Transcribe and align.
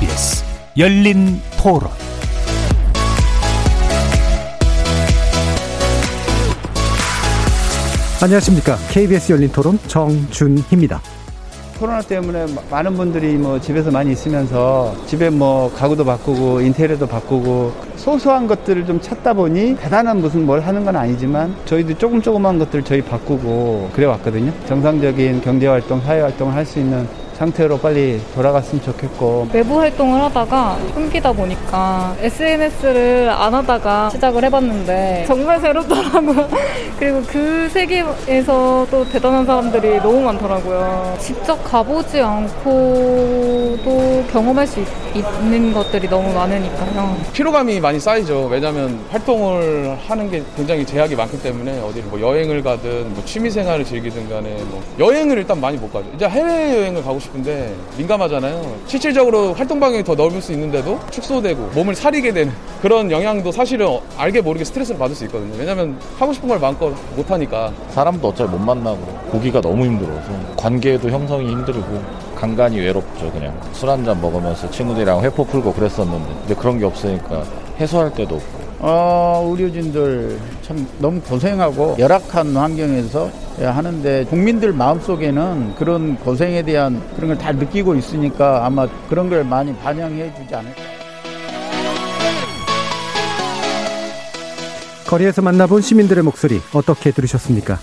KBS 0.00 0.42
열린 0.78 1.40
토론 1.62 1.90
안녕하십니까. 8.22 8.76
KBS 8.90 9.32
열린 9.32 9.48
토론 9.50 9.78
정준희입니다. 9.86 11.00
코로나 11.78 12.02
때문에 12.02 12.44
많은 12.70 12.94
분들이 12.94 13.32
뭐 13.38 13.58
집에서 13.58 13.90
많이 13.90 14.12
있으면서 14.12 14.94
집에 15.06 15.30
뭐 15.30 15.72
가구도 15.74 16.04
바꾸고 16.04 16.60
인테리어도 16.60 17.06
바꾸고 17.06 17.72
소소한 17.96 18.46
것들을 18.46 18.84
좀 18.84 19.00
찾다 19.00 19.32
보니 19.32 19.76
대단한 19.76 20.20
무슨 20.20 20.44
뭘 20.44 20.60
하는 20.60 20.84
건 20.84 20.94
아니지만 20.96 21.54
저희도 21.64 21.96
조금 21.96 22.20
조금한 22.20 22.58
것들 22.58 22.82
저희 22.82 23.00
바꾸고 23.00 23.90
그래 23.94 24.04
왔거든요. 24.06 24.52
정상적인 24.66 25.40
경제 25.40 25.66
활동, 25.68 26.02
사회 26.02 26.20
활동을 26.20 26.54
할 26.54 26.66
수 26.66 26.78
있는 26.78 27.08
상태로 27.40 27.78
빨리 27.78 28.20
돌아갔으면 28.34 28.84
좋겠고 28.84 29.48
외부 29.54 29.80
활동을 29.80 30.20
하다가 30.24 30.76
끊기다 30.94 31.32
보니까 31.32 32.14
SNS를 32.20 33.30
안 33.30 33.54
하다가 33.54 34.10
시작을 34.10 34.44
해봤는데 34.44 35.24
정말 35.26 35.58
새롭더라고요. 35.58 36.48
그리고 37.00 37.22
그 37.26 37.66
세계에서 37.70 38.86
또 38.90 39.08
대단한 39.08 39.46
사람들이 39.46 40.00
너무 40.00 40.20
많더라고요. 40.20 41.16
직접 41.18 41.56
가보지 41.64 42.20
않고도 42.20 44.24
경험할 44.30 44.66
수 44.66 44.80
있, 44.80 44.86
는 45.42 45.72
것들이 45.72 46.10
너무 46.10 46.30
많으니까요. 46.34 47.16
피로감이 47.32 47.80
많이 47.80 47.98
쌓이죠. 47.98 48.48
왜냐하면 48.50 49.00
활동을 49.10 49.96
하는 50.06 50.30
게 50.30 50.42
굉장히 50.56 50.84
제약이 50.84 51.16
많기 51.16 51.42
때문에 51.42 51.80
어디를 51.80 52.10
뭐 52.10 52.20
여행을 52.20 52.62
가든 52.62 53.14
뭐 53.14 53.24
취미 53.24 53.50
생활을 53.50 53.86
즐기든 53.86 54.28
간에 54.28 54.58
뭐 54.64 54.82
여행을 54.98 55.38
일단 55.38 55.58
많이 55.58 55.78
못 55.78 55.90
가죠. 55.90 56.06
이제 56.14 56.28
해외 56.28 56.76
여행을 56.76 57.02
가고 57.02 57.18
싶 57.18 57.29
싶은데 57.34 57.74
민감하잖아요. 57.96 58.76
실질적으로 58.86 59.54
활동 59.54 59.80
반경이 59.80 60.04
더 60.04 60.14
넓을 60.14 60.40
수 60.42 60.52
있는데도 60.52 60.98
축소되고 61.10 61.70
몸을 61.74 61.94
사리게 61.94 62.32
되는 62.32 62.52
그런 62.82 63.10
영향도 63.10 63.52
사실은 63.52 63.98
알게 64.16 64.40
모르게 64.40 64.64
스트레스를 64.64 64.98
받을 64.98 65.14
수 65.14 65.24
있거든요. 65.24 65.54
왜냐하면 65.58 65.98
하고 66.18 66.32
싶은 66.32 66.48
걸 66.48 66.58
마음껏 66.58 66.92
못 67.16 67.30
하니까 67.30 67.72
사람도 67.90 68.28
어차피 68.28 68.50
못 68.50 68.58
만나고 68.58 68.98
보기가 69.30 69.60
너무 69.60 69.84
힘들어서 69.84 70.30
관계도 70.56 71.10
형성이 71.10 71.50
힘들고 71.50 72.02
간간히 72.36 72.78
외롭죠 72.80 73.30
그냥 73.32 73.58
술 73.72 73.88
한 73.90 74.04
잔 74.04 74.20
먹으면서 74.20 74.70
친구들이랑 74.70 75.20
회포 75.22 75.44
풀고 75.44 75.72
그랬었는데 75.74 76.26
근데 76.40 76.54
그런 76.54 76.78
게 76.78 76.84
없으니까 76.86 77.44
해소할 77.78 78.12
때도 78.14 78.36
없고 78.36 78.69
어, 78.82 79.46
의료진들 79.50 80.38
참 80.62 80.86
너무 80.98 81.20
고생하고 81.20 81.96
열악한 81.98 82.56
환경에서 82.56 83.30
하는데 83.58 84.24
국민들 84.24 84.72
마음속에는 84.72 85.74
그런 85.76 86.16
고생에 86.16 86.62
대한 86.62 87.02
그런 87.14 87.28
걸 87.28 87.38
다 87.38 87.52
느끼고 87.52 87.94
있으니까 87.94 88.64
아마 88.64 88.86
그런 89.08 89.28
걸 89.28 89.44
많이 89.44 89.74
반영해 89.76 90.32
주지 90.34 90.54
않을까. 90.54 90.80
거리에서 95.06 95.42
만나본 95.42 95.82
시민들의 95.82 96.22
목소리 96.24 96.60
어떻게 96.72 97.10
들으셨습니까? 97.10 97.78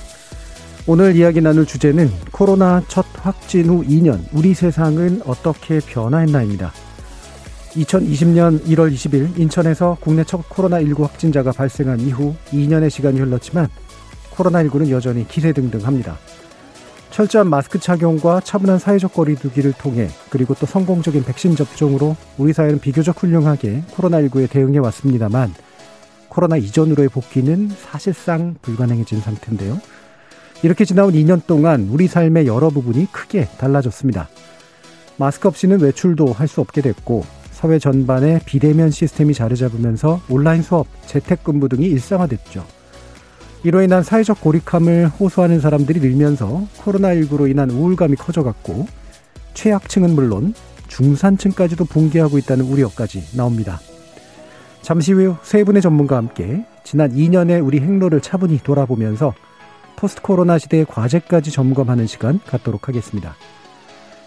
오늘 0.88 1.16
이야기 1.18 1.42
나눌 1.42 1.66
주제는 1.66 2.10
코로나 2.32 2.82
첫 2.88 3.06
확진 3.22 3.66
후 3.70 3.84
2년 3.84 4.22
우리 4.32 4.54
세상은 4.54 5.22
어떻게 5.26 5.80
변화했나입니다. 5.80 6.72
2020년 7.78 8.64
1월 8.66 8.92
20일 8.94 9.38
인천에서 9.38 9.98
국내 10.02 10.24
첫 10.24 10.48
코로나19 10.50 11.02
확진자가 11.02 11.52
발생한 11.52 12.00
이후 12.00 12.36
2년의 12.52 12.90
시간이 12.90 13.20
흘렀지만 13.20 13.68
코로나19는 14.36 14.90
여전히 14.90 15.28
기세등등합니다. 15.28 16.18
철저한 17.12 17.50
마스크 17.50 17.80
착용과 17.80 18.42
차분한 18.42 18.80
사회적 18.80 19.14
거리두기를 19.14 19.74
통해 19.74 20.08
그리고 20.30 20.54
또 20.54 20.66
성공적인 20.66 21.24
백신 21.24 21.56
접종으로 21.56 22.16
우리 22.38 22.54
사회는 22.54 22.80
비교적 22.80 23.22
훌륭하게 23.22 23.84
코로나19에 23.96 24.50
대응해 24.50 24.78
왔습니다만 24.80 25.54
코로나 26.30 26.58
이전으로의 26.58 27.10
복귀는 27.10 27.70
사실상 27.70 28.56
불가능해진 28.62 29.22
상태인데요. 29.22 29.80
이렇게 30.64 30.86
지나온 30.86 31.14
2년 31.14 31.46
동안 31.48 31.88
우리 31.92 32.08
삶의 32.08 32.46
여러 32.48 32.70
부분이 32.70 33.12
크게 33.12 33.48
달라졌습니다. 33.58 34.30
마스크 35.18 35.48
없이는 35.48 35.80
외출도 35.80 36.34
할 36.34 36.48
수 36.48 36.62
없게 36.62 36.82
됐고 36.82 37.26
사회 37.58 37.80
전반에 37.80 38.40
비대면 38.46 38.92
시스템이 38.92 39.34
자리 39.34 39.56
잡으면서 39.56 40.22
온라인 40.30 40.62
수업, 40.62 40.86
재택근무 41.08 41.70
등이 41.70 41.88
일상화됐죠. 41.88 42.64
이로 43.64 43.82
인한 43.82 44.04
사회적 44.04 44.42
고립감을 44.42 45.08
호소하는 45.20 45.60
사람들이 45.60 46.00
늘면서 46.00 46.68
코로나19로 46.84 47.50
인한 47.50 47.72
우울감이 47.72 48.16
커져갔고 48.16 48.86
최약층은 49.56 50.12
물론 50.12 50.54
중산층까지도 50.88 51.86
붕괴하고 51.86 52.38
있다는 52.38 52.64
우려까지 52.66 53.36
나옵니다. 53.36 53.80
잠시 54.84 55.14
후 55.14 55.36
세 55.42 55.64
분의 55.64 55.82
전문가와 55.82 56.20
함께 56.22 56.64
지난 56.84 57.12
2년의 57.12 57.66
우리 57.66 57.80
행로를 57.80 58.22
차분히 58.22 58.60
돌아보면서 58.64 59.34
포스트 59.96 60.22
코로나 60.22 60.60
시대의 60.60 60.86
과제까지 60.86 61.50
점검하는 61.50 62.06
시간 62.06 62.40
갖도록 62.46 62.88
하겠습니다. 62.88 63.36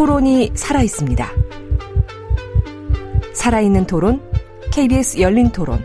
토론이 0.00 0.52
살아 0.54 0.80
있습니다. 0.80 1.30
살아있는 3.34 3.86
토론, 3.86 4.22
KBS 4.72 5.20
열린 5.20 5.52
토론. 5.52 5.84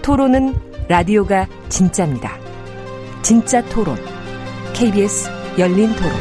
토론은 0.00 0.54
라디오가 0.86 1.48
진짜입니다. 1.68 2.38
진짜 3.22 3.60
토론, 3.64 3.96
KBS 4.74 5.28
열린 5.58 5.92
토론. 5.96 6.12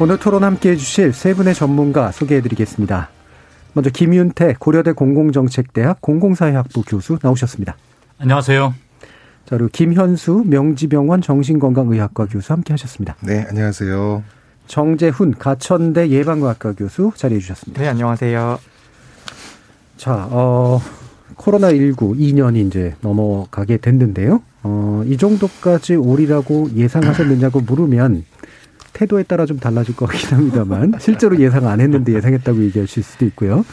오늘 0.00 0.18
토론 0.18 0.44
함께 0.44 0.72
해주실 0.72 1.14
세 1.14 1.32
분의 1.32 1.54
전문가 1.54 2.12
소개해드리겠습니다. 2.12 3.08
먼저 3.72 3.88
김윤태 3.88 4.56
고려대 4.58 4.92
공공정책대학 4.92 6.02
공공사회학부 6.02 6.82
교수 6.82 7.18
나오셨습니다. 7.22 7.74
안녕하세요. 8.18 8.83
자, 9.46 9.56
그리고 9.56 9.68
김현수 9.72 10.44
명지병원 10.46 11.20
정신건강의학과 11.20 12.26
교수 12.26 12.52
함께 12.52 12.72
하셨습니다. 12.72 13.16
네, 13.20 13.44
안녕하세요. 13.48 14.22
정재훈 14.66 15.32
가천대 15.32 16.08
예방과학과 16.08 16.72
교수 16.72 17.12
자리해 17.14 17.40
주셨습니다. 17.40 17.82
네, 17.82 17.88
안녕하세요. 17.88 18.58
자, 19.98 20.28
어, 20.30 20.80
코로나19 21.36 22.18
2년이 22.18 22.66
이제 22.66 22.94
넘어가게 23.02 23.76
됐는데요. 23.76 24.42
어, 24.62 25.02
이 25.06 25.18
정도까지 25.18 25.96
오리라고 25.96 26.70
예상하셨느냐고 26.74 27.60
물으면 27.60 28.24
태도에 28.94 29.24
따라 29.24 29.44
좀 29.44 29.58
달라질 29.58 29.94
것 29.94 30.06
같긴 30.06 30.38
합니다만 30.38 30.94
실제로 31.00 31.38
예상 31.38 31.66
안 31.66 31.80
했는데 31.80 32.14
예상했다고 32.14 32.62
얘기하실 32.64 33.02
수도 33.02 33.26
있고요. 33.26 33.64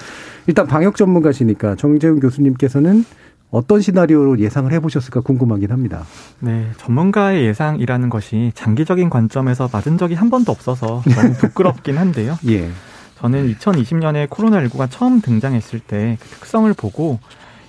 일단 0.47 0.67
방역 0.67 0.97
전문가시니까 0.97 1.75
정재훈 1.75 2.19
교수님께서는 2.19 3.05
어떤 3.51 3.81
시나리오로 3.81 4.39
예상을 4.39 4.71
해보셨을까 4.71 5.21
궁금하긴 5.21 5.71
합니다. 5.71 6.03
네, 6.39 6.67
전문가의 6.77 7.45
예상이라는 7.45 8.09
것이 8.09 8.51
장기적인 8.55 9.09
관점에서 9.09 9.69
맞은 9.71 9.97
적이 9.97 10.15
한 10.15 10.29
번도 10.29 10.51
없어서 10.51 11.03
너무 11.05 11.33
부끄럽긴 11.33 11.97
한데요. 11.97 12.37
예. 12.47 12.69
저는 13.19 13.53
2020년에 13.53 14.27
코로나19가 14.29 14.87
처음 14.89 15.21
등장했을 15.21 15.79
때 15.79 16.17
그 16.19 16.27
특성을 16.29 16.73
보고 16.73 17.19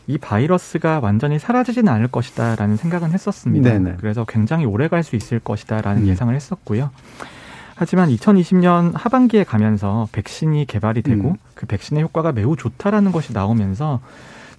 이 0.06 0.18
바이러스가 0.18 1.00
완전히 1.00 1.38
사라지진 1.38 1.88
않을 1.88 2.08
것이다라는 2.08 2.76
생각은 2.76 3.10
했었습니다. 3.12 3.70
네네. 3.70 3.96
그래서 4.00 4.24
굉장히 4.24 4.64
오래 4.64 4.88
갈 4.88 5.02
수 5.02 5.14
있을 5.16 5.40
것이다라는 5.40 6.02
음. 6.02 6.06
예상을 6.08 6.34
했었고요. 6.34 6.90
하지만 7.74 8.08
2020년 8.10 8.92
하반기에 8.94 9.44
가면서 9.44 10.08
백신이 10.12 10.66
개발이 10.66 11.02
되고 11.02 11.30
음. 11.30 11.36
그 11.54 11.66
백신의 11.66 12.02
효과가 12.04 12.32
매우 12.32 12.56
좋다라는 12.56 13.12
것이 13.12 13.32
나오면서 13.32 14.00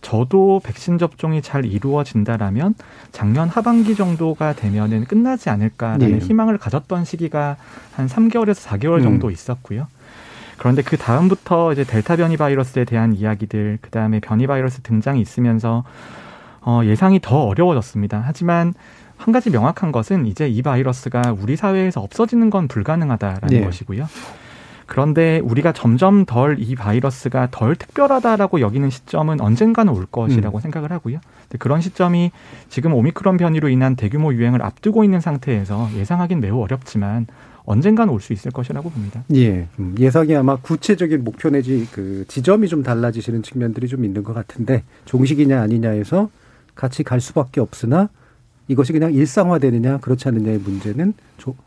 저도 0.04 0.62
백신 0.64 1.00
접종이 1.00 1.42
잘 1.42 1.66
이루어진다라면 1.66 2.76
작년 3.12 3.50
하반기 3.50 3.96
정도가 3.96 4.54
되면은 4.54 5.06
끝나지 5.06 5.50
않을까라는 5.50 6.20
네. 6.20 6.26
희망을 6.26 6.60
가졌던 6.60 7.06
시기가 7.06 7.58
한 7.96 8.08
3개월에서 8.08 8.68
4개월 8.68 8.98
음. 8.98 9.04
정도 9.04 9.28
음. 9.28 9.32
있었고요. 9.32 9.88
그런데 10.58 10.84
그 10.84 10.98
다음부터 10.98 11.74
이제 11.74 11.84
델타 11.84 12.18
변이 12.18 12.38
바이러스에 12.38 12.86
대한 12.86 13.14
이야기들, 13.14 13.80
그 13.82 13.90
다음에 13.90 14.20
변이 14.20 14.46
바이러스 14.46 14.82
등장이 14.82 15.20
있으면서 15.20 15.84
어, 16.62 16.82
예상이 16.84 17.20
더 17.20 17.46
어려워졌습니다. 17.46 18.22
하지만 18.26 18.74
한 19.18 19.32
가지 19.32 19.50
명확한 19.50 19.92
것은 19.92 20.26
이제 20.26 20.48
이 20.48 20.62
바이러스가 20.62 21.36
우리 21.40 21.56
사회에서 21.56 22.02
없어지는 22.02 22.50
건 22.50 22.68
불가능하다라는 22.68 23.48
네. 23.48 23.62
것이고요. 23.64 24.08
그런데 24.86 25.40
우리가 25.44 25.72
점점 25.72 26.26
덜 26.26 26.58
이 26.60 26.76
바이러스가 26.76 27.50
덜 27.52 27.76
특별하다라고 27.76 28.62
여기는 28.62 28.90
시점은 28.90 29.42
언젠가는 29.42 29.92
올 29.92 30.06
것이라고 30.06 30.58
음. 30.58 30.62
생각을 30.62 30.92
하고요. 30.92 31.20
그런 31.60 31.82
시점이 31.82 32.32
지금 32.70 32.94
오미크론 32.94 33.38
변이로 33.38 33.70
인한 33.70 33.96
대규모 33.96 34.34
유행을 34.34 34.62
앞두고 34.62 35.04
있는 35.04 35.20
상태에서 35.20 35.90
예상하기는 35.96 36.42
매우 36.42 36.62
어렵지만 36.62 37.28
언젠가는 37.66 38.14
올수 38.14 38.34
있을 38.34 38.52
것이라고 38.52 38.90
봅니다. 38.90 39.24
예. 39.36 39.68
음, 39.80 39.96
예상이 39.98 40.36
아마 40.36 40.58
구체적인 40.58 41.24
목표 41.24 41.50
내지 41.50 41.88
그 41.92 42.26
지점이 42.28 42.68
좀 42.68 42.84
달라지시는 42.84 43.42
측면들이 43.42 43.88
좀 43.88 44.04
있는 44.04 44.24
것 44.24 44.34
같은데 44.34 44.84
종식이냐 45.06 45.62
아니냐에서 45.62 46.30
같이 46.76 47.04
갈 47.04 47.22
수밖에 47.22 47.62
없으나 47.62 48.10
이것이 48.74 48.92
그냥 48.92 49.14
일상화되느냐 49.14 50.00
그렇지 50.00 50.28
않느냐의 50.28 50.60
문제는 50.60 51.14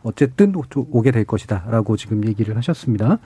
어쨌든 0.03 0.53
오게 0.75 1.11
될 1.11 1.25
것이다라고 1.25 1.97
지금 1.97 2.27
얘기를 2.27 2.57
하셨습니다. 2.57 3.19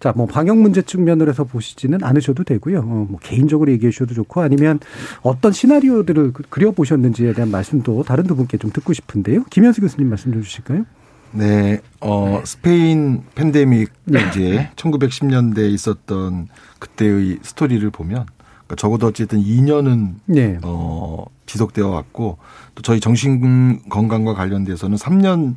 자, 0.00 0.12
뭐 0.14 0.26
방역 0.26 0.58
문제 0.58 0.82
측면으로 0.82 1.30
해서 1.30 1.44
보시지는 1.44 2.02
않으셔도 2.02 2.44
되고요. 2.44 2.80
어, 2.80 3.06
뭐 3.08 3.18
개인적으로 3.22 3.70
얘기해 3.72 3.90
주셔도 3.90 4.14
좋고 4.14 4.40
아니면 4.40 4.80
어떤 5.22 5.52
시나리오들을 5.52 6.32
그, 6.32 6.42
그려 6.48 6.72
보셨는지에 6.72 7.32
대한 7.32 7.50
말씀도 7.50 8.02
다른 8.02 8.24
두 8.24 8.36
분께 8.36 8.58
좀 8.58 8.70
듣고 8.70 8.92
싶은데요. 8.92 9.44
김현수 9.44 9.80
교수님 9.80 10.08
말씀 10.08 10.32
좀 10.32 10.42
주실까요? 10.42 10.84
네, 11.32 11.80
어 12.00 12.42
스페인 12.44 13.24
팬데믹 13.34 13.90
네. 14.04 14.20
이제 14.28 14.70
1910년대에 14.76 15.72
있었던 15.72 16.48
그때의 16.78 17.38
스토리를 17.42 17.90
보면 17.90 18.26
그러니까 18.66 18.76
적어도 18.76 19.08
어쨌든 19.08 19.42
2년은 19.42 20.14
네. 20.26 20.58
어 20.62 21.24
지속되어 21.46 21.88
왔고 21.88 22.38
또 22.74 22.82
저희 22.82 23.00
정신 23.00 23.80
건강과 23.88 24.34
관련돼서는 24.34 24.96
3년 24.96 25.54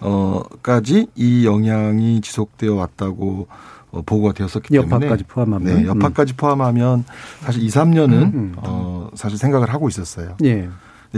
어까지 0.00 1.08
이 1.14 1.46
영향이 1.46 2.20
지속되어 2.20 2.74
왔다고 2.74 3.48
어, 3.90 4.02
보고가 4.04 4.32
되었었기 4.32 4.68
때문에 4.68 4.94
여파까지 4.94 5.24
포함하면 5.24 5.76
네, 5.76 5.86
여파까지 5.86 6.34
음. 6.34 6.36
포함하면 6.36 7.04
사실 7.40 7.62
2, 7.62 7.68
3년은 7.68 8.12
음, 8.12 8.32
음. 8.34 8.54
어 8.58 9.08
사실 9.14 9.38
생각을 9.38 9.72
하고 9.72 9.88
있었어요. 9.88 10.36
예. 10.44 10.68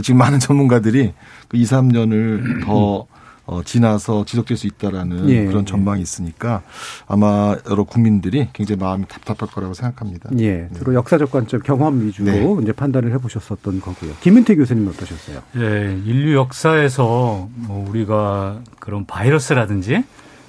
지금 0.01 0.17
많은 0.19 0.39
전문가들이 0.39 1.13
그 1.47 1.57
2, 1.57 1.63
3년을 1.63 2.63
더 2.65 3.05
어, 3.49 3.63
지나서 3.63 4.25
지속될 4.25 4.57
수 4.57 4.67
있다라는 4.67 5.27
예, 5.31 5.45
그런 5.45 5.65
전망이 5.65 6.03
있으니까 6.03 6.61
아마 7.07 7.55
여러 7.67 7.83
국민들이 7.83 8.47
굉장히 8.53 8.79
마음이 8.79 9.05
답답할 9.07 9.51
거라고 9.51 9.73
생각합니다. 9.73 10.29
예, 10.37 10.51
네. 10.51 10.69
주로 10.77 10.93
역사적 10.93 11.31
관점, 11.31 11.59
경험 11.61 11.99
위주로 12.05 12.27
네. 12.31 12.57
이제 12.61 12.71
판단을 12.71 13.11
해보셨었던 13.13 13.81
거고요. 13.81 14.11
김은태 14.21 14.55
교수님 14.55 14.87
어떠셨어요? 14.89 15.41
예, 15.57 15.99
인류 16.05 16.35
역사에서 16.35 17.49
뭐 17.55 17.89
우리가 17.89 18.61
그런 18.79 19.07
바이러스라든지 19.07 20.03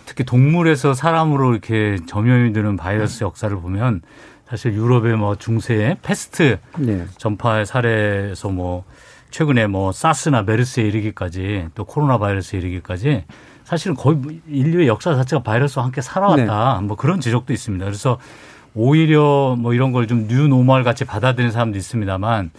특히 0.05 0.25
동물에서 0.25 0.93
사람으로 0.93 1.53
이렇게 1.53 1.97
점염이 2.07 2.53
되는 2.53 2.77
바이러스 2.77 3.25
역사를 3.25 3.57
보면 3.57 4.03
사실 4.47 4.75
유럽의 4.75 5.17
뭐 5.17 5.37
중세의 5.37 5.97
패스트 6.03 6.59
네. 6.77 7.07
전파의 7.17 7.65
사례에서 7.65 8.51
뭐 8.51 8.85
최근에 9.31 9.67
뭐 9.67 9.93
사스나 9.93 10.43
메르스에 10.43 10.85
이르기까지 10.85 11.69
또 11.75 11.85
코로나 11.85 12.19
바이러스에 12.19 12.59
이르기까지 12.59 13.25
사실은 13.65 13.95
거의 13.95 14.19
인류의 14.49 14.89
역사 14.89 15.15
자체가 15.15 15.43
바이러스와 15.43 15.85
함께 15.85 16.01
살아왔다. 16.01 16.79
네. 16.81 16.87
뭐 16.87 16.97
그런 16.97 17.21
지적도 17.21 17.53
있습니다. 17.53 17.85
그래서 17.85 18.19
오히려 18.75 19.57
뭐 19.59 19.75
이런 19.75 19.93
걸 19.93 20.07
좀 20.07 20.27
뉴노멀 20.29 20.83
같이 20.85 21.05
받아들이는 21.05 21.53
사람도 21.53 21.79
있습니다만 21.79 22.51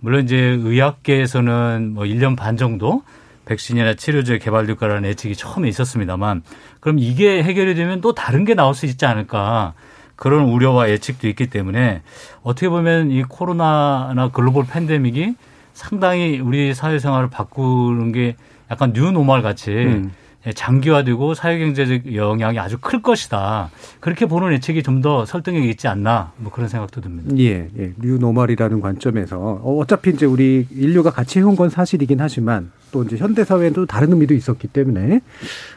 물론 0.00 0.24
이제 0.24 0.36
의학계에서는 0.36 1.92
뭐 1.94 2.04
1년 2.04 2.36
반 2.36 2.56
정도 2.56 3.02
백신이나 3.46 3.94
치료제 3.94 4.38
개발될 4.38 4.76
거라는 4.76 5.08
예측이 5.08 5.34
처음에 5.34 5.68
있었습니다만 5.68 6.42
그럼 6.78 6.98
이게 6.98 7.42
해결이 7.42 7.74
되면 7.74 8.00
또 8.00 8.14
다른 8.14 8.44
게 8.44 8.54
나올 8.54 8.74
수 8.74 8.86
있지 8.86 9.06
않을까 9.06 9.74
그런 10.14 10.44
우려와 10.44 10.90
예측도 10.90 11.26
있기 11.28 11.48
때문에 11.48 12.02
어떻게 12.42 12.68
보면 12.68 13.10
이 13.10 13.22
코로나나 13.24 14.30
global 14.32 14.66
pandemic이 14.66 15.34
상당히 15.72 16.40
우리 16.40 16.74
사회생활을 16.74 17.30
바꾸는 17.30 18.12
게 18.12 18.36
약간 18.70 18.92
new 18.94 19.10
normal 19.10 19.42
같이 19.42 19.70
음. 19.70 20.12
장기화되고 20.54 21.34
사회경제적 21.34 22.14
영향이 22.14 22.58
아주 22.58 22.78
클 22.80 23.02
것이다. 23.02 23.68
그렇게 24.00 24.24
보는 24.24 24.52
예측이 24.54 24.82
좀 24.82 25.00
더 25.00 25.24
설득력이 25.24 25.68
있지 25.70 25.88
않나 25.88 26.32
뭐 26.36 26.52
그런 26.52 26.68
생각도 26.68 27.00
듭니다. 27.00 27.34
예, 27.38 27.68
예. 27.78 27.92
new 28.02 28.17
normal이라는 28.17 28.80
관점에서 28.80 29.38
어, 29.38 29.78
어차피 29.78 30.10
이제 30.10 30.26
우리 30.26 30.66
인류가 30.70 31.10
같이 31.10 31.38
해온 31.38 31.56
건 31.56 31.70
사실이긴 31.70 32.20
하지만 32.20 32.70
또 32.92 33.02
이제 33.02 33.16
현대 33.16 33.44
사회에도 33.44 33.86
다른 33.86 34.12
의미도 34.12 34.34
있었기 34.34 34.68
때문에 34.68 35.20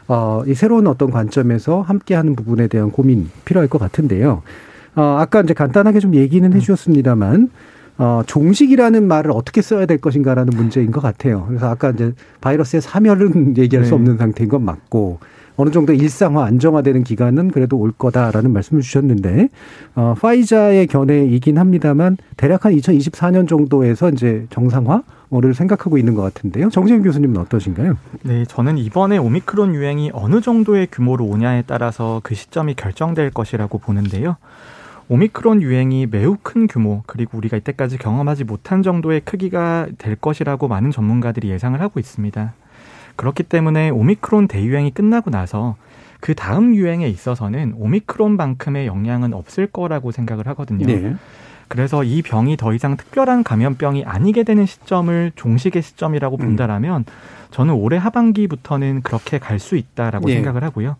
어, 0.08 0.42
이 0.46 0.54
새로운 0.54 0.86
어떤 0.86 1.10
관점에서 1.10 1.80
함께하는 1.82 2.36
부분에 2.36 2.68
대한 2.68 2.90
고민 2.90 3.30
필요할 3.46 3.68
것 3.68 3.78
같은데요. 3.78 4.42
어, 4.96 5.02
아까 5.18 5.40
이제 5.40 5.54
간단하게 5.54 6.00
좀 6.00 6.14
얘기는 6.14 6.52
해주셨습니다만. 6.52 7.50
어, 7.96 8.22
종식이라는 8.26 9.06
말을 9.06 9.30
어떻게 9.30 9.62
써야 9.62 9.86
될 9.86 9.98
것인가라는 9.98 10.52
문제인 10.56 10.90
것 10.90 11.00
같아요. 11.00 11.44
그래서 11.48 11.68
아까 11.68 11.90
이제 11.90 12.12
바이러스의 12.40 12.82
사멸은 12.82 13.56
얘기할 13.58 13.84
네. 13.84 13.88
수 13.88 13.94
없는 13.94 14.16
상태인 14.16 14.48
건 14.48 14.64
맞고 14.64 15.18
어느 15.56 15.70
정도 15.70 15.92
일상화 15.92 16.44
안정화되는 16.44 17.04
기간은 17.04 17.52
그래도 17.52 17.78
올 17.78 17.92
거다라는 17.92 18.52
말씀을 18.52 18.82
주셨는데 18.82 19.48
어, 19.94 20.14
파이자의 20.20 20.88
견해이긴 20.88 21.58
합니다만 21.58 22.16
대략 22.36 22.64
한 22.64 22.74
2024년 22.74 23.46
정도에서 23.46 24.10
이제 24.10 24.46
정상화 24.50 25.02
를 25.40 25.52
생각하고 25.52 25.98
있는 25.98 26.14
것 26.14 26.22
같은데요. 26.22 26.70
정재현 26.70 27.02
교수님은 27.02 27.38
어떠신가요? 27.38 27.96
네, 28.22 28.44
저는 28.44 28.78
이번에 28.78 29.18
오미크론 29.18 29.74
유행이 29.74 30.12
어느 30.12 30.40
정도의 30.40 30.86
규모로 30.92 31.24
오냐에 31.24 31.64
따라서 31.66 32.20
그 32.22 32.36
시점이 32.36 32.74
결정될 32.74 33.30
것이라고 33.30 33.78
보는데요. 33.78 34.36
오미크론 35.08 35.60
유행이 35.62 36.06
매우 36.10 36.36
큰 36.42 36.66
규모 36.66 37.02
그리고 37.06 37.36
우리가 37.38 37.56
이때까지 37.56 37.98
경험하지 37.98 38.44
못한 38.44 38.82
정도의 38.82 39.20
크기가 39.20 39.86
될 39.98 40.16
것이라고 40.16 40.68
많은 40.68 40.90
전문가들이 40.90 41.50
예상을 41.50 41.78
하고 41.80 42.00
있습니다. 42.00 42.54
그렇기 43.16 43.42
때문에 43.44 43.90
오미크론 43.90 44.48
대유행이 44.48 44.92
끝나고 44.92 45.30
나서 45.30 45.76
그 46.20 46.34
다음 46.34 46.74
유행에 46.74 47.06
있어서는 47.06 47.74
오미크론만큼의 47.76 48.86
영향은 48.86 49.34
없을 49.34 49.66
거라고 49.66 50.10
생각을 50.10 50.46
하거든요. 50.48 50.86
네. 50.86 51.14
그래서 51.68 52.02
이 52.02 52.22
병이 52.22 52.56
더 52.56 52.72
이상 52.72 52.96
특별한 52.96 53.42
감염병이 53.42 54.04
아니게 54.04 54.42
되는 54.42 54.64
시점을 54.64 55.32
종식의 55.34 55.82
시점이라고 55.82 56.36
음. 56.36 56.38
본다라면 56.38 57.04
저는 57.50 57.74
올해 57.74 57.98
하반기부터는 57.98 59.02
그렇게 59.02 59.38
갈 59.38 59.58
수 59.58 59.76
있다라고 59.76 60.28
네. 60.28 60.34
생각을 60.34 60.64
하고요. 60.64 60.96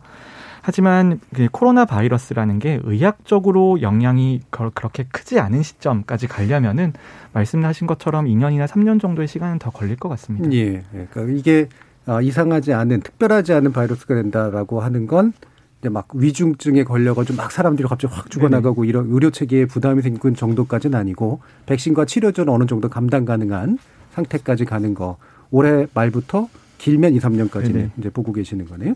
하지만 0.67 1.21
그 1.35 1.47
코로나 1.53 1.85
바이러스라는 1.85 2.59
게 2.59 2.81
의학적으로 2.85 3.83
영향이 3.83 4.41
그렇게 4.49 5.05
크지 5.13 5.39
않은 5.39 5.63
시점까지 5.63 6.27
가려면은 6.27 6.95
말씀하신 7.35 7.87
것처럼 7.87 8.25
2년이나 8.25 8.67
3년 8.67 8.99
정도의 8.99 9.29
시간은 9.29 9.59
더 9.59 9.69
걸릴 9.69 9.97
것 9.97 10.09
같습니다. 10.09 10.51
예. 10.53 10.83
그러니까 10.91 11.39
이게 11.39 11.69
아, 12.07 12.23
이상하지 12.23 12.73
않은 12.73 13.03
특별하지 13.03 13.53
않은 13.53 13.73
바이러스가 13.73 14.15
된다라고 14.15 14.81
하는 14.81 15.07
건 15.07 15.35
이제 15.81 15.91
막 15.91 16.09
위중증에 16.15 16.85
걸려가지고 16.85 17.37
막 17.37 17.53
사람들이 17.53 17.87
갑자기 17.87 18.15
확 18.15 18.31
죽어나가고 18.31 18.87
이런 18.87 19.09
의료 19.11 19.29
체계에 19.29 19.67
부담이 19.67 20.01
생긴 20.01 20.35
정도까지는 20.35 20.99
아니고 20.99 21.41
백신과 21.67 22.07
치료제는 22.07 22.51
어느 22.51 22.65
정도 22.65 22.89
감당 22.89 23.27
가능한 23.27 23.77
상태까지 24.13 24.65
가는 24.65 24.95
거 24.95 25.19
올해 25.51 25.87
말부터 25.93 26.49
길면 26.79 27.15
2, 27.15 27.19
3년까지는 27.19 27.73
네네. 27.73 27.91
이제 27.99 28.11
보고 28.11 28.33
계시는 28.33 28.67
거네요. 28.67 28.95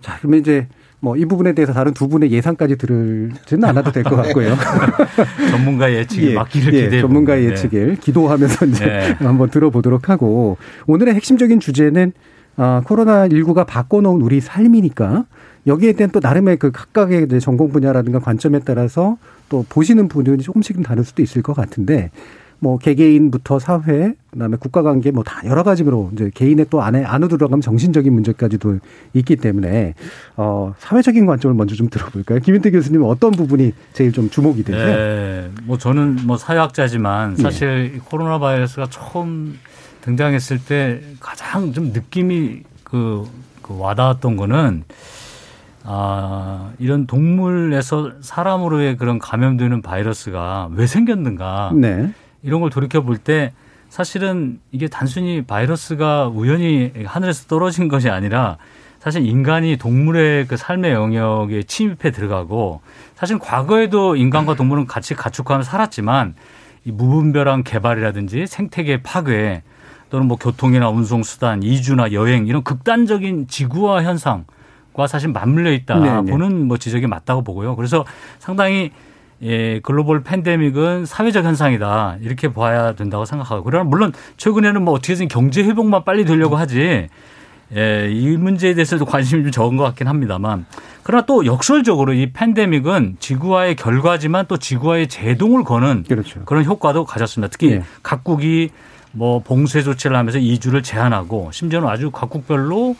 자, 0.00 0.16
그러면 0.18 0.40
이제 0.40 0.66
뭐 1.00 1.16
이 1.16 1.24
부분에 1.24 1.52
대해서 1.52 1.72
다른 1.72 1.94
두 1.94 2.08
분의 2.08 2.32
예상까지 2.32 2.76
들을지는 2.76 3.64
않아도 3.68 3.92
될 3.92 4.02
것 4.02 4.16
같고요. 4.22 4.56
전문가의 5.50 5.96
예측이 5.98 6.30
예, 6.30 6.34
맞기를 6.34 6.74
예, 6.74 6.82
기대해 6.84 7.02
전문가의 7.02 7.44
네. 7.44 7.50
예측을 7.50 7.96
기도하면서 8.00 8.66
이제 8.66 8.84
네. 8.84 9.16
한번 9.24 9.50
들어보도록 9.50 10.08
하고 10.08 10.56
오늘의 10.86 11.14
핵심적인 11.14 11.60
주제는 11.60 12.12
아, 12.56 12.82
코로나19가 12.84 13.66
바꿔놓은 13.66 14.20
우리 14.20 14.40
삶이니까 14.40 15.24
여기에 15.68 15.92
대한 15.92 16.10
또 16.10 16.18
나름의 16.20 16.56
그 16.56 16.72
각각의 16.72 17.28
전공 17.40 17.70
분야라든가 17.70 18.18
관점에 18.18 18.58
따라서 18.64 19.18
또 19.48 19.64
보시는 19.68 20.08
부분이 20.08 20.42
조금씩은 20.42 20.82
다를 20.82 21.04
수도 21.04 21.22
있을 21.22 21.42
것 21.42 21.54
같은데 21.54 22.10
뭐 22.60 22.76
개개인부터 22.78 23.58
사회, 23.60 24.14
그다음에 24.32 24.56
국가 24.58 24.82
관계 24.82 25.10
뭐 25.12 25.22
다 25.22 25.40
여러 25.44 25.62
가지로 25.62 26.10
이제 26.12 26.30
개인의 26.34 26.66
또 26.70 26.82
안에 26.82 27.04
안으로 27.04 27.36
들어가면 27.36 27.60
정신적인 27.60 28.12
문제까지도 28.12 28.78
있기 29.14 29.36
때문에 29.36 29.94
어 30.36 30.74
사회적인 30.78 31.26
관점을 31.26 31.54
먼저 31.54 31.74
좀 31.74 31.88
들어볼까요? 31.88 32.40
김인태 32.40 32.70
교수님은 32.70 33.06
어떤 33.06 33.30
부분이 33.30 33.72
제일 33.92 34.12
좀 34.12 34.28
주목이 34.30 34.64
되세요? 34.64 34.86
네, 34.86 35.50
뭐 35.64 35.78
저는 35.78 36.18
뭐 36.26 36.36
사회학자지만 36.36 37.34
네. 37.34 37.42
사실 37.42 37.92
네. 37.92 38.00
코로나 38.04 38.38
바이러스가 38.38 38.88
처음 38.90 39.58
등장했을 40.00 40.58
때 40.64 41.00
가장 41.20 41.72
좀 41.72 41.92
느낌이 41.92 42.62
그, 42.82 43.24
그 43.62 43.78
와닿았던 43.78 44.36
거는 44.36 44.84
아, 45.84 46.72
이런 46.78 47.06
동물에서 47.06 48.12
사람으로의 48.20 48.96
그런 48.96 49.18
감염되는 49.18 49.80
바이러스가 49.82 50.70
왜 50.74 50.86
생겼는가. 50.86 51.72
네. 51.74 52.12
이런 52.42 52.60
걸 52.60 52.70
돌이켜 52.70 53.02
볼 53.02 53.18
때 53.18 53.52
사실은 53.88 54.60
이게 54.70 54.86
단순히 54.86 55.42
바이러스가 55.42 56.28
우연히 56.28 56.92
하늘에서 57.06 57.46
떨어진 57.46 57.88
것이 57.88 58.10
아니라 58.10 58.58
사실 58.98 59.26
인간이 59.26 59.76
동물의 59.76 60.46
그 60.46 60.56
삶의 60.56 60.92
영역에 60.92 61.62
침입해 61.62 62.10
들어가고 62.10 62.80
사실 63.14 63.38
과거에도 63.38 64.16
인간과 64.16 64.54
동물은 64.54 64.86
같이 64.86 65.14
가축하며 65.14 65.62
살았지만 65.62 66.34
이 66.84 66.92
무분별한 66.92 67.64
개발이라든지 67.64 68.46
생태계 68.46 69.02
파괴 69.02 69.62
또는 70.10 70.26
뭐 70.26 70.36
교통이나 70.36 70.88
운송 70.88 71.22
수단, 71.22 71.62
이주나 71.62 72.12
여행 72.12 72.46
이런 72.46 72.62
극단적인 72.64 73.46
지구화 73.48 74.02
현상과 74.02 75.06
사실 75.06 75.28
맞물려 75.30 75.72
있다 75.72 75.98
네네. 75.98 76.22
네. 76.22 76.32
보는 76.32 76.66
뭐 76.66 76.76
지적이 76.76 77.06
맞다고 77.06 77.42
보고요. 77.42 77.76
그래서 77.76 78.04
상당히 78.38 78.90
예, 79.42 79.80
글로벌 79.80 80.22
팬데믹은 80.22 81.06
사회적 81.06 81.44
현상이다. 81.44 82.16
이렇게 82.20 82.52
봐야 82.52 82.92
된다고 82.92 83.24
생각하고. 83.24 83.62
그러나 83.62 83.84
물론 83.84 84.12
최근에는 84.36 84.82
뭐 84.82 84.94
어떻게든 84.94 85.28
경제 85.28 85.62
회복만 85.62 86.04
빨리 86.04 86.24
되려고 86.24 86.56
하지. 86.56 87.08
예, 87.76 88.10
이 88.10 88.36
문제에 88.36 88.74
대해서도 88.74 89.04
관심이 89.04 89.42
좀 89.42 89.50
적은 89.50 89.76
것 89.76 89.84
같긴 89.84 90.08
합니다만. 90.08 90.66
그러나 91.02 91.26
또 91.26 91.44
역설적으로 91.46 92.14
이 92.14 92.32
팬데믹은 92.32 93.16
지구와의 93.20 93.76
결과지만 93.76 94.46
또 94.48 94.56
지구와의 94.56 95.08
제동을 95.08 95.64
거는 95.64 96.04
그렇죠. 96.08 96.44
그런 96.44 96.64
효과도 96.64 97.04
가졌습니다. 97.04 97.50
특히 97.50 97.72
예. 97.72 97.82
각국이 98.02 98.70
뭐 99.12 99.40
봉쇄 99.40 99.82
조치를 99.82 100.16
하면서 100.16 100.38
이주를 100.38 100.82
제한하고 100.82 101.50
심지어는 101.52 101.88
아주 101.88 102.10
각국별로 102.10 102.96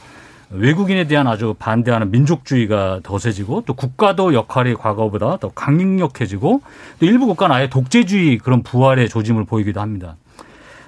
외국인에 0.51 1.07
대한 1.07 1.27
아주 1.27 1.55
반대하는 1.59 2.11
민족주의가 2.11 3.01
더 3.03 3.19
세지고 3.19 3.65
또 3.67 3.75
국가도 3.75 4.33
역할이 4.35 4.75
과거보다 4.75 5.37
더 5.37 5.51
강력해지고 5.51 6.63
또 7.01 7.07
일부 7.07 7.27
국가는 7.27 7.55
아예 7.55 7.69
독재주의 7.69 8.39
그런 8.39 8.63
부활의 8.63 9.09
조짐을 9.09 9.45
보이기도 9.45 9.81
합니다. 9.81 10.17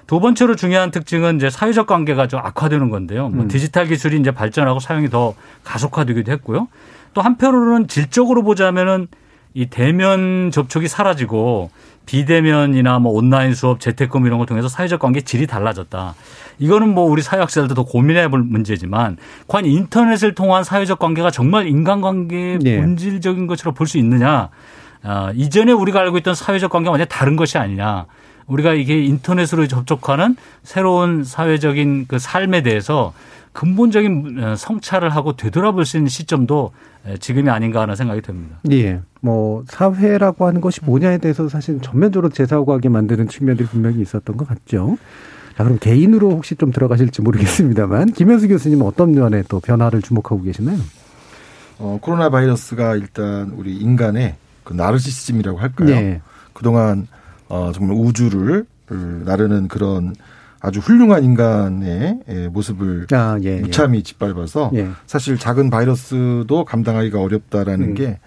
두 0.07 0.19
번째로 0.19 0.55
중요한 0.55 0.91
특징은 0.91 1.37
이제 1.37 1.49
사회적 1.49 1.87
관계가 1.87 2.27
좀 2.27 2.39
악화되는 2.43 2.89
건데요. 2.89 3.29
뭐 3.29 3.43
음. 3.43 3.47
디지털 3.47 3.87
기술이 3.87 4.19
이제 4.19 4.31
발전하고 4.31 4.79
사용이 4.79 5.09
더 5.09 5.35
가속화되기도 5.63 6.31
했고요. 6.33 6.67
또 7.13 7.21
한편으로는 7.21 7.87
질적으로 7.87 8.43
보자면은 8.43 9.07
이 9.53 9.67
대면 9.67 10.49
접촉이 10.51 10.87
사라지고 10.87 11.69
비대면이나 12.05 12.99
뭐 12.99 13.13
온라인 13.13 13.53
수업, 13.53 13.79
재택근 13.79 14.25
이런 14.25 14.37
걸 14.37 14.47
통해서 14.47 14.67
사회적 14.67 14.99
관계 14.99 15.21
질이 15.21 15.47
달라졌다. 15.47 16.15
이거는 16.59 16.93
뭐 16.93 17.05
우리 17.05 17.21
사회학자들도 17.21 17.73
더 17.73 17.83
고민해 17.83 18.29
볼 18.29 18.43
문제지만 18.43 19.17
과연 19.47 19.65
인터넷을 19.65 20.35
통한 20.35 20.63
사회적 20.63 20.99
관계가 20.99 21.31
정말 21.31 21.67
인간관계의 21.67 22.59
네. 22.59 22.77
본질적인 22.79 23.47
것처럼 23.47 23.73
볼수 23.73 23.97
있느냐. 23.97 24.49
아, 25.03 25.31
이전에 25.35 25.71
우리가 25.71 25.99
알고 26.01 26.17
있던 26.19 26.35
사회적 26.35 26.71
관계가 26.71 26.91
완전히 26.91 27.09
다른 27.09 27.35
것이 27.35 27.57
아니냐. 27.57 28.05
우리가 28.47 28.73
이게 28.73 29.01
인터넷으로 29.03 29.67
접촉하는 29.67 30.35
새로운 30.63 31.23
사회적인 31.23 32.05
그 32.07 32.19
삶에 32.19 32.61
대해서 32.61 33.13
근본적인 33.53 34.43
어, 34.43 34.55
성찰을 34.55 35.09
하고 35.09 35.35
되돌아볼 35.35 35.85
수 35.85 35.97
있는 35.97 36.09
시점도 36.09 36.71
지금이 37.19 37.49
아닌가 37.49 37.81
하는 37.81 37.95
생각이 37.95 38.21
듭니다. 38.21 38.57
예. 38.71 39.01
뭐 39.21 39.63
사회라고 39.67 40.47
하는 40.47 40.61
것이 40.61 40.81
뭐냐에 40.83 41.19
대해서 41.19 41.47
사실 41.47 41.79
전면적으로 41.79 42.29
재사고하게 42.29 42.89
만드는 42.89 43.27
측면들이 43.27 43.67
분명히 43.67 44.01
있었던 44.01 44.35
것 44.35 44.47
같죠. 44.47 44.97
자, 45.55 45.63
그럼 45.63 45.77
개인으로 45.79 46.31
혹시 46.31 46.55
좀 46.55 46.71
들어가실지 46.71 47.21
모르겠습니다만 47.21 48.13
김현수 48.13 48.47
교수님은 48.47 48.85
어떤 48.85 49.11
면에 49.11 49.43
또 49.47 49.59
변화를 49.59 50.01
주목하고 50.01 50.41
계시나요? 50.41 50.79
어, 51.77 51.99
코로나 52.01 52.29
바이러스가 52.29 52.95
일단 52.95 53.51
우리 53.55 53.77
인간의 53.77 54.35
그 54.63 54.73
나르시시즘이라고 54.73 55.59
할까요? 55.59 55.87
네. 55.87 56.21
그동안 56.53 57.07
어, 57.47 57.71
정말 57.73 57.97
우주를 57.97 58.65
나르는 59.25 59.67
그런 59.67 60.15
아주 60.59 60.79
훌륭한 60.79 61.23
인간의 61.23 62.19
예, 62.29 62.47
모습을 62.47 63.07
아, 63.11 63.37
예, 63.41 63.57
예. 63.57 63.61
무참히 63.61 64.03
짓밟아서 64.03 64.71
예. 64.75 64.89
사실 65.07 65.37
작은 65.39 65.71
바이러스도 65.71 66.65
감당하기가 66.65 67.19
어렵다라는 67.19 67.89
음. 67.89 67.93
게 67.95 68.19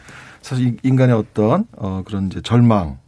사실 0.45 0.77
인간의 0.83 1.17
어떤 1.17 1.67
어 1.75 2.03
그런 2.05 2.27
이제 2.27 2.43
절망 2.43 2.99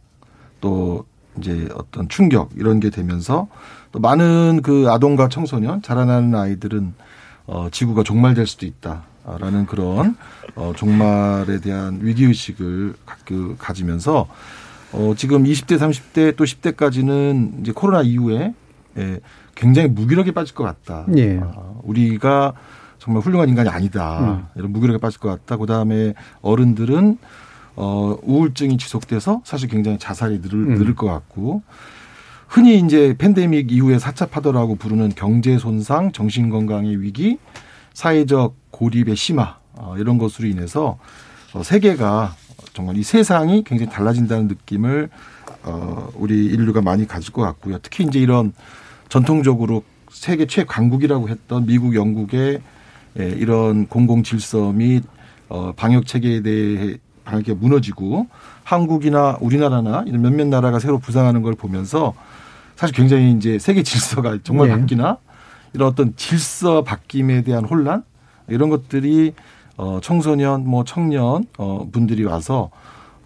또 0.59 1.05
이제 1.37 1.69
어떤 1.75 2.09
충격 2.09 2.49
이런 2.55 2.79
게 2.79 2.89
되면서 2.89 3.47
또 3.91 3.99
많은 3.99 4.61
그 4.63 4.89
아동과 4.89 5.29
청소년 5.29 5.83
자라나는 5.83 6.33
아이들은 6.33 6.95
어 7.45 7.67
지구가 7.71 8.01
종말될 8.01 8.47
수도 8.47 8.65
있다라는 8.65 9.67
그런 9.67 10.17
어 10.55 10.73
종말에 10.75 11.59
대한 11.59 11.99
위기 12.01 12.25
의식을 12.25 12.95
가지면서 13.59 14.27
어 14.93 15.13
지금 15.15 15.43
20대 15.43 15.77
30대 15.77 16.35
또 16.35 16.43
10대까지는 16.43 17.61
이제 17.61 17.71
코로나 17.71 18.01
이후에 18.01 18.55
예, 18.97 19.19
굉장히 19.53 19.89
무기력에 19.89 20.31
빠질 20.31 20.55
것 20.55 20.63
같다. 20.63 21.05
예. 21.15 21.39
아, 21.39 21.73
우리가 21.83 22.53
정말 22.99 23.21
훌륭한 23.23 23.49
인간이 23.49 23.69
아니다. 23.69 24.19
음. 24.19 24.45
이런 24.55 24.71
무기력에 24.71 24.99
빠질 24.99 25.19
것 25.19 25.29
같다. 25.29 25.57
그 25.57 25.65
다음에 25.65 26.13
어른들은 26.41 27.17
어, 27.75 28.17
우울증이 28.23 28.77
지속돼서 28.77 29.41
사실 29.45 29.69
굉장히 29.69 29.99
자살이 29.99 30.41
늘, 30.41 30.53
음. 30.53 30.75
늘을 30.75 30.95
것 30.95 31.07
같고 31.07 31.61
흔히 32.47 32.79
이제 32.79 33.13
팬데믹 33.17 33.71
이후에 33.71 33.99
사차 33.99 34.25
파도라고 34.25 34.75
부르는 34.75 35.09
경제 35.15 35.57
손상, 35.57 36.11
정신 36.11 36.49
건강의 36.49 37.01
위기, 37.01 37.37
사회적 37.93 38.55
고립의 38.71 39.15
심화 39.15 39.57
어, 39.73 39.95
이런 39.97 40.17
것으로 40.17 40.47
인해서 40.47 40.97
어, 41.53 41.63
세계가 41.63 42.35
정말 42.73 42.97
이 42.97 43.03
세상이 43.03 43.63
굉장히 43.63 43.91
달라진다는 43.91 44.47
느낌을 44.47 45.09
어, 45.63 46.09
우리 46.15 46.45
인류가 46.45 46.81
많이 46.81 47.07
가질 47.07 47.33
것 47.33 47.41
같고요. 47.41 47.77
특히 47.81 48.05
이제 48.05 48.19
이런 48.19 48.53
전통적으로 49.09 49.83
세계 50.11 50.45
최강국이라고 50.45 51.29
했던 51.29 51.65
미국, 51.65 51.95
영국의 51.95 52.61
예, 53.19 53.29
이런 53.29 53.87
공공 53.87 54.23
질서 54.23 54.71
및 54.71 55.03
어, 55.49 55.73
방역 55.75 56.05
체계에 56.05 56.41
대해 56.41 56.97
방역이 57.23 57.53
무너지고 57.53 58.27
한국이나 58.63 59.37
우리나라나 59.41 60.03
이런 60.07 60.21
몇몇 60.21 60.47
나라가 60.47 60.79
새로 60.79 60.97
부상하는 60.99 61.41
걸 61.41 61.53
보면서 61.53 62.13
사실 62.75 62.95
굉장히 62.95 63.31
이제 63.31 63.59
세계 63.59 63.83
질서가 63.83 64.37
정말 64.43 64.69
네. 64.69 64.77
바뀌나 64.77 65.17
이런 65.73 65.89
어떤 65.89 66.15
질서 66.15 66.83
바뀜에 66.83 67.41
대한 67.41 67.65
혼란 67.65 68.03
이런 68.47 68.69
것들이 68.69 69.33
어 69.77 69.99
청소년 70.01 70.67
뭐 70.67 70.83
청년 70.83 71.45
어 71.57 71.87
분들이 71.91 72.23
와서 72.23 72.71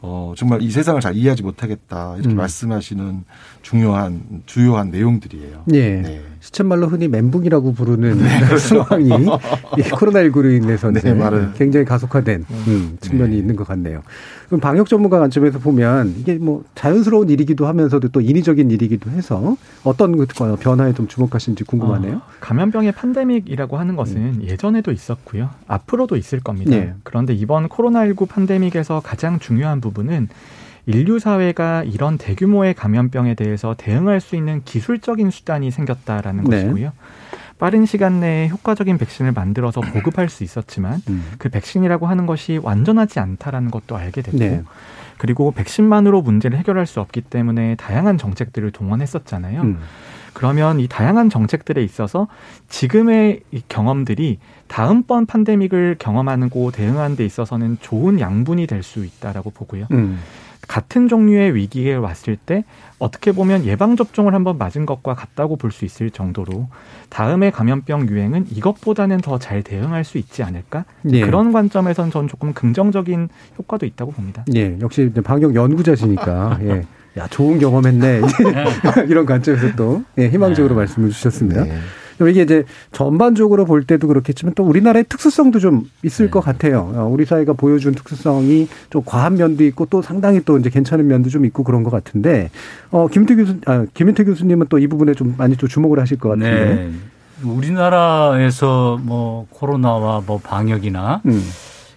어, 0.03 0.33
정말 0.35 0.63
이 0.63 0.71
세상을 0.71 0.99
잘 0.99 1.15
이해하지 1.15 1.43
못하겠다 1.43 2.15
이렇게 2.15 2.33
음. 2.33 2.37
말씀하시는 2.37 3.23
중요한 3.61 4.41
주요한 4.47 4.89
내용들이에요. 4.89 5.65
예. 5.73 6.01
네. 6.01 6.21
시쳇말로 6.41 6.87
흔히 6.87 7.07
멘붕이라고 7.07 7.73
부르는 7.73 8.17
네, 8.17 8.39
그렇죠. 8.45 8.83
상황이 8.83 9.07
이 9.07 9.81
코로나19로 9.81 10.55
인해서는 10.57 11.01
네, 11.01 11.49
굉장히 11.55 11.85
가속화된 11.85 12.45
음, 12.67 12.97
측면이 12.99 13.33
네. 13.33 13.37
있는 13.37 13.55
것 13.55 13.67
같네요. 13.67 14.01
그럼 14.47 14.59
방역 14.59 14.89
전문가 14.89 15.19
관점에서 15.19 15.59
보면 15.59 16.15
이게 16.17 16.33
뭐 16.33 16.63
자연스러운 16.73 17.29
일이기도 17.29 17.67
하면서도 17.67 18.09
또 18.09 18.21
인위적인 18.21 18.71
일이기도 18.71 19.11
해서 19.11 19.55
어떤 19.83 20.17
그 20.17 20.25
변화에 20.59 20.93
좀 20.93 21.07
주목하시는지 21.07 21.63
궁금하네요. 21.63 22.15
어, 22.17 22.21
감염병의 22.39 22.93
팬데믹이라고 22.93 23.77
하는 23.77 23.95
것은 23.95 24.17
음. 24.17 24.41
예전에도 24.43 24.91
있었고요. 24.91 25.51
앞으로도 25.67 26.17
있을 26.17 26.39
겁니다. 26.39 26.71
네. 26.71 26.93
그런데 27.03 27.35
이번 27.35 27.69
코로나19 27.69 28.27
팬데믹에서 28.27 29.01
가장 29.05 29.37
중요한 29.37 29.79
부분은 29.79 30.27
인류 30.85 31.19
사회가 31.19 31.83
이런 31.83 32.17
대규모의 32.17 32.73
감염병에 32.73 33.35
대해서 33.35 33.75
대응할 33.77 34.19
수 34.19 34.35
있는 34.35 34.61
기술적인 34.65 35.29
수단이 35.29 35.71
생겼다라는 35.71 36.43
네. 36.45 36.57
것이고요. 36.63 36.91
빠른 37.59 37.85
시간 37.85 38.19
내에 38.19 38.47
효과적인 38.49 38.97
백신을 38.97 39.33
만들어서 39.33 39.81
보급할 39.81 40.29
수 40.29 40.43
있었지만 40.43 41.01
음. 41.09 41.23
그 41.37 41.49
백신이라고 41.49 42.07
하는 42.07 42.25
것이 42.25 42.59
완전하지 42.61 43.19
않다라는 43.19 43.69
것도 43.69 43.95
알게 43.95 44.23
됐고 44.23 44.37
네. 44.39 44.63
그리고 45.19 45.51
백신만으로 45.51 46.23
문제를 46.23 46.57
해결할 46.57 46.87
수 46.87 46.99
없기 46.99 47.21
때문에 47.21 47.75
다양한 47.75 48.17
정책들을 48.17 48.71
동원했었잖아요. 48.71 49.61
음. 49.61 49.79
그러면 50.33 50.79
이 50.79 50.87
다양한 50.87 51.29
정책들에 51.29 51.83
있어서 51.83 52.27
지금의 52.69 53.41
이 53.51 53.61
경험들이 53.67 54.39
다음번 54.67 55.27
팬데믹을 55.27 55.97
경험하고 55.99 56.71
대응하는 56.71 57.15
데 57.15 57.25
있어서는 57.25 57.77
좋은 57.81 58.19
양분이 58.19 58.65
될 58.65 58.81
수 58.81 59.05
있다라고 59.05 59.51
보고요. 59.51 59.85
음. 59.91 60.19
같은 60.67 61.07
종류의 61.07 61.55
위기에 61.55 61.95
왔을 61.95 62.35
때 62.37 62.63
어떻게 62.99 63.31
보면 63.31 63.65
예방 63.65 63.95
접종을 63.95 64.33
한번 64.35 64.57
맞은 64.57 64.85
것과 64.85 65.15
같다고 65.15 65.55
볼 65.55 65.71
수 65.71 65.85
있을 65.85 66.09
정도로 66.11 66.67
다음의 67.09 67.51
감염병 67.51 68.07
유행은 68.09 68.45
이것보다는 68.51 69.17
더 69.21 69.37
잘 69.37 69.63
대응할 69.63 70.03
수 70.03 70.17
있지 70.17 70.43
않을까 70.43 70.85
네. 71.01 71.21
그런 71.21 71.51
관점에선 71.51 72.11
전 72.11 72.27
조금 72.27 72.53
긍정적인 72.53 73.29
효과도 73.57 73.85
있다고 73.85 74.11
봅니다. 74.11 74.45
예, 74.53 74.77
역시 74.81 75.11
방역 75.23 75.55
연구자시니까 75.55 76.59
예. 76.63 76.85
야 77.17 77.27
좋은 77.27 77.57
경험했네 77.59 78.21
이런 79.09 79.25
관점에서 79.25 79.75
또 79.75 80.03
예, 80.17 80.29
희망적으로 80.29 80.75
네. 80.75 80.81
말씀을 80.81 81.09
주셨습니다. 81.09 81.63
네. 81.65 81.77
이게 82.29 82.41
이제 82.43 82.63
전반적으로 82.91 83.65
볼 83.65 83.83
때도 83.83 84.07
그렇겠지만 84.07 84.53
또 84.55 84.63
우리나라의 84.63 85.05
특수성도 85.09 85.59
좀 85.59 85.89
있을 86.03 86.25
네. 86.27 86.31
것 86.31 86.39
같아요. 86.41 86.91
어, 86.95 87.09
우리 87.11 87.25
사회가 87.25 87.53
보여준 87.53 87.93
특수성이 87.93 88.67
좀 88.89 89.01
과한 89.05 89.35
면도 89.35 89.63
있고 89.65 89.85
또 89.89 90.01
상당히 90.01 90.41
또 90.45 90.57
이제 90.57 90.69
괜찮은 90.69 91.07
면도 91.07 91.29
좀 91.29 91.45
있고 91.45 91.63
그런 91.63 91.83
것 91.83 91.89
같은데 91.91 92.49
어 92.91 93.07
김태 93.07 93.35
교수 93.35 93.55
아 93.65 93.85
김인태 93.93 94.23
교수님은 94.23 94.67
또 94.69 94.77
이 94.79 94.87
부분에 94.87 95.13
좀 95.13 95.35
많이 95.37 95.55
또 95.57 95.67
주목을 95.67 95.99
하실 95.99 96.17
것 96.17 96.29
같은데. 96.29 96.75
네. 96.75 96.91
우리나라에서 97.43 98.99
뭐 99.01 99.47
코로나와 99.49 100.21
뭐 100.25 100.39
방역이나 100.43 101.21
음. 101.25 101.43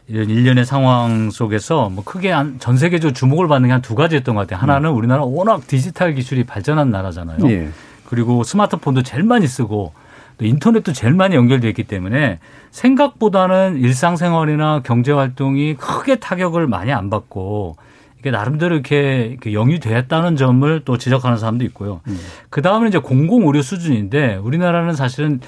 이런 0.08 0.28
일련의 0.28 0.64
상황 0.66 1.30
속에서 1.30 1.88
뭐 1.90 2.04
크게 2.04 2.32
전 2.58 2.76
세계적으로 2.76 3.12
주목을 3.14 3.48
받는 3.48 3.68
게 3.68 3.72
한 3.72 3.82
두 3.82 3.94
가지였던 3.94 4.34
것 4.34 4.42
같아요. 4.42 4.60
하나는 4.60 4.90
음. 4.90 4.96
우리나라 4.96 5.24
워낙 5.24 5.66
디지털 5.66 6.14
기술이 6.14 6.44
발전한 6.44 6.90
나라잖아요. 6.90 7.38
예. 7.50 7.68
그리고 8.06 8.44
스마트폰도 8.44 9.02
제일 9.02 9.22
많이 9.24 9.46
쓰고 9.46 9.92
또 10.38 10.44
인터넷도 10.44 10.92
제일 10.92 11.14
많이 11.14 11.36
연결돼 11.36 11.68
있기 11.68 11.84
때문에 11.84 12.38
생각보다는 12.70 13.76
일상생활이나 13.76 14.82
경제 14.84 15.12
활동이 15.12 15.74
크게 15.74 16.16
타격을 16.16 16.66
많이 16.66 16.92
안 16.92 17.10
받고 17.10 17.76
이게 18.18 18.30
나름대로 18.30 18.74
이렇게 18.74 19.36
영위됐다는 19.52 20.36
점을 20.36 20.82
또 20.84 20.98
지적하는 20.98 21.38
사람도 21.38 21.64
있고요. 21.66 22.00
음. 22.08 22.18
그 22.50 22.62
다음은 22.62 22.88
이제 22.88 22.98
공공 22.98 23.46
의료 23.46 23.62
수준인데 23.62 24.36
우리나라는 24.36 24.94
사실은 24.94 25.40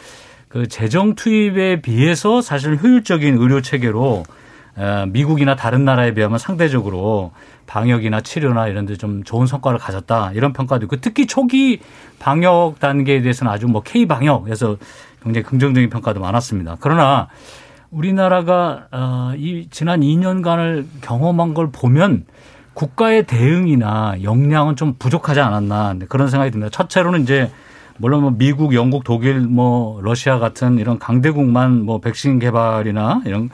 그 0.48 0.68
재정 0.68 1.14
투입에 1.14 1.80
비해서 1.80 2.40
사실 2.40 2.76
효율적인 2.76 3.38
의료 3.38 3.60
체계로 3.60 4.02
어, 4.04 4.22
미국이나 5.08 5.56
다른 5.56 5.84
나라에 5.84 6.12
비하면 6.12 6.38
상대적으로 6.38 7.32
방역이나 7.66 8.20
치료나 8.20 8.68
이런 8.68 8.86
데 8.86 8.96
좀 8.96 9.24
좋은 9.24 9.46
성과를 9.46 9.78
가졌다. 9.78 10.32
이런 10.34 10.52
평가도 10.52 10.84
있고 10.84 10.96
특히 10.96 11.26
초기 11.26 11.80
방역 12.18 12.78
단계에 12.80 13.20
대해서는 13.22 13.52
아주 13.52 13.66
뭐 13.66 13.82
K 13.82 14.06
방역에서 14.06 14.76
굉장히 15.22 15.44
긍정적인 15.44 15.90
평가도 15.90 16.20
많았습니다. 16.20 16.76
그러나 16.80 17.28
우리나라가 17.90 18.86
어, 18.92 19.32
이 19.36 19.68
지난 19.70 20.00
2년간을 20.00 20.86
경험한 21.00 21.54
걸 21.54 21.70
보면 21.72 22.24
국가의 22.74 23.26
대응이나 23.26 24.16
역량은 24.22 24.76
좀 24.76 24.94
부족하지 24.98 25.40
않았나 25.40 25.96
그런 26.08 26.28
생각이 26.28 26.50
듭니다. 26.50 26.70
첫째로는 26.70 27.22
이제 27.22 27.50
물론 27.98 28.20
뭐 28.20 28.30
미국, 28.36 28.74
영국, 28.74 29.04
독일, 29.04 29.40
뭐 29.40 30.00
러시아 30.02 30.38
같은 30.38 30.78
이런 30.78 30.98
강대국만 30.98 31.82
뭐 31.84 32.00
백신 32.00 32.38
개발이나 32.38 33.22
이런 33.24 33.48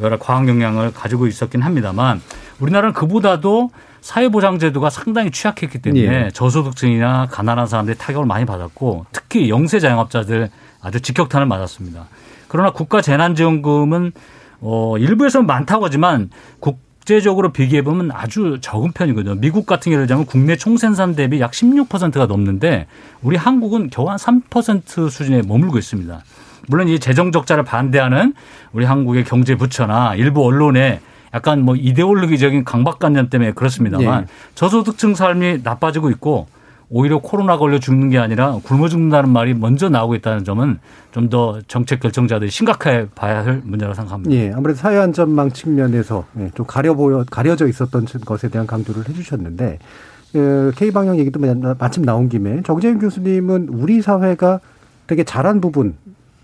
여러 0.00 0.18
과학 0.18 0.48
역량을 0.48 0.92
가지고 0.92 1.26
있었긴 1.26 1.62
합니다만 1.62 2.20
우리나라는 2.60 2.92
그보다도 2.92 3.70
사회보장제도가 4.00 4.90
상당히 4.90 5.30
취약했기 5.30 5.78
때문에 5.80 6.26
예. 6.26 6.30
저소득층이나 6.32 7.28
가난한 7.30 7.66
사람들이 7.66 7.96
타격을 7.96 8.26
많이 8.26 8.44
받았고 8.44 9.06
특히 9.12 9.48
영세 9.48 9.80
자영업자들 9.80 10.50
아주 10.82 11.00
직격탄을 11.00 11.46
맞았습니다. 11.46 12.06
그러나 12.48 12.70
국가 12.70 13.00
재난지원금은 13.00 14.12
어 14.60 14.96
일부에서는 14.98 15.46
많다고 15.46 15.86
하지만 15.86 16.30
국 16.60 16.84
국제적으로 17.04 17.52
비교해 17.52 17.82
보면 17.82 18.10
아주 18.12 18.58
적은 18.60 18.92
편이거든요. 18.92 19.34
미국 19.36 19.66
같은 19.66 19.92
예를 19.92 20.04
들자면 20.04 20.24
국내 20.24 20.56
총생산 20.56 21.14
대비 21.14 21.38
약 21.38 21.52
16%가 21.52 22.26
넘는데 22.26 22.86
우리 23.22 23.36
한국은 23.36 23.90
겨우 23.90 24.08
한 24.08 24.16
3% 24.16 25.10
수준에 25.10 25.42
머물고 25.42 25.78
있습니다. 25.78 26.22
물론 26.68 26.88
이 26.88 26.98
재정 26.98 27.32
적자를 27.32 27.64
반대하는 27.64 28.34
우리 28.72 28.84
한국의 28.84 29.24
경제 29.24 29.56
부처나 29.56 30.14
일부 30.14 30.44
언론에 30.44 31.00
약간 31.32 31.62
뭐 31.62 31.74
이데올로기적인 31.76 32.64
강박관념 32.64 33.28
때문에 33.28 33.52
그렇습니다만 33.52 34.24
네. 34.26 34.32
저소득층 34.54 35.14
삶이 35.14 35.60
나빠지고 35.64 36.10
있고 36.10 36.46
오히려 36.90 37.18
코로나 37.18 37.56
걸려 37.56 37.78
죽는 37.78 38.10
게 38.10 38.18
아니라 38.18 38.58
굶어 38.62 38.88
죽는다는 38.88 39.30
말이 39.30 39.54
먼저 39.54 39.88
나오고 39.88 40.14
있다는 40.16 40.44
점은 40.44 40.78
좀 41.12 41.28
더 41.28 41.60
정책 41.66 42.00
결정자들이 42.00 42.50
심각하게 42.50 43.08
봐야 43.14 43.44
할 43.44 43.62
문제라고 43.64 43.94
생각합니다. 43.94 44.34
예, 44.34 44.52
아무래도 44.52 44.78
사회 44.78 44.98
안전망 44.98 45.50
측면에서 45.50 46.24
예, 46.38 46.50
좀 46.54 46.66
가려 46.66 46.94
보여 46.94 47.24
가려져 47.30 47.66
있었던 47.66 48.04
것에 48.24 48.48
대한 48.48 48.66
강조를 48.66 49.08
해주셨는데 49.08 49.78
그 50.32 50.72
K 50.76 50.90
방역 50.90 51.18
얘기도 51.18 51.40
마침 51.78 52.04
나온 52.04 52.28
김에 52.28 52.62
정재윤 52.62 52.98
교수님은 52.98 53.68
우리 53.70 54.02
사회가 54.02 54.60
되게 55.06 55.24
잘한 55.24 55.60
부분 55.60 55.96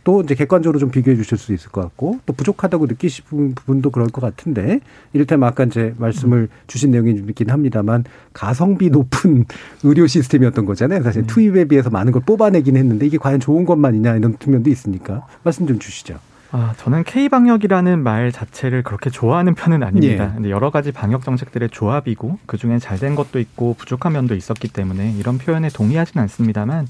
또 0.04 0.22
이제 0.22 0.34
객관적으로 0.34 0.78
좀 0.78 0.90
비교해 0.90 1.16
주실 1.16 1.38
수 1.38 1.52
있을 1.52 1.70
것 1.70 1.80
같고 1.82 2.20
또 2.26 2.32
부족하다고 2.32 2.86
느끼시는 2.86 3.54
부분도 3.54 3.90
그럴 3.90 4.08
것 4.08 4.20
같은데 4.20 4.80
이를테면 5.12 5.48
아까 5.48 5.64
이제 5.64 5.94
말씀을 5.98 6.48
주신 6.66 6.90
내용이 6.90 7.16
좀 7.16 7.28
있긴 7.28 7.50
합니다만 7.50 8.04
가성비 8.32 8.90
높은 8.90 9.44
의료 9.84 10.06
시스템이었던 10.06 10.64
거잖아요. 10.64 11.02
사실 11.02 11.22
음. 11.22 11.26
투입에 11.26 11.64
비해서 11.66 11.90
많은 11.90 12.12
걸 12.12 12.22
뽑아내긴 12.22 12.76
했는데 12.76 13.06
이게 13.06 13.18
과연 13.18 13.40
좋은 13.40 13.64
것만이냐 13.64 14.16
이런 14.16 14.38
측면도 14.38 14.70
있으니까 14.70 15.26
말씀 15.42 15.66
좀 15.66 15.78
주시죠. 15.78 16.18
아, 16.52 16.74
저는 16.78 17.04
K 17.04 17.28
방역이라는 17.28 18.02
말 18.02 18.32
자체를 18.32 18.82
그렇게 18.82 19.08
좋아하는 19.08 19.54
편은 19.54 19.84
아닙니다. 19.84 20.24
예. 20.24 20.34
근데 20.34 20.50
여러 20.50 20.70
가지 20.70 20.90
방역 20.90 21.22
정책들의 21.22 21.70
조합이고 21.70 22.38
그 22.46 22.56
중에 22.56 22.78
잘된 22.78 23.14
것도 23.14 23.38
있고 23.38 23.74
부족한 23.78 24.12
면도 24.14 24.34
있었기 24.34 24.68
때문에 24.68 25.12
이런 25.12 25.38
표현에 25.38 25.68
동의하지는 25.68 26.22
않습니다만 26.22 26.88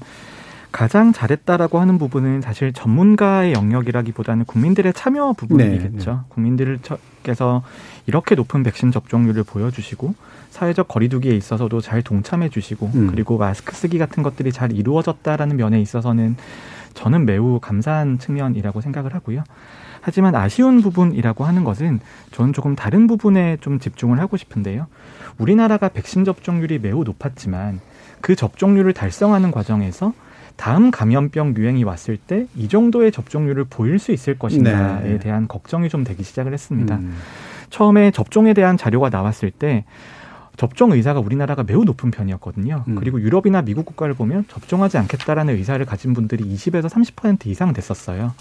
가장 0.71 1.11
잘했다라고 1.11 1.79
하는 1.79 1.97
부분은 1.97 2.41
사실 2.41 2.71
전문가의 2.71 3.53
영역이라기보다는 3.53 4.45
국민들의 4.45 4.93
참여 4.93 5.33
부분이겠죠. 5.33 6.11
네, 6.11 6.17
네. 6.17 6.21
국민들께서 6.29 7.63
이렇게 8.07 8.35
높은 8.35 8.63
백신 8.63 8.91
접종률을 8.91 9.43
보여주시고 9.43 10.15
사회적 10.49 10.87
거리두기에 10.87 11.35
있어서도 11.35 11.81
잘 11.81 12.01
동참해 12.01 12.49
주시고 12.49 12.91
음. 12.95 13.07
그리고 13.07 13.37
마스크 13.37 13.75
쓰기 13.75 13.97
같은 13.97 14.23
것들이 14.23 14.51
잘 14.51 14.71
이루어졌다라는 14.71 15.57
면에 15.57 15.81
있어서는 15.81 16.37
저는 16.93 17.25
매우 17.25 17.59
감사한 17.59 18.19
측면이라고 18.19 18.81
생각을 18.81 19.13
하고요. 19.13 19.43
하지만 20.01 20.35
아쉬운 20.35 20.81
부분이라고 20.81 21.45
하는 21.45 21.63
것은 21.63 21.99
저는 22.31 22.53
조금 22.53 22.75
다른 22.75 23.07
부분에 23.07 23.57
좀 23.61 23.79
집중을 23.79 24.19
하고 24.19 24.35
싶은데요. 24.35 24.87
우리나라가 25.37 25.89
백신 25.89 26.25
접종률이 26.25 26.79
매우 26.79 27.03
높았지만 27.03 27.79
그 28.19 28.35
접종률을 28.35 28.93
달성하는 28.93 29.51
과정에서 29.51 30.13
다음 30.55 30.91
감염병 30.91 31.55
유행이 31.57 31.83
왔을 31.83 32.17
때 32.17 32.47
이 32.55 32.67
정도의 32.67 33.11
접종률을 33.11 33.65
보일 33.65 33.99
수 33.99 34.11
있을 34.11 34.37
것인가에 34.37 35.03
네. 35.03 35.19
대한 35.19 35.47
걱정이 35.47 35.89
좀 35.89 36.03
되기 36.03 36.23
시작을 36.23 36.53
했습니다. 36.53 36.95
음. 36.95 37.15
처음에 37.69 38.11
접종에 38.11 38.53
대한 38.53 38.77
자료가 38.77 39.09
나왔을 39.09 39.51
때 39.51 39.85
접종 40.57 40.91
의사가 40.91 41.19
우리나라가 41.19 41.63
매우 41.63 41.83
높은 41.83 42.11
편이었거든요. 42.11 42.83
음. 42.87 42.95
그리고 42.95 43.19
유럽이나 43.21 43.61
미국 43.61 43.85
국가를 43.85 44.13
보면 44.13 44.45
접종하지 44.47 44.97
않겠다라는 44.97 45.55
의사를 45.55 45.83
가진 45.85 46.13
분들이 46.13 46.43
20에서 46.43 46.87
30% 46.89 47.47
이상 47.47 47.73
됐었어요. 47.73 48.33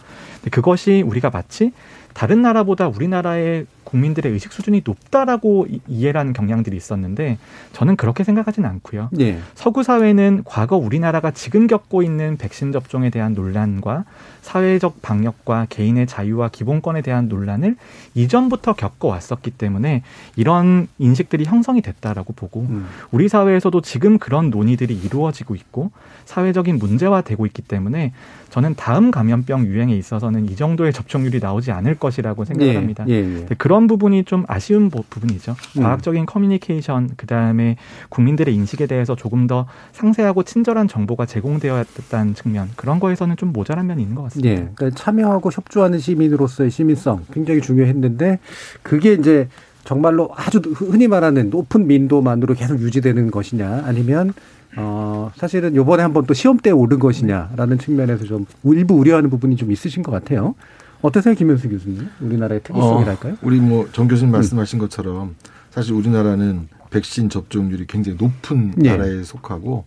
그것이 0.51 1.03
우리가 1.07 1.31
마치 1.31 1.73
다른 2.13 2.43
나라보다 2.43 2.89
우리나라의 2.89 3.67
국민들의 3.85 4.33
의식 4.33 4.53
수준이 4.53 4.83
높다라고 4.85 5.67
이해라는 5.87 6.33
경향들이 6.33 6.77
있었는데 6.77 7.39
저는 7.73 7.97
그렇게 7.97 8.25
생각하지는 8.25 8.69
않고요. 8.69 9.11
예. 9.21 9.39
서구 9.55 9.83
사회는 9.83 10.43
과거 10.45 10.77
우리나라가 10.77 11.31
지금 11.31 11.67
겪고 11.67 12.03
있는 12.03 12.37
백신 12.37 12.73
접종에 12.73 13.11
대한 13.11 13.35
논란과 13.35 14.05
사회적 14.43 15.03
방역과 15.03 15.67
개인의 15.69 16.07
자유와 16.07 16.49
기본권에 16.49 17.03
대한 17.03 17.29
논란을 17.29 17.77
이전부터 18.15 18.75
겪어왔었기 18.75 19.53
때문에 19.53 20.03
이런 20.37 20.89
인식들이 20.99 21.45
형성이 21.45 21.83
됐다라고 21.83 22.33
보고 22.33 22.61
음. 22.61 22.87
우리 23.11 23.29
사회에서도 23.29 23.81
지금 23.83 24.19
그런 24.19 24.51
논의들이 24.51 24.95
이루어지고 24.95 25.55
있고 25.55 25.91
사회적인 26.25 26.79
문제화되고 26.79 27.45
있기 27.47 27.63
때문에 27.63 28.13
저는 28.51 28.75
다음 28.75 29.11
감염병 29.11 29.67
유행에 29.67 29.95
있어서는 29.97 30.47
이 30.47 30.57
정도의 30.57 30.93
접종률이 30.93 31.39
나오지 31.39 31.71
않을 31.71 31.97
것이라고 31.97 32.45
생각합니다. 32.45 33.05
예, 33.09 33.15
예, 33.15 33.41
예. 33.41 33.47
그런 33.71 33.87
부분이 33.87 34.25
좀 34.25 34.43
아쉬운 34.49 34.91
부분이죠. 34.91 35.55
음. 35.79 35.83
과학적인 35.85 36.27
커뮤니케이션 36.27 37.09
그다음에 37.17 37.77
국민들의 38.09 38.53
인식에 38.53 38.89
대해서 38.89 39.15
조금 39.15 39.47
더 39.47 39.67
상세하고 39.93 40.43
친절한 40.43 40.89
정보가 40.89 41.25
제공되었다는 41.25 42.35
측면 42.35 42.69
그런 42.75 42.99
거에서는 42.99 43.37
좀 43.37 43.53
모자란 43.53 43.87
면이 43.87 44.03
있는 44.03 44.17
것 44.17 44.25
같습니다. 44.25 44.51
예, 44.51 44.69
그러니까 44.75 44.91
참여하고 45.01 45.53
협조하는 45.53 46.01
시민으로서의 46.01 46.73
시민성 46.73 47.27
굉장히 47.33 47.61
중요했는데 47.61 48.41
그게 48.83 49.13
이제 49.13 49.49
정말로 49.85 50.31
아주 50.35 50.59
흔히 50.59 51.07
말하는 51.07 51.51
높은 51.51 51.87
민도만으로 51.87 52.55
계속 52.55 52.81
유지되는 52.81 53.31
것이냐 53.31 53.85
아니면 53.87 54.35
어, 54.79 55.31
사실은 55.37 55.77
요번에 55.77 56.03
한번 56.03 56.27
또 56.27 56.35
시험대에 56.35 56.73
오른 56.73 56.99
것이냐라는 56.99 57.79
측면에서 57.79 58.25
좀 58.25 58.47
일부 58.65 58.95
우려하는 58.95 59.31
부분이 59.31 59.55
좀 59.55 59.71
있으신 59.71 60.03
것 60.03 60.11
같아요. 60.11 60.57
어떠세요, 61.03 61.35
김현수 61.35 61.69
교수님? 61.69 62.09
우리나라의 62.21 62.63
특이성이랄까요? 62.63 63.35
어, 63.35 63.37
우리 63.43 63.59
뭐 63.61 63.89
정 63.93 64.07
교수님 64.09 64.33
말씀하신 64.33 64.79
음. 64.79 64.81
것처럼 64.81 65.35
사실 65.71 65.95
우리나라는 65.95 66.69
백신 66.91 67.31
접종률이 67.31 67.87
굉장히 67.87 68.19
높은 68.21 68.73
네. 68.77 68.91
나라에 68.91 69.23
속하고 69.23 69.87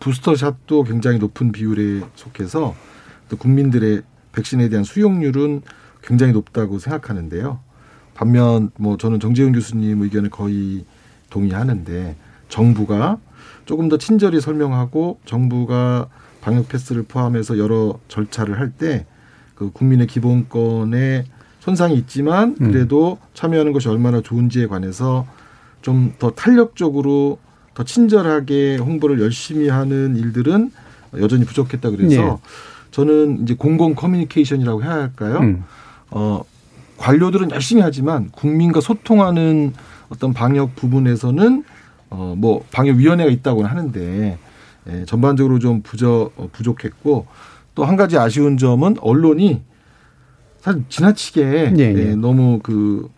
부스터샷도 0.00 0.84
굉장히 0.84 1.18
높은 1.18 1.52
비율에 1.52 2.02
속해서 2.14 2.74
또 3.28 3.36
국민들의 3.36 4.02
백신에 4.32 4.68
대한 4.68 4.84
수용률은 4.84 5.62
굉장히 6.02 6.32
높다고 6.32 6.78
생각하는데요. 6.78 7.60
반면 8.14 8.70
뭐 8.78 8.96
저는 8.96 9.20
정재훈 9.20 9.52
교수님 9.52 10.02
의견을 10.02 10.30
거의 10.30 10.84
동의하는데 11.30 12.16
정부가 12.48 13.18
조금 13.64 13.88
더 13.88 13.96
친절히 13.98 14.40
설명하고 14.40 15.20
정부가 15.24 16.08
방역 16.40 16.68
패스를 16.68 17.04
포함해서 17.04 17.56
여러 17.58 17.98
절차를 18.08 18.58
할 18.58 18.72
때 18.72 19.06
그 19.60 19.70
국민의 19.72 20.06
기본권에 20.06 21.26
손상이 21.58 21.94
있지만 21.96 22.56
음. 22.62 22.72
그래도 22.72 23.18
음. 23.20 23.26
참여하는 23.34 23.74
것이 23.74 23.90
얼마나 23.90 24.22
좋은지에 24.22 24.66
관해서 24.66 25.26
좀 25.82 26.14
더 26.18 26.30
탄력적으로 26.30 27.38
더 27.74 27.84
친절하게 27.84 28.78
홍보를 28.78 29.20
열심히 29.20 29.68
하는 29.68 30.16
일들은 30.16 30.70
여전히 31.18 31.44
부족했다 31.44 31.90
그래서 31.90 32.22
네. 32.22 32.36
저는 32.90 33.42
이제 33.42 33.54
공공 33.54 33.94
커뮤니케이션이라고 33.94 34.82
해야 34.82 34.92
할까요? 34.92 35.40
음. 35.40 35.64
어, 36.10 36.42
관료들은 36.96 37.50
열심히 37.50 37.82
하지만 37.82 38.30
국민과 38.30 38.80
소통하는 38.80 39.74
어떤 40.08 40.32
방역 40.32 40.74
부분에서는 40.74 41.64
어, 42.08 42.34
뭐 42.36 42.64
방역위원회가 42.72 43.30
있다고는 43.30 43.68
하는데 43.68 44.38
예, 44.88 45.04
전반적으로 45.04 45.58
좀 45.58 45.82
부저, 45.82 46.30
어, 46.36 46.48
부족했고 46.50 47.26
또 47.74 47.84
한 47.84 47.96
가지 47.96 48.18
아쉬운 48.18 48.56
점은 48.58 48.96
언론이 49.00 49.62
사실 50.60 50.84
지나치게 50.88 51.40
예, 51.42 51.74
예. 51.78 51.94
예, 51.96 52.14
너무 52.14 52.60
그 52.62 53.08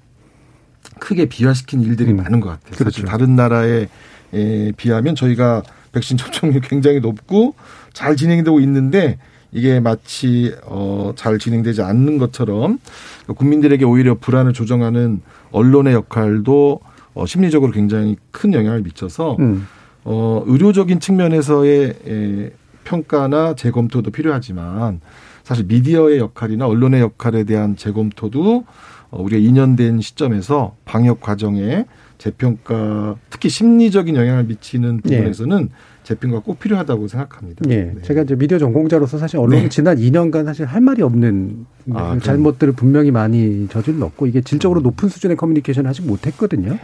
크게 0.99 1.27
비화시킨 1.27 1.83
일들이 1.83 2.13
음. 2.13 2.19
많은 2.19 2.41
것 2.41 2.51
같아요. 2.51 2.73
그렇죠. 2.77 2.91
사실 2.91 3.05
다른 3.05 3.35
나라에 3.37 3.89
에 4.35 4.73
비하면 4.77 5.15
저희가 5.15 5.63
백신 5.93 6.17
접종률 6.17 6.61
굉장히 6.65 7.01
높고 7.01 7.55
잘 7.93 8.17
진행되고 8.17 8.61
있는데 8.61 9.19
이게 9.53 9.81
마치 9.81 10.55
어, 10.65 11.13
잘 11.17 11.39
진행되지 11.39 11.83
않는 11.83 12.17
것처럼 12.19 12.79
국민들에게 13.27 13.85
오히려 13.85 14.15
불안을 14.15 14.55
조정하는 14.55 15.21
언론의 15.51 15.93
역할도 15.93 16.81
어, 17.15 17.27
심리적으로 17.27 17.73
굉장히 17.73 18.17
큰 18.31 18.55
영향을 18.55 18.81
미쳐서 18.81 19.37
음. 19.41 19.67
어, 20.05 20.43
의료적인 20.47 21.01
측면에서의 21.01 21.95
에, 22.07 22.51
평가나 22.85 23.55
재검토도 23.55 24.11
필요하지만 24.11 25.01
사실 25.43 25.65
미디어의 25.67 26.19
역할이나 26.19 26.67
언론의 26.67 27.01
역할에 27.01 27.45
대한 27.45 27.77
재검토도 27.77 28.65
어, 29.11 29.23
우리가 29.23 29.41
2년 29.41 29.77
된 29.77 30.01
시점에서 30.01 30.77
방역 30.85 31.21
과정에 31.21 31.87
재평가 32.19 33.17
특히 33.31 33.49
심리적인 33.49 34.15
영향을 34.15 34.45
미치는 34.45 35.01
부분에서는 35.01 35.59
네. 35.65 35.69
재평가 36.05 36.41
꼭 36.41 36.61
필요하다고 36.61 37.09
생각합니다. 37.09 37.69
예. 37.69 37.93
네. 37.95 38.03
제가 38.03 38.23
이제 38.23 38.37
미디어 38.37 38.59
전공자로서 38.59 39.19
사실 39.19 39.39
언론이 39.39 39.63
네. 39.63 39.69
지난 39.69 39.97
2년간 39.97 40.45
사실 40.45 40.65
할 40.67 40.81
말이 40.81 41.03
없는 41.03 41.67
아, 41.93 42.17
잘못들을 42.21 42.75
분명히 42.75 43.11
많이 43.11 43.67
저질렀고 43.69 44.27
이게 44.27 44.41
질적으로 44.41 44.81
음. 44.81 44.85
높은 44.85 45.09
수준의 45.09 45.37
커뮤니케이션을 45.37 45.89
하지 45.89 46.03
못했거든요. 46.03 46.79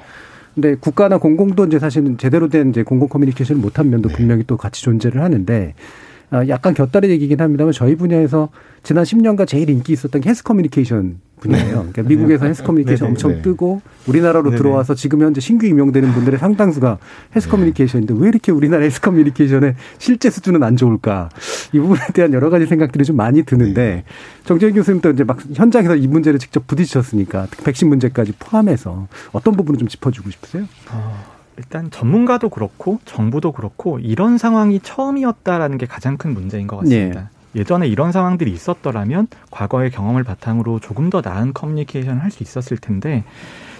근데 0.60 0.74
국가나 0.74 1.18
공공도 1.18 1.66
이제 1.66 1.78
사실은 1.78 2.18
제대로 2.18 2.48
된 2.48 2.70
이제 2.70 2.82
공공 2.82 3.08
커뮤니케이션을 3.08 3.62
못한 3.62 3.90
면도 3.90 4.08
네. 4.08 4.16
분명히 4.16 4.42
또 4.44 4.56
같이 4.56 4.82
존재를 4.82 5.22
하는데 5.22 5.72
아, 5.76 6.07
약간 6.48 6.74
곁다리 6.74 7.08
얘기긴 7.10 7.40
합니다만 7.40 7.72
저희 7.72 7.96
분야에서 7.96 8.50
지난 8.82 9.04
10년간 9.04 9.46
제일 9.46 9.70
인기 9.70 9.92
있었던 9.92 10.20
게 10.20 10.28
헬스 10.28 10.42
커뮤니케이션 10.42 11.20
분야예요. 11.40 11.84
네. 11.84 11.92
그러니까 11.92 12.02
미국에서 12.02 12.46
헬스 12.46 12.62
커뮤니케이션 12.62 13.08
네, 13.08 13.14
네, 13.14 13.26
엄청 13.26 13.42
뜨고 13.42 13.80
우리나라로 14.06 14.50
들어와서 14.50 14.94
지금 14.94 15.22
현재 15.22 15.40
신규 15.40 15.66
임용되는 15.66 16.12
분들의 16.12 16.38
상당수가 16.38 16.98
헬스 17.34 17.48
커뮤니케이션인데 17.48 18.14
왜 18.16 18.28
이렇게 18.28 18.52
우리나라 18.52 18.82
헬스 18.82 19.00
커뮤니케이션의 19.00 19.74
실제 19.98 20.30
수준은 20.30 20.62
안 20.62 20.76
좋을까? 20.76 21.28
이 21.72 21.78
부분에 21.78 22.00
대한 22.12 22.32
여러 22.32 22.50
가지 22.50 22.66
생각들이 22.66 23.04
좀 23.04 23.16
많이 23.16 23.42
드는데 23.42 24.04
정재훈 24.44 24.74
교수님도 24.74 25.10
이제 25.10 25.24
막 25.24 25.38
현장에서 25.54 25.96
이 25.96 26.06
문제를 26.06 26.38
직접 26.38 26.66
부딪히셨으니까 26.66 27.46
백신 27.64 27.88
문제까지 27.88 28.32
포함해서 28.38 29.06
어떤 29.32 29.54
부분을 29.54 29.78
좀 29.78 29.88
짚어주고 29.88 30.30
싶으세요? 30.30 30.64
어. 30.92 31.37
일단 31.58 31.90
전문가도 31.90 32.48
그렇고 32.48 33.00
정부도 33.04 33.52
그렇고 33.52 33.98
이런 33.98 34.38
상황이 34.38 34.80
처음이었다라는 34.80 35.76
게 35.76 35.86
가장 35.86 36.16
큰 36.16 36.32
문제인 36.32 36.66
것 36.66 36.78
같습니다. 36.78 37.20
네. 37.20 37.60
예전에 37.60 37.88
이런 37.88 38.12
상황들이 38.12 38.52
있었더라면 38.52 39.26
과거의 39.50 39.90
경험을 39.90 40.22
바탕으로 40.22 40.80
조금 40.80 41.10
더 41.10 41.20
나은 41.24 41.52
커뮤니케이션을 41.54 42.22
할 42.22 42.30
수 42.30 42.42
있었을 42.42 42.76
텐데 42.76 43.24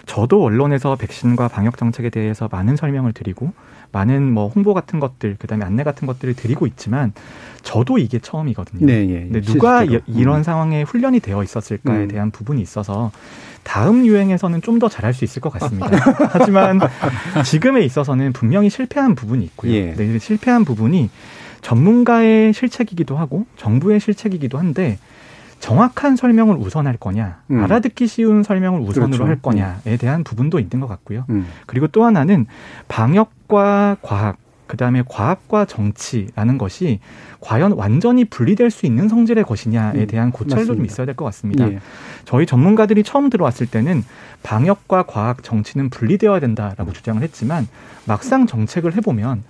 저도 0.07 0.43
언론에서 0.43 0.97
백신과 0.97 1.49
방역 1.49 1.77
정책에 1.77 2.09
대해서 2.09 2.49
많은 2.51 2.77
설명을 2.77 3.13
드리고 3.13 3.53
많은 3.93 4.33
뭐 4.33 4.49
홍보 4.49 4.73
같은 4.75 5.01
것들 5.01 5.37
그다음에 5.39 5.65
안내 5.67 5.85
같은 5.85 6.07
것들을 6.07 6.35
드리고 6.35 6.67
있지만 6.67 7.13
저도 7.69 7.99
이게 7.99 8.19
처음이거든요. 8.19 8.87
네, 8.87 9.07
예, 9.11 9.11
예. 9.11 9.21
근데 9.25 9.43
누가 9.43 9.85
이, 9.85 10.01
이런 10.07 10.39
음. 10.39 10.43
상황에 10.43 10.85
훈련이 10.85 11.21
되어 11.21 11.43
있었을까에 11.43 12.05
음. 12.05 12.09
대한 12.09 12.31
부분이 12.31 12.63
있어서 12.63 13.13
다음 13.63 14.07
유행에서는 14.07 14.63
좀 14.63 14.79
더 14.79 14.89
잘할 14.89 15.13
수 15.13 15.25
있을 15.25 15.43
것 15.43 15.53
같습니다. 15.53 15.91
하지만 16.31 16.81
지금에 17.45 17.83
있어서는 17.83 18.33
분명히 18.33 18.71
실패한 18.71 19.17
부분이 19.17 19.45
있고요. 19.45 19.73
예. 19.73 19.93
네, 19.93 20.19
실패한 20.19 20.65
부분이 20.65 21.11
전문가의 21.61 22.55
실책이기도 22.55 23.19
하고 23.19 23.45
정부의 23.57 24.01
실책이기도 24.01 24.57
한데 24.57 24.99
정확한 25.59 26.17
설명을 26.17 26.57
우선할 26.57 26.97
거냐, 26.97 27.43
음. 27.51 27.63
알아듣기 27.65 28.07
쉬운 28.07 28.45
설명을 28.45 28.81
우선으로 28.81 29.11
그렇죠. 29.11 29.27
할 29.27 29.43
거냐에 29.43 29.97
대한 29.99 30.25
부분도 30.25 30.59
있는 30.59 30.81
것 30.81 30.87
같고요. 30.87 31.25
음. 31.29 31.47
그리고 31.67 31.89
또 31.89 32.05
하나는 32.05 32.47
방역과 32.87 33.97
과학, 34.01 34.37
그 34.69 34.77
다음에 34.77 35.03
과학과 35.09 35.65
정치라는 35.65 36.59
것이 36.59 37.01
과연 37.41 37.73
완전히 37.73 38.25
분리될 38.25 38.71
수 38.71 38.87
있는 38.87 39.09
성질의 39.09 39.43
것이냐에 39.45 40.03
음, 40.03 40.07
대한 40.07 40.31
고찰도. 40.31 40.77
좀 40.77 40.85
있어야 40.85 41.07
될 41.07 41.17
것 41.17 41.25
같습니다. 41.25 41.69
예. 41.73 41.81
저희 42.25 42.47
전문가들이 42.47 43.03
처음 43.03 43.31
들어왔을 43.31 43.67
때는 43.67 44.05
방역과 44.43 45.05
과학, 45.05 45.43
정치는 45.43 45.89
분리되어야 45.91 46.39
된다라고 46.39 46.93
주장을 46.93 47.21
했지만 47.23 47.67
막상 48.05 48.47
정책을 48.47 48.95
해보면 48.97 49.43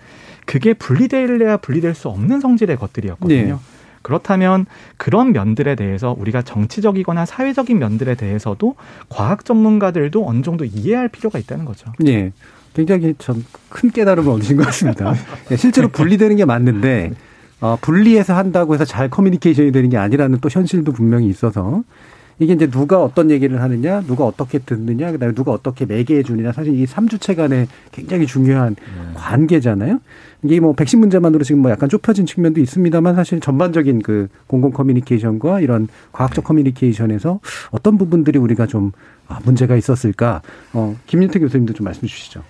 그게 0.47 0.73
분리될래야 0.73 1.59
분리될 1.59 1.95
수 1.95 2.09
없는 2.09 2.41
성질의 2.41 2.77
것들이었거든요. 2.77 3.55
예. 3.55 3.79
그렇다면 4.03 4.65
그런 4.97 5.33
면들에 5.33 5.75
대해서 5.75 6.15
우리가 6.17 6.41
정치적이거나 6.43 7.27
사회적인 7.27 7.79
면들에 7.79 8.15
대해서도 8.15 8.77
과학 9.09 9.45
전문가들도 9.45 10.27
어느 10.27 10.41
정도 10.43 10.65
이해할 10.65 11.09
필요가 11.09 11.39
있다는 11.39 11.65
거죠. 11.65 11.93
네. 11.99 12.33
굉장히 12.87 13.15
전 13.19 13.43
큰 13.69 13.91
깨달음을 13.91 14.31
얻으신 14.33 14.57
것 14.57 14.67
같습니다. 14.67 15.15
네, 15.49 15.57
실제로 15.57 15.89
분리되는 15.89 16.37
게 16.37 16.45
맞는데 16.45 17.13
어, 17.61 17.77
분리해서 17.81 18.35
한다고 18.37 18.75
해서 18.75 18.85
잘 18.85 19.11
커뮤니케이션이 19.11 19.73
되는 19.73 19.89
게 19.91 19.97
아니라는 19.97 20.39
또 20.41 20.49
현실도 20.49 20.93
분명히 20.93 21.29
있어서 21.29 21.83
이게 22.39 22.53
이제 22.53 22.69
누가 22.69 23.03
어떤 23.03 23.33
얘기를 23.33 23.61
하느냐, 23.61 24.01
누가 24.03 24.25
어떻게 24.25 24.61
듣느냐, 24.61 25.11
그다음에 25.11 25.35
누가 25.35 25.51
어떻게 25.51 25.85
매개해 25.87 26.23
주느냐. 26.23 26.53
사실 26.53 26.73
이 26.73 26.87
3주체 26.87 27.35
간의 27.35 27.67
굉장히 27.91 28.27
중요한 28.27 28.77
네. 28.77 29.13
관계잖아요. 29.15 29.99
이게 30.45 30.61
뭐 30.61 30.73
백신 30.73 31.01
문제만으로 31.01 31.43
지금 31.43 31.63
뭐 31.63 31.73
약간 31.73 31.89
좁혀진 31.89 32.27
측면도 32.27 32.61
있습니다만 32.61 33.17
사실 33.17 33.41
전반적인 33.41 34.03
그 34.03 34.29
공공 34.47 34.71
커뮤니케이션과 34.71 35.59
이런 35.61 35.89
과학적 36.13 36.45
커뮤니케이션에서 36.45 37.41
어떤 37.73 37.99
부분들이 37.99 38.39
우리가 38.39 38.67
좀 38.67 38.93
아, 39.27 39.41
문제가 39.45 39.75
있었을까? 39.75 40.41
어, 40.73 40.97
김윤태 41.09 41.41
교수님도 41.41 41.73
좀 41.73 41.85
말씀 41.87 42.07
주시죠. 42.07 42.45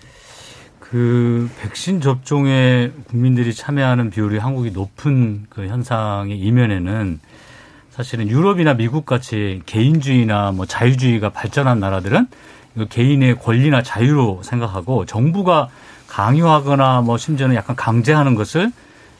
그 0.90 1.50
백신 1.60 2.00
접종에 2.00 2.90
국민들이 3.08 3.52
참여하는 3.52 4.10
비율이 4.10 4.38
한국이 4.38 4.70
높은 4.70 5.44
그 5.50 5.66
현상의 5.66 6.38
이면에는 6.38 7.20
사실은 7.90 8.28
유럽이나 8.28 8.74
미국 8.74 9.04
같이 9.04 9.60
개인주의나 9.66 10.52
뭐 10.52 10.64
자유주의가 10.64 11.30
발전한 11.30 11.78
나라들은 11.80 12.28
개인의 12.88 13.38
권리나 13.38 13.82
자유로 13.82 14.40
생각하고 14.42 15.04
정부가 15.04 15.68
강요하거나 16.06 17.02
뭐 17.02 17.18
심지어는 17.18 17.54
약간 17.54 17.76
강제하는 17.76 18.34
것을 18.34 18.72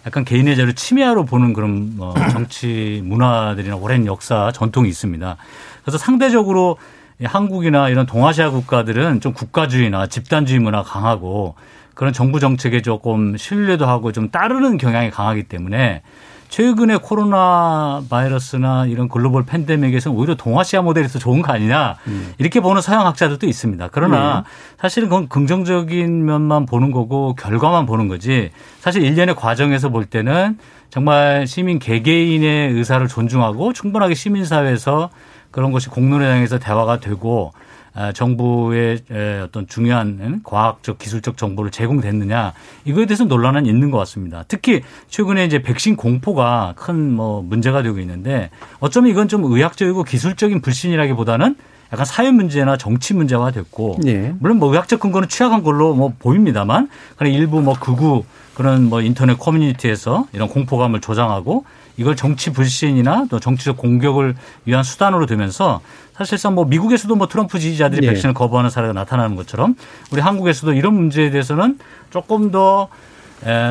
약간 0.07 0.25
개인의 0.25 0.57
자유를 0.57 0.75
침해하러 0.75 1.25
보는 1.25 1.53
그런 1.53 1.97
뭐 1.97 2.15
정치 2.31 3.03
문화들이나 3.05 3.77
오랜 3.77 4.07
역사 4.07 4.53
전통이 4.53 4.89
있습니다. 4.89 5.37
그래서 5.83 5.99
상대적으로 5.99 6.79
한국이나 7.25 7.89
이런 7.89 8.07
동아시아 8.07 8.51
국가들은 8.51 9.21
좀 9.21 9.33
국가주의나 9.33 10.07
집단주의 10.07 10.61
문화 10.61 10.83
강하고 10.83 11.55
그런 11.95 12.13
정부 12.13 12.39
정책에 12.39 12.81
조금 12.81 13.37
신뢰도 13.37 13.87
하고 13.87 14.13
좀 14.13 14.31
따르는 14.31 14.79
경향이 14.79 15.11
강하기 15.11 15.45
때문에 15.45 16.03
최근에 16.49 16.99
코로나 16.99 18.03
바이러스나 18.09 18.87
이런 18.87 19.09
글로벌 19.09 19.45
팬데믹에서 19.45 20.11
오히려 20.11 20.35
동아시아 20.35 20.81
모델에서 20.81 21.19
좋은 21.19 21.43
거 21.43 21.53
아니냐 21.53 21.97
음. 22.07 22.33
이렇게 22.39 22.61
보는 22.61 22.81
서양 22.81 23.07
학자들도 23.07 23.47
있습니다. 23.47 23.89
그러나 23.93 24.45
네. 24.47 24.77
사실은 24.79 25.09
그건 25.09 25.29
긍정적인 25.29 26.25
면만 26.25 26.67
보는 26.67 26.91
거고 26.91 27.35
결과만 27.35 27.85
보는 27.85 28.09
거지 28.09 28.51
사실 28.81 29.03
일련의 29.03 29.35
과정에서 29.35 29.91
볼 29.91 30.07
때는 30.07 30.57
정말 30.89 31.47
시민 31.47 31.79
개개인의 31.79 32.73
의사를 32.73 33.07
존중하고 33.09 33.75
충분하게 33.75 34.15
시민사회에서 34.15 35.11
그런 35.51 35.73
것이 35.73 35.89
공론회장에서 35.89 36.59
대화가 36.59 37.01
되고 37.01 37.53
아, 37.95 38.13
정부의 38.13 39.01
어떤 39.45 39.67
중요한 39.67 40.41
과학적 40.45 40.99
기술적 40.99 41.37
정보를 41.37 41.71
제공됐느냐 41.73 42.53
이거에 42.85 43.07
대해서 43.07 43.25
논란은 43.25 43.67
있는 43.67 43.91
것 43.91 43.99
같습니다. 43.99 44.45
특히 44.47 44.83
최근에 45.09 45.45
이제 45.45 45.63
백신 45.63 45.97
공포가 45.97 46.75
큰 46.77 47.09
뭐 47.17 47.43
문제가 47.43 47.83
되고 47.83 47.99
있는데 47.99 48.51
어쩌면 48.81 49.11
이건 49.11 49.27
좀 49.29 49.43
의학적이고 49.45 50.05
기술적인 50.05 50.61
불신이라기보다는 50.61 51.57
약간 51.93 52.05
사회 52.05 52.31
문제나 52.31 52.77
정치 52.77 53.15
문제화 53.15 53.51
됐고 53.51 53.99
예. 54.07 54.35
물론 54.39 54.59
뭐 54.59 54.71
의학적 54.71 55.01
근거는 55.01 55.29
취약한 55.29 55.63
걸로 55.63 55.95
뭐 55.95 56.13
보입니다만 56.19 56.91
그런 57.17 57.33
일부 57.33 57.63
뭐 57.63 57.75
극우 57.81 58.25
그런 58.55 58.85
뭐 58.91 59.01
인터넷 59.01 59.39
커뮤니티에서 59.39 60.27
이런 60.33 60.49
공포감을 60.49 61.01
조장하고 61.01 61.65
이걸 61.99 62.17
정치 62.17 62.51
불신이나 62.53 63.27
또 63.29 63.39
정치적 63.39 63.77
공격을 63.77 64.35
위한 64.65 64.83
수단으로 64.83 65.27
두면서 65.27 65.81
사실상 66.15 66.55
뭐 66.55 66.65
미국에서도 66.65 67.15
뭐 67.15 67.29
트럼프 67.29 67.59
지지자들이 67.59 68.01
네. 68.01 68.07
백신을 68.09 68.35
거부하는 68.35 68.71
사례가 68.71 68.93
나타나는 68.93 69.37
것처럼 69.37 69.77
우리 70.11 70.21
한국에서도 70.21 70.73
이런 70.73 70.95
문제에 70.95 71.31
대해서는 71.31 71.79
조금 72.11 72.51
더 72.51 72.89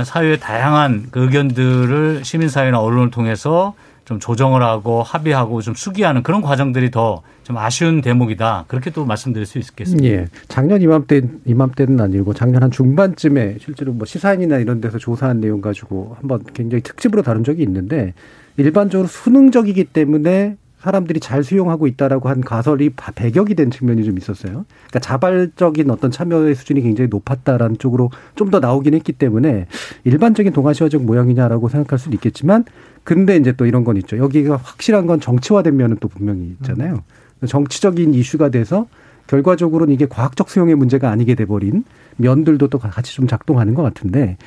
사회의 0.05 0.39
다양한 0.39 1.07
그 1.11 1.23
의견들을 1.23 2.23
시민사회나 2.23 2.79
언론을 2.79 3.11
통해서 3.11 3.73
좀 4.07 4.19
조정을 4.19 4.63
하고 4.63 5.03
합의하고 5.03 5.61
좀 5.61 5.75
수기하는 5.75 6.23
그런 6.23 6.41
과정들이 6.41 6.89
더 6.91 7.21
좀 7.47 7.57
아쉬운 7.57 8.01
대목이다. 8.01 8.65
그렇게 8.67 8.89
또 8.89 9.05
말씀드릴 9.05 9.45
수 9.45 9.57
있겠습니다. 9.57 10.05
예. 10.05 10.27
작년 10.49 10.81
이맘때 10.81 11.21
이맘때는 11.45 12.01
아니고 12.01 12.33
작년 12.33 12.61
한 12.61 12.71
중반쯤에 12.71 13.55
실제로 13.61 13.93
뭐 13.93 14.05
시사인이나 14.05 14.57
이런 14.57 14.81
데서 14.81 14.97
조사한 14.97 15.39
내용 15.39 15.61
가지고 15.61 16.17
한번 16.19 16.43
굉장히 16.53 16.83
특집으로 16.83 17.21
다룬 17.21 17.45
적이 17.45 17.63
있는데 17.63 18.13
일반적으로 18.57 19.07
수능적이기 19.07 19.85
때문에 19.85 20.57
사람들이 20.79 21.19
잘 21.19 21.43
수용하고 21.43 21.87
있다라고 21.87 22.29
한 22.29 22.41
가설이 22.41 22.91
배격이 23.15 23.55
된 23.55 23.71
측면이 23.71 24.03
좀 24.03 24.17
있었어요. 24.17 24.65
그러니까 24.87 24.99
자발적인 24.99 25.89
어떤 25.89 26.11
참여의 26.11 26.55
수준이 26.55 26.81
굉장히 26.81 27.09
높았다라는 27.09 27.77
쪽으로 27.77 28.11
좀 28.35 28.47
더 28.47 28.59
나오긴 28.61 28.93
했기 28.93 29.11
때문에 29.11 29.67
일반적인 30.05 30.53
동아시아적 30.53 31.03
모양이냐라고 31.03 31.67
생각할 31.67 31.99
수도 31.99 32.13
있겠지만 32.15 32.63
근데 33.03 33.35
이제 33.35 33.51
또 33.51 33.65
이런 33.65 33.83
건 33.83 33.97
있죠. 33.97 34.17
여기가 34.17 34.55
확실한 34.55 35.05
건 35.05 35.19
정치화된 35.19 35.75
면은 35.75 35.97
또 35.99 36.07
분명히 36.07 36.55
있잖아요. 36.61 37.03
정치적인 37.45 38.13
이슈가 38.13 38.49
돼서 38.49 38.87
결과적으로는 39.27 39.93
이게 39.93 40.05
과학적 40.07 40.49
수용의 40.49 40.75
문제가 40.75 41.09
아니게 41.11 41.35
돼버린 41.35 41.83
면들도 42.15 42.69
또 42.69 42.79
같이 42.79 43.13
좀 43.13 43.27
작동하는 43.27 43.73
것 43.73 43.83
같은데 43.83 44.37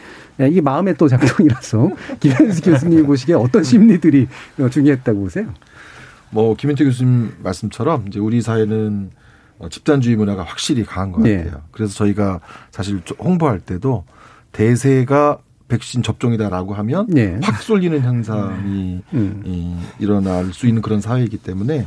예, 0.40 0.48
이게 0.48 0.62
마음의 0.62 0.94
또 0.96 1.06
작동이라서 1.06 1.90
김현수 2.20 2.62
교수님 2.62 3.04
보시기에 3.06 3.34
어떤 3.34 3.62
심리들이 3.62 4.26
중요했다고 4.70 5.20
보세요? 5.20 5.46
뭐 6.30 6.54
김현태 6.54 6.84
교수님 6.84 7.34
말씀처럼 7.42 8.06
이제 8.08 8.18
우리 8.18 8.40
사회는 8.40 9.10
어, 9.58 9.68
집단주의 9.68 10.16
문화가 10.16 10.42
확실히 10.42 10.84
강한 10.84 11.12
것 11.12 11.22
네. 11.22 11.36
같아요. 11.36 11.52
네. 11.56 11.60
그래서 11.70 11.94
저희가 11.94 12.40
사실 12.70 13.02
홍보할 13.18 13.60
때도 13.60 14.04
대세가 14.52 15.38
백신 15.68 16.02
접종이다라고 16.02 16.74
하면 16.74 17.06
네. 17.08 17.38
확 17.42 17.62
쏠리는 17.62 18.00
현상이 18.00 19.02
음. 19.12 19.42
이, 19.44 19.76
일어날 20.02 20.52
수 20.52 20.66
있는 20.66 20.82
그런 20.82 21.00
사회이기 21.00 21.38
때문에 21.38 21.86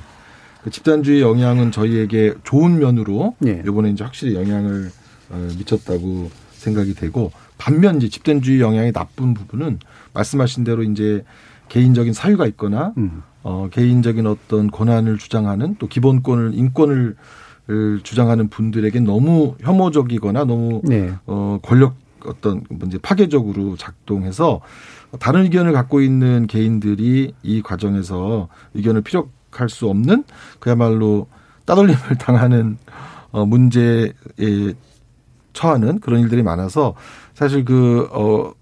그 0.64 0.70
집단주의 0.70 1.22
영향은 1.22 1.72
저희에게 1.72 2.36
좋은 2.44 2.80
면으로 2.80 3.36
네. 3.40 3.62
이번에 3.68 3.90
이제 3.90 4.04
확실히 4.04 4.36
영향을 4.36 4.92
어, 5.30 5.48
미쳤다고 5.58 6.30
생각이 6.52 6.94
되고 6.94 7.32
반면 7.58 7.98
이제 7.98 8.08
집단주의 8.08 8.62
영향이 8.62 8.94
나쁜 8.94 9.34
부분은 9.34 9.80
말씀하신 10.14 10.64
대로 10.64 10.84
이제 10.84 11.26
개인적인 11.68 12.14
사유가 12.14 12.46
있거나 12.48 12.94
음. 12.98 13.24
어, 13.44 13.68
개인적인 13.72 14.26
어떤 14.26 14.72
권한을 14.72 15.18
주장하는 15.18 15.76
또 15.80 15.88
기본권을 15.88 16.52
인권을 16.54 17.16
주장하는 18.04 18.50
분들에게 18.50 19.00
너무 19.02 19.56
혐오적이거나 19.62 20.46
너무 20.46 20.82
네. 20.84 21.14
어, 21.26 21.60
권력 21.62 21.96
어떤 22.26 22.64
문제 22.70 22.98
파괴적으로 22.98 23.76
작동해서 23.76 24.62
다른 25.20 25.44
의견을 25.44 25.74
갖고 25.74 26.02
있는 26.02 26.48
개인들이 26.48 27.34
이 27.44 27.62
과정에서 27.62 28.48
의견을 28.74 29.02
피력할 29.02 29.70
수 29.70 29.90
없는 29.90 30.24
그야말로 30.60 31.28
따돌림을 31.66 32.00
당하는 32.20 32.78
어, 33.32 33.46
문제에 33.46 34.14
처하는 35.54 36.00
그런 36.00 36.22
일들이 36.22 36.44
많아서 36.44 36.96
사실 37.34 37.64
그, 37.66 38.08
어, 38.12 38.54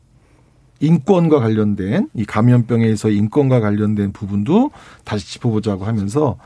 인권과 0.81 1.39
관련된 1.39 2.09
이 2.13 2.25
감염병에서 2.25 3.09
인권과 3.09 3.61
관련된 3.61 4.11
부분도 4.11 4.71
다시 5.05 5.31
짚어보자고 5.33 5.85
하면서 5.85 6.37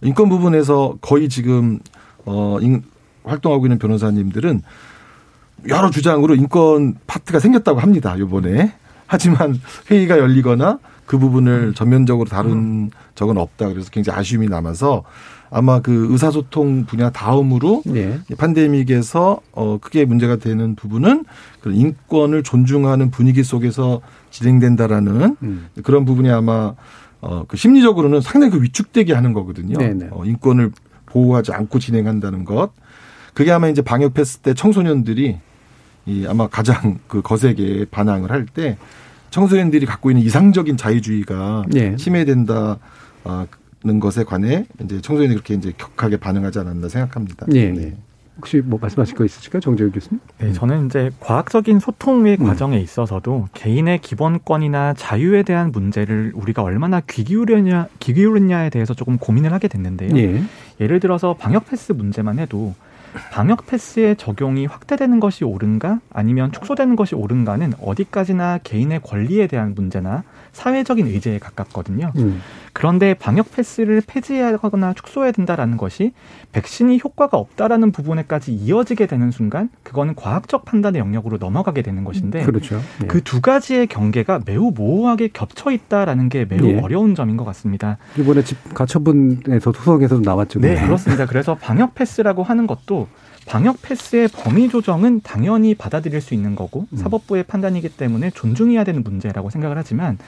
인권 0.00 0.28
부분에서 0.28 0.96
거의 1.00 1.28
지금 1.28 1.78
어 2.24 2.58
인, 2.60 2.82
활동하고 3.24 3.66
있는 3.66 3.78
변호사님들은 3.78 4.62
여러 5.68 5.90
주장으로 5.90 6.34
인권 6.34 6.96
파트가 7.06 7.38
생겼다고 7.38 7.78
합니다. 7.80 8.18
요번에. 8.18 8.72
하지만 9.06 9.60
회의가 9.90 10.18
열리거나 10.18 10.78
그 11.06 11.18
부분을 11.18 11.74
전면적으로 11.74 12.28
다룬 12.28 12.90
적은 13.14 13.36
없다. 13.36 13.68
그래서 13.68 13.90
굉장히 13.90 14.18
아쉬움이 14.18 14.48
남아서 14.48 15.04
아마 15.50 15.80
그 15.80 16.08
의사소통 16.10 16.86
분야 16.86 17.10
다음으로 17.10 17.82
네. 17.84 18.18
팬데믹에서 18.38 19.40
어 19.52 19.78
크게 19.78 20.06
문제가 20.06 20.36
되는 20.36 20.74
부분은 20.74 21.26
그런 21.62 21.76
인권을 21.76 22.42
존중하는 22.42 23.10
분위기 23.10 23.42
속에서 23.42 24.00
진행된다라는 24.30 25.36
음. 25.42 25.66
그런 25.82 26.04
부분이 26.04 26.30
아마 26.30 26.74
어 27.20 27.44
그 27.46 27.56
심리적으로는 27.56 28.20
상당히 28.20 28.50
그 28.52 28.62
위축되게 28.62 29.12
하는 29.14 29.32
거거든요. 29.32 29.78
네네. 29.78 29.94
네. 29.94 30.08
어 30.10 30.24
인권을 30.24 30.72
보호하지 31.06 31.52
않고 31.52 31.78
진행한다는 31.78 32.44
것. 32.44 32.72
그게 33.32 33.52
아마 33.52 33.68
이제 33.68 33.80
방역 33.80 34.12
패스 34.14 34.38
때 34.38 34.54
청소년들이 34.54 35.38
이 36.06 36.26
아마 36.26 36.48
가장 36.48 36.98
그 37.06 37.22
거세게 37.22 37.86
반항을 37.92 38.30
할 38.32 38.46
때 38.52 38.76
청소년들이 39.30 39.86
갖고 39.86 40.10
있는 40.10 40.22
이상적인 40.24 40.76
자유주의가 40.76 41.64
네. 41.68 41.96
침해된다. 41.96 42.78
아, 43.24 43.46
는 43.84 43.98
것에 43.98 44.22
관해 44.22 44.64
이제 44.84 45.00
청소년이 45.00 45.34
그렇게 45.34 45.54
이제 45.54 45.72
격하게 45.76 46.16
반응하지 46.18 46.58
않았나 46.60 46.88
생각합니다. 46.88 47.46
네. 47.48 47.70
네. 47.70 47.96
혹시 48.38 48.62
뭐 48.64 48.78
말씀하실 48.80 49.14
거 49.14 49.24
있으실까요, 49.24 49.60
정재우 49.60 49.90
교수님? 49.90 50.20
네, 50.38 50.52
저는 50.52 50.86
이제 50.86 51.10
과학적인 51.20 51.78
소통의 51.78 52.38
음. 52.40 52.46
과정에 52.46 52.78
있어서도 52.78 53.48
개인의 53.52 54.00
기본권이나 54.00 54.94
자유에 54.94 55.42
대한 55.42 55.70
문제를 55.70 56.32
우리가 56.34 56.62
얼마나 56.62 57.00
귀 57.00 57.24
기울였냐, 57.24 57.88
귀 57.98 58.14
기울였냐에 58.14 58.70
대해서 58.70 58.94
조금 58.94 59.18
고민을 59.18 59.52
하게 59.52 59.68
됐는데요. 59.68 60.16
예. 60.16 60.42
예를 60.80 60.98
들어서 60.98 61.34
방역 61.34 61.68
패스 61.68 61.92
문제만 61.92 62.38
해도 62.38 62.74
방역 63.30 63.66
패스의 63.66 64.16
적용이 64.16 64.66
확대되는 64.66 65.20
것이 65.20 65.44
옳은가 65.44 66.00
아니면 66.10 66.50
축소되는 66.52 66.96
것이 66.96 67.14
옳은가는 67.14 67.74
어디까지나 67.80 68.60
개인의 68.64 69.00
권리에 69.02 69.46
대한 69.46 69.74
문제나 69.74 70.22
사회적인 70.52 71.06
의제에 71.06 71.38
가깝거든요. 71.38 72.12
음. 72.16 72.40
그런데 72.72 73.14
방역 73.14 73.52
패스를 73.52 74.02
폐지하거나 74.06 74.94
축소해야 74.94 75.32
된다라는 75.32 75.76
것이 75.76 76.12
백신이 76.52 77.00
효과가 77.04 77.36
없다라는 77.36 77.92
부분에까지 77.92 78.52
이어지게 78.52 79.06
되는 79.06 79.30
순간 79.30 79.68
그거는 79.82 80.14
과학적 80.14 80.64
판단의 80.64 81.00
영역으로 81.00 81.36
넘어가게 81.38 81.82
되는 81.82 82.04
것인데 82.04 82.44
그렇죠. 82.44 82.80
예. 83.02 83.06
그두 83.06 83.40
가지의 83.40 83.86
경계가 83.88 84.40
매우 84.46 84.72
모호하게 84.74 85.28
겹쳐 85.28 85.70
있다라는 85.70 86.28
게 86.28 86.46
매우 86.46 86.66
예. 86.66 86.80
어려운 86.80 87.14
점인 87.14 87.36
것 87.36 87.44
같습니다. 87.44 87.98
이번에 88.18 88.42
집 88.42 88.56
가처분에서 88.74 89.72
소송에서도 89.72 90.22
나왔죠. 90.22 90.60
네, 90.60 90.80
그렇습니다. 90.80 91.26
그래서 91.26 91.54
방역 91.54 91.94
패스라고 91.94 92.42
하는 92.42 92.66
것도 92.66 93.08
방역 93.46 93.82
패스의 93.82 94.28
범위 94.28 94.68
조정은 94.68 95.20
당연히 95.22 95.74
받아들일 95.74 96.20
수 96.20 96.34
있는 96.34 96.54
거고 96.54 96.86
음. 96.92 96.96
사법부의 96.96 97.44
판단이기 97.44 97.90
때문에 97.90 98.30
존중해야 98.30 98.84
되는 98.84 99.02
문제라고 99.02 99.50
생각을 99.50 99.76
하지만 99.76 100.18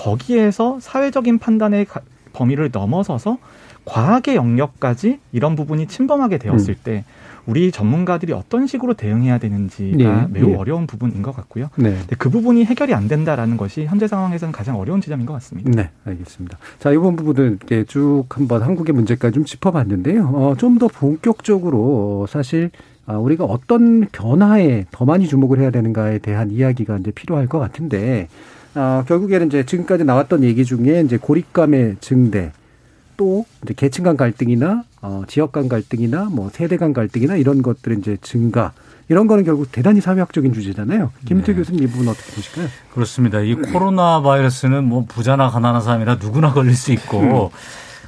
거기에서 0.00 0.78
사회적인 0.80 1.38
판단의 1.38 1.86
범위를 2.32 2.70
넘어서서 2.72 3.38
과학의 3.84 4.36
영역까지 4.36 5.18
이런 5.32 5.56
부분이 5.56 5.86
침범하게 5.88 6.38
되었을 6.38 6.74
음. 6.74 6.80
때 6.84 7.04
우리 7.46 7.72
전문가들이 7.72 8.32
어떤 8.32 8.66
식으로 8.66 8.94
대응해야 8.94 9.38
되는지가 9.38 9.96
네, 9.96 10.26
매우 10.30 10.48
네. 10.50 10.56
어려운 10.56 10.86
부분인 10.86 11.22
것 11.22 11.34
같고요. 11.34 11.70
네. 11.76 11.96
그 12.18 12.30
부분이 12.30 12.64
해결이 12.64 12.94
안 12.94 13.08
된다라는 13.08 13.56
것이 13.56 13.86
현재 13.86 14.06
상황에서는 14.06 14.52
가장 14.52 14.78
어려운 14.78 15.00
지점인 15.00 15.26
것 15.26 15.32
같습니다. 15.34 15.70
네, 15.70 15.90
알겠습니다. 16.04 16.58
자, 16.78 16.92
이번 16.92 17.16
부분은 17.16 17.58
쭉 17.88 18.24
한번 18.28 18.62
한국의 18.62 18.94
문제까지 18.94 19.34
좀 19.34 19.44
짚어봤는데요. 19.44 20.28
어, 20.28 20.54
좀 20.56 20.78
더 20.78 20.86
본격적으로 20.88 22.26
사실 22.28 22.70
아, 23.06 23.18
우리가 23.18 23.44
어떤 23.44 24.06
변화에 24.12 24.86
더 24.90 25.04
많이 25.04 25.26
주목을 25.26 25.58
해야 25.58 25.70
되는가에 25.70 26.18
대한 26.18 26.50
이야기가 26.50 26.98
이제 26.98 27.10
필요할 27.10 27.48
것 27.48 27.58
같은데 27.58 28.28
어, 28.74 29.04
결국에는 29.06 29.48
이제 29.48 29.64
지금까지 29.64 30.04
나왔던 30.04 30.44
얘기 30.44 30.64
중에 30.64 31.02
이제 31.04 31.16
고립감의 31.16 31.96
증대 32.00 32.52
또 33.16 33.44
이제 33.62 33.74
계층 33.76 34.04
간 34.04 34.16
갈등이나 34.16 34.84
어, 35.02 35.24
지역 35.26 35.52
간 35.52 35.68
갈등이나 35.68 36.24
뭐 36.30 36.50
세대 36.50 36.76
간 36.76 36.92
갈등이나 36.92 37.36
이런 37.36 37.62
것들의 37.62 37.98
이제 37.98 38.16
증가 38.22 38.72
이런 39.08 39.26
거는 39.26 39.44
결국 39.44 39.72
대단히 39.72 40.00
사회학적인 40.00 40.52
주제잖아요. 40.52 41.10
김태 41.26 41.52
네. 41.52 41.58
교수님 41.58 41.82
이 41.82 41.86
부분 41.88 42.08
어떻게 42.08 42.32
보실까요? 42.32 42.68
그렇습니다. 42.94 43.40
이 43.40 43.54
코로나 43.56 44.22
바이러스는 44.22 44.84
뭐 44.84 45.04
부자나 45.06 45.50
가난한 45.50 45.82
사람이라 45.82 46.14
누구나 46.16 46.52
걸릴 46.52 46.76
수 46.76 46.92
있고 46.92 47.20
음. 47.20 47.50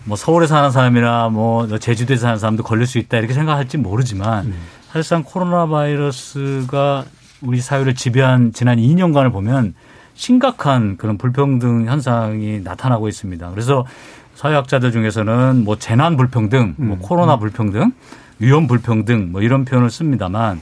뭐 0.05 0.17
서울에 0.17 0.47
사는 0.47 0.71
사람이나 0.71 1.29
뭐 1.29 1.67
제주도에 1.79 2.17
사는 2.17 2.39
사람도 2.39 2.63
걸릴 2.63 2.87
수 2.87 2.99
있다 2.99 3.19
이렇게 3.19 3.35
생각할지 3.35 3.79
모르지만 3.79 4.47
음. 4.47 4.55
사실상 4.93 5.25
코로나 5.25 5.67
바이러스가 5.67 7.05
우리 7.43 7.61
사회를 7.61 7.95
지배한 7.95 8.53
지난 8.53 8.79
2년간을 8.79 9.33
보면 9.33 9.75
심각한 10.23 10.97
그런 10.99 11.19
불평등 11.19 11.87
현상이 11.87 12.61
나타나고 12.61 13.09
있습니다. 13.09 13.51
그래서 13.51 13.85
사회학자들 14.37 14.93
중에서는 14.93 15.65
뭐 15.65 15.77
재난 15.77 16.17
불평등, 16.17 16.77
뭐 16.79 16.97
음. 16.97 16.99
코로나 17.03 17.39
불평등, 17.39 17.91
위험 18.39 18.69
불평등 18.69 19.33
뭐 19.33 19.43
이런 19.43 19.65
표현을 19.65 19.91
씁니다만 19.91 20.61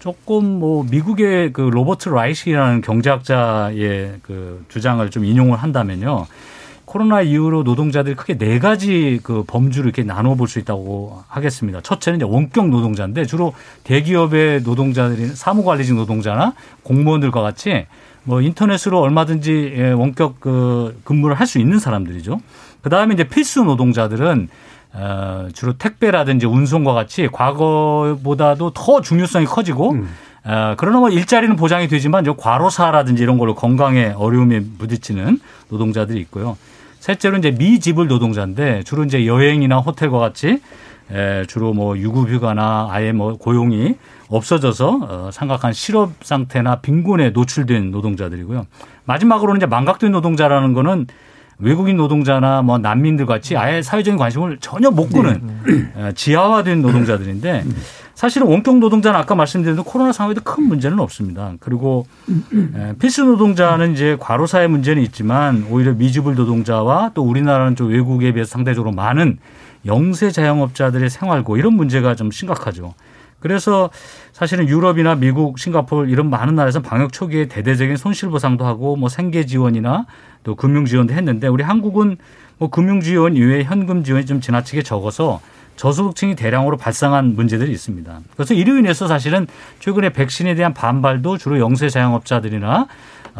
조금 0.00 0.58
뭐 0.58 0.84
미국의 0.90 1.52
그 1.52 1.60
로버트 1.60 2.08
라이시라는 2.08 2.80
경제학자의 2.80 4.14
그 4.22 4.64
주장을 4.68 5.08
좀 5.10 5.24
인용을 5.24 5.58
한다면요. 5.58 6.26
코로나 6.84 7.22
이후로 7.22 7.62
노동자들이 7.62 8.16
크게 8.16 8.36
네 8.36 8.58
가지 8.58 9.20
그 9.22 9.44
범주를 9.46 9.90
이렇게 9.90 10.02
나눠 10.02 10.34
볼 10.34 10.48
수 10.48 10.58
있다고 10.58 11.22
하겠습니다. 11.28 11.82
첫째는 11.82 12.18
이제 12.18 12.24
원격 12.24 12.68
노동자인데 12.68 13.26
주로 13.26 13.52
대기업의 13.84 14.62
노동자들이 14.62 15.28
사무관리직 15.28 15.94
노동자나 15.94 16.54
공무원들과 16.82 17.42
같이 17.42 17.86
뭐 18.28 18.42
인터넷으로 18.42 19.00
얼마든지 19.00 19.72
예, 19.74 19.90
원격 19.92 20.38
그 20.38 21.00
근무를 21.02 21.34
할 21.34 21.46
수 21.46 21.58
있는 21.58 21.78
사람들이죠. 21.78 22.40
그 22.82 22.90
다음에 22.90 23.14
이제 23.14 23.24
필수 23.24 23.64
노동자들은 23.64 24.48
어, 24.92 25.48
주로 25.54 25.72
택배라든지 25.78 26.44
운송과 26.44 26.92
같이 26.92 27.26
과거보다도 27.32 28.72
더 28.74 29.00
중요성이 29.00 29.46
커지고 29.46 29.92
음. 29.92 30.08
어, 30.44 30.74
그러나 30.76 30.98
뭐 30.98 31.08
일자리는 31.08 31.56
보장이 31.56 31.88
되지만 31.88 32.24
과로사라든지 32.36 33.22
이런 33.22 33.38
걸로 33.38 33.54
건강에 33.54 34.12
어려움이 34.14 34.76
부딪히는 34.78 35.40
노동자들이 35.70 36.20
있고요. 36.20 36.58
셋째로 37.00 37.38
이제 37.38 37.50
미지불 37.52 38.08
노동자인데 38.08 38.82
주로 38.82 39.04
이제 39.04 39.24
여행이나 39.26 39.78
호텔과 39.78 40.18
같이 40.18 40.60
에, 41.10 41.46
주로 41.46 41.72
뭐 41.72 41.96
유급휴가나 41.96 42.88
아예 42.90 43.12
뭐 43.12 43.38
고용이 43.38 43.94
없어져서 44.28 45.00
어, 45.08 45.30
삼각한 45.32 45.72
실업 45.72 46.12
상태나 46.22 46.76
빈곤에 46.76 47.30
노출된 47.30 47.90
노동자들이고요. 47.90 48.66
마지막으로는 49.04 49.58
이제 49.58 49.66
망각된 49.66 50.12
노동자라는 50.12 50.74
거는 50.74 51.06
외국인 51.58 51.96
노동자나 51.96 52.62
뭐 52.62 52.78
난민들 52.78 53.26
같이 53.26 53.56
아예 53.56 53.82
사회적인 53.82 54.16
관심을 54.16 54.58
전혀 54.60 54.90
못 54.90 55.08
꾸는 55.08 55.40
네. 55.66 56.12
지하화된 56.14 56.82
노동자들인데 56.82 57.64
사실은 58.14 58.46
원격 58.46 58.78
노동자는 58.78 59.18
아까 59.18 59.34
말씀드린 59.34 59.76
코로나 59.82 60.12
상황에도 60.12 60.40
큰 60.42 60.64
문제는 60.64 61.00
없습니다. 61.00 61.54
그리고 61.58 62.06
필수 63.00 63.24
노동자는 63.24 63.92
이제 63.92 64.16
과로사의 64.20 64.68
문제는 64.68 65.02
있지만 65.02 65.66
오히려 65.68 65.94
미주불 65.94 66.36
노동자와 66.36 67.10
또 67.14 67.22
우리나라는 67.22 67.74
좀 67.74 67.88
외국에 67.88 68.32
비해서 68.32 68.50
상대적으로 68.50 68.92
많은 68.92 69.38
영세 69.86 70.30
자영업자들의 70.30 71.10
생활고 71.10 71.56
이런 71.56 71.74
문제가 71.74 72.14
좀 72.14 72.30
심각하죠. 72.30 72.94
그래서 73.40 73.90
사실은 74.32 74.68
유럽이나 74.68 75.14
미국, 75.14 75.58
싱가포르 75.58 76.10
이런 76.10 76.30
많은 76.30 76.54
나라에서 76.54 76.80
방역 76.80 77.12
초기에 77.12 77.46
대대적인 77.46 77.96
손실 77.96 78.28
보상도 78.28 78.66
하고 78.66 78.96
뭐 78.96 79.08
생계 79.08 79.46
지원이나 79.46 80.06
또 80.42 80.54
금융 80.54 80.84
지원도 80.84 81.14
했는데 81.14 81.46
우리 81.46 81.62
한국은 81.62 82.16
뭐 82.58 82.68
금융 82.70 83.00
지원 83.00 83.36
이외에 83.36 83.62
현금 83.62 84.02
지원이 84.02 84.26
좀 84.26 84.40
지나치게 84.40 84.82
적어서 84.82 85.40
저소득층이 85.76 86.34
대량으로 86.34 86.76
발생한 86.76 87.36
문제들이 87.36 87.70
있습니다. 87.70 88.20
그래서 88.34 88.52
이로 88.52 88.76
인해서 88.76 89.06
사실은 89.06 89.46
최근에 89.78 90.10
백신에 90.10 90.56
대한 90.56 90.74
반발도 90.74 91.38
주로 91.38 91.60
영세 91.60 91.88
자영업자들이나 91.88 92.88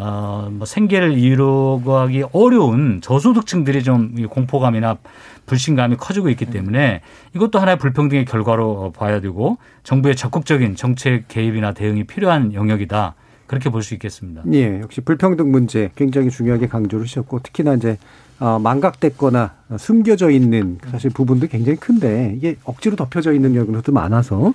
어, 0.01 0.47
뭐 0.49 0.65
생계를 0.65 1.17
이루어가기 1.17 2.23
어려운 2.31 3.01
저소득층들이 3.01 3.83
좀 3.83 4.15
공포감이나 4.27 4.97
불신감이 5.45 5.97
커지고 5.97 6.29
있기 6.29 6.45
때문에 6.45 7.01
이것도 7.35 7.59
하나의 7.59 7.77
불평등의 7.77 8.23
결과로 8.23 8.93
봐야 8.95 9.19
되고 9.19 9.57
정부의 9.83 10.15
적극적인 10.15 10.75
정책 10.77 11.27
개입이나 11.27 11.73
대응이 11.73 12.05
필요한 12.05 12.53
영역이다. 12.53 13.15
그렇게 13.45 13.69
볼 13.69 13.81
수 13.81 13.93
있겠습니다. 13.95 14.43
예, 14.53 14.79
역시 14.79 15.01
불평등 15.01 15.51
문제 15.51 15.89
굉장히 15.95 16.29
중요하게 16.29 16.67
강조를 16.67 17.05
하셨고 17.05 17.39
특히나 17.39 17.73
이제 17.73 17.97
어, 18.39 18.57
망각됐거나 18.59 19.53
숨겨져 19.77 20.29
있는 20.29 20.77
사실 20.91 21.09
부분도 21.09 21.47
굉장히 21.47 21.77
큰데 21.77 22.33
이게 22.37 22.55
억지로 22.63 22.95
덮여져 22.95 23.33
있는 23.33 23.53
경우도 23.53 23.91
많아서 23.91 24.53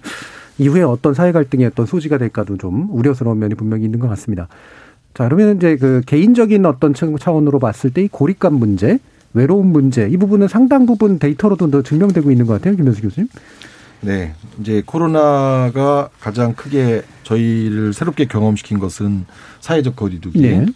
이후에 0.57 0.83
어떤 0.83 1.13
사회 1.13 1.33
갈등의 1.33 1.67
어떤 1.67 1.85
소지가 1.85 2.17
될까도 2.17 2.57
좀 2.57 2.89
우려스러운 2.91 3.39
면이 3.41 3.57
분명히 3.57 3.85
있는 3.85 3.99
것 3.99 4.09
같습니다. 4.09 4.49
자, 5.15 5.25
그러면 5.29 5.57
이제 5.57 5.77
그 5.77 6.03
개인적인 6.05 6.67
어떤 6.67 6.93
차원으로 6.95 7.59
봤을 7.61 7.91
때 7.91 8.03
이 8.03 8.09
고립감 8.09 8.55
문제, 8.55 8.99
외로움 9.33 9.69
문제 9.69 10.09
이 10.09 10.17
부분은 10.17 10.49
상당 10.49 10.87
부분 10.87 11.19
데이터로도 11.19 11.71
더 11.71 11.83
증명되고 11.83 12.31
있는 12.31 12.47
것 12.47 12.55
같아요, 12.55 12.77
김현수 12.77 13.03
교수님. 13.03 13.29
네, 14.01 14.35
이제 14.61 14.83
코로나가 14.85 16.11
가장 16.21 16.53
크게 16.55 17.03
저희를 17.23 17.93
새롭게 17.95 18.27
경험시킨 18.27 18.79
것은 18.79 19.25
사회적 19.61 19.97
거리두기, 19.97 20.41
네. 20.41 20.67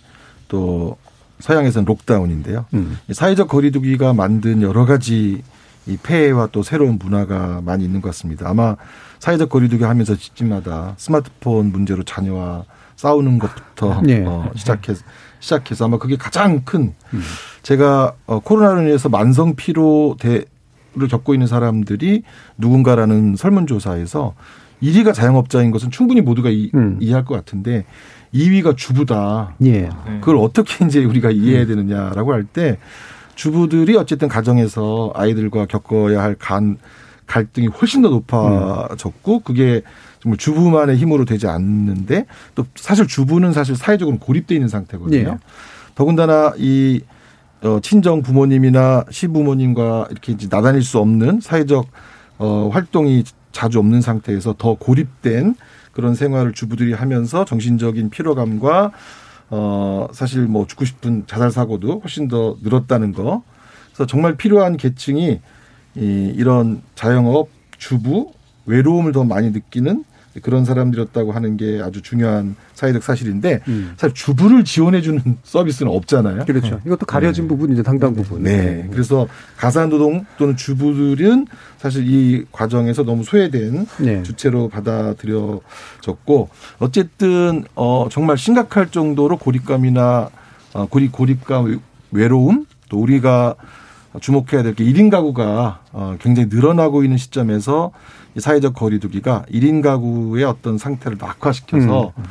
또 0.48 0.96
서양에서는 1.40 1.84
록다운인데요. 1.84 2.64
음. 2.74 2.98
사회적 3.12 3.48
거리두기가 3.48 4.12
만든 4.14 4.62
여러 4.62 4.86
가지 4.86 5.42
이 5.86 5.96
폐해와 6.02 6.48
또 6.52 6.62
새로운 6.62 6.98
문화가 6.98 7.60
많이 7.64 7.84
있는 7.84 8.00
것 8.00 8.08
같습니다. 8.08 8.48
아마 8.48 8.76
사회적 9.20 9.48
거리두기 9.50 9.84
하면서 9.84 10.16
집집마다 10.16 10.94
스마트폰 10.96 11.70
문제로 11.70 12.02
자녀와 12.02 12.64
싸우는 13.02 13.38
것부터 13.38 14.00
네. 14.02 14.24
어, 14.26 14.50
시작해서 14.56 15.04
시작해서 15.38 15.84
아마 15.84 15.98
그게 15.98 16.16
가장 16.16 16.62
큰 16.64 16.94
음. 17.14 17.22
제가 17.62 18.12
어, 18.26 18.40
코로나로 18.40 18.82
인해서 18.82 19.08
만성 19.08 19.54
피로를 19.54 20.44
겪고 21.08 21.32
있는 21.32 21.46
사람들이 21.46 22.24
누군가라는 22.58 23.36
설문조사에서 23.36 24.34
1위가 24.82 25.14
자영업자인 25.14 25.70
것은 25.70 25.92
충분히 25.92 26.20
모두가 26.20 26.50
이, 26.50 26.70
음. 26.74 26.98
이해할 27.00 27.24
것 27.24 27.34
같은데 27.36 27.84
2위가 28.34 28.76
주부다. 28.76 29.54
예. 29.64 29.88
그걸 30.20 30.36
어떻게 30.36 30.84
이제 30.84 31.04
우리가 31.04 31.30
이해해야 31.30 31.62
음. 31.62 31.68
되느냐라고 31.68 32.32
할 32.32 32.44
때 32.44 32.78
주부들이 33.36 33.96
어쨌든 33.96 34.26
가정에서 34.26 35.12
아이들과 35.14 35.66
겪어야 35.66 36.20
할 36.20 36.34
간, 36.34 36.78
갈등이 37.28 37.68
훨씬 37.68 38.02
더 38.02 38.08
높아졌고 38.08 39.40
그게 39.40 39.82
정말 40.20 40.36
주부만의 40.36 40.96
힘으로 40.96 41.24
되지 41.24 41.46
않는데 41.46 42.26
또 42.54 42.66
사실 42.74 43.06
주부는 43.06 43.52
사실 43.52 43.76
사회적으로 43.76 44.18
고립돼 44.18 44.54
있는 44.54 44.68
상태거든요. 44.68 45.18
예. 45.18 45.38
더군다나 45.94 46.52
이 46.56 47.00
어, 47.62 47.80
친정 47.82 48.22
부모님이나 48.22 49.04
시부모님과 49.10 50.08
이렇게 50.10 50.32
이제 50.32 50.46
나다닐 50.50 50.82
수 50.82 50.98
없는 50.98 51.40
사회적 51.40 51.86
어, 52.38 52.70
활동이 52.72 53.24
자주 53.52 53.78
없는 53.80 54.00
상태에서 54.00 54.54
더 54.56 54.74
고립된 54.74 55.56
그런 55.92 56.14
생활을 56.14 56.52
주부들이 56.52 56.92
하면서 56.92 57.44
정신적인 57.44 58.10
피로감과 58.10 58.92
어 59.50 60.06
사실 60.12 60.42
뭐 60.42 60.66
죽고 60.66 60.84
싶은 60.84 61.24
자살 61.26 61.50
사고도 61.50 62.00
훨씬 62.00 62.28
더 62.28 62.56
늘었다는 62.62 63.12
거. 63.12 63.42
그래서 63.88 64.06
정말 64.06 64.36
필요한 64.36 64.76
계층이 64.76 65.40
이 65.96 66.32
이런 66.36 66.82
자영업 66.94 67.48
주부 67.78 68.32
외로움을 68.68 69.12
더 69.12 69.24
많이 69.24 69.50
느끼는 69.50 70.04
그런 70.42 70.64
사람들이었다고 70.64 71.32
하는 71.32 71.56
게 71.56 71.80
아주 71.82 72.02
중요한 72.02 72.54
사회적 72.74 73.02
사실인데 73.02 73.60
음. 73.68 73.94
사실 73.96 74.14
주부를 74.14 74.64
지원해 74.64 75.00
주는 75.00 75.20
서비스는 75.42 75.90
없잖아요. 75.90 76.44
그렇죠. 76.44 76.76
네. 76.76 76.80
이것도 76.86 77.06
가려진 77.06 77.44
네. 77.44 77.48
부분이죠. 77.48 77.82
상당 77.82 78.14
부분. 78.14 78.42
네. 78.42 78.56
네. 78.56 78.88
그래서 78.90 79.26
가사노동 79.56 80.26
또는 80.36 80.56
주부들은 80.56 81.46
사실 81.78 82.06
이 82.06 82.44
과정에서 82.52 83.02
너무 83.02 83.24
소외된 83.24 83.86
네. 83.98 84.22
주체로 84.22 84.68
받아들여졌고 84.68 86.48
어쨌든 86.78 87.64
어 87.74 88.08
정말 88.10 88.38
심각할 88.38 88.90
정도로 88.90 89.38
고립감이나 89.38 90.30
어 90.74 90.86
고립 90.86 91.12
고립감 91.12 91.80
외로움 92.12 92.66
또 92.88 93.00
우리가 93.00 93.54
주목해야 94.20 94.62
될게 94.62 94.84
1인 94.84 95.10
가구가 95.10 95.80
어 95.92 96.16
굉장히 96.20 96.48
늘어나고 96.50 97.04
있는 97.04 97.18
시점에서 97.18 97.92
사회적 98.36 98.74
거리두기가 98.74 99.44
1인 99.52 99.82
가구의 99.82 100.44
어떤 100.44 100.78
상태를 100.78 101.18
악화시켜서 101.20 102.12
음. 102.16 102.24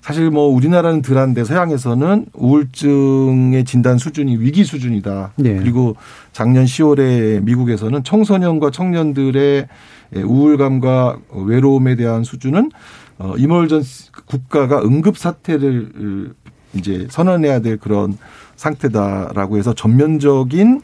사실 0.00 0.30
뭐 0.30 0.46
우리나라는 0.46 1.02
덜한데 1.02 1.44
서양에서는 1.44 2.26
우울증의 2.32 3.64
진단 3.64 3.98
수준이 3.98 4.38
위기 4.38 4.64
수준이다. 4.64 5.32
네. 5.36 5.56
그리고 5.56 5.94
작년 6.32 6.64
10월에 6.64 7.42
미국에서는 7.42 8.02
청소년과 8.02 8.70
청년들의 8.70 9.68
우울감과 10.14 11.18
외로움에 11.46 11.96
대한 11.96 12.24
수준은 12.24 12.70
어 13.18 13.34
이멀전 13.36 13.82
국가가 14.24 14.80
응급 14.82 15.18
사태를 15.18 16.32
이제 16.74 17.06
선언해야 17.10 17.60
될 17.60 17.76
그런 17.76 18.16
상태다라고 18.56 19.58
해서 19.58 19.74
전면적인 19.74 20.80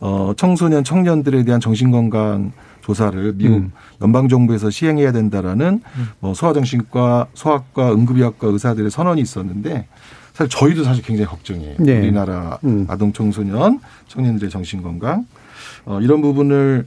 어 0.00 0.32
청소년 0.36 0.84
청년들에 0.84 1.44
대한 1.44 1.60
정신 1.60 1.90
건강 1.90 2.52
조사를 2.82 3.34
미국 3.36 3.56
음. 3.56 3.72
연방 4.00 4.28
정부에서 4.28 4.70
시행해야 4.70 5.12
된다라는 5.12 5.82
음. 5.96 6.08
뭐 6.20 6.34
소아정신과 6.34 7.28
소아과 7.34 7.92
응급의학과 7.92 8.48
의사들의 8.48 8.90
선언이 8.90 9.20
있었는데 9.20 9.86
사실 10.32 10.48
저희도 10.50 10.84
사실 10.84 11.02
굉장히 11.02 11.28
걱정이에요. 11.28 11.76
네. 11.80 11.98
우리나라 11.98 12.58
음. 12.64 12.86
아동 12.88 13.12
청소년 13.12 13.80
청년들의 14.06 14.50
정신 14.50 14.82
건강 14.82 15.26
어, 15.84 16.00
이런 16.00 16.22
부분을 16.22 16.86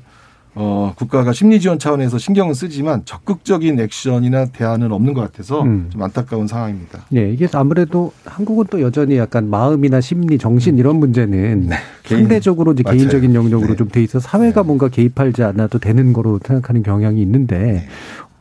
어, 0.53 0.93
국가가 0.97 1.31
심리 1.31 1.61
지원 1.61 1.79
차원에서 1.79 2.17
신경을 2.17 2.55
쓰지만 2.55 3.03
적극적인 3.05 3.79
액션이나 3.79 4.47
대안은 4.47 4.91
없는 4.91 5.13
것 5.13 5.21
같아서 5.21 5.61
음. 5.61 5.89
좀 5.91 6.03
안타까운 6.03 6.47
상황입니다. 6.47 7.05
네, 7.09 7.31
이게 7.31 7.47
아무래도 7.53 8.11
한국은 8.25 8.65
또 8.69 8.81
여전히 8.81 9.17
약간 9.17 9.49
마음이나 9.49 10.01
심리, 10.01 10.37
정신 10.37 10.77
이런 10.77 10.97
문제는 10.97 11.67
네. 11.69 11.75
상대적으로 12.03 12.73
이제 12.73 12.83
개인적인 12.83 13.33
영역으로 13.33 13.69
네. 13.69 13.75
좀돼 13.77 14.03
있어 14.03 14.19
사회가 14.19 14.61
네. 14.61 14.67
뭔가 14.67 14.89
개입하지 14.89 15.43
않아도 15.43 15.79
되는 15.79 16.11
거로 16.11 16.39
생각하는 16.43 16.83
경향이 16.83 17.21
있는데 17.21 17.87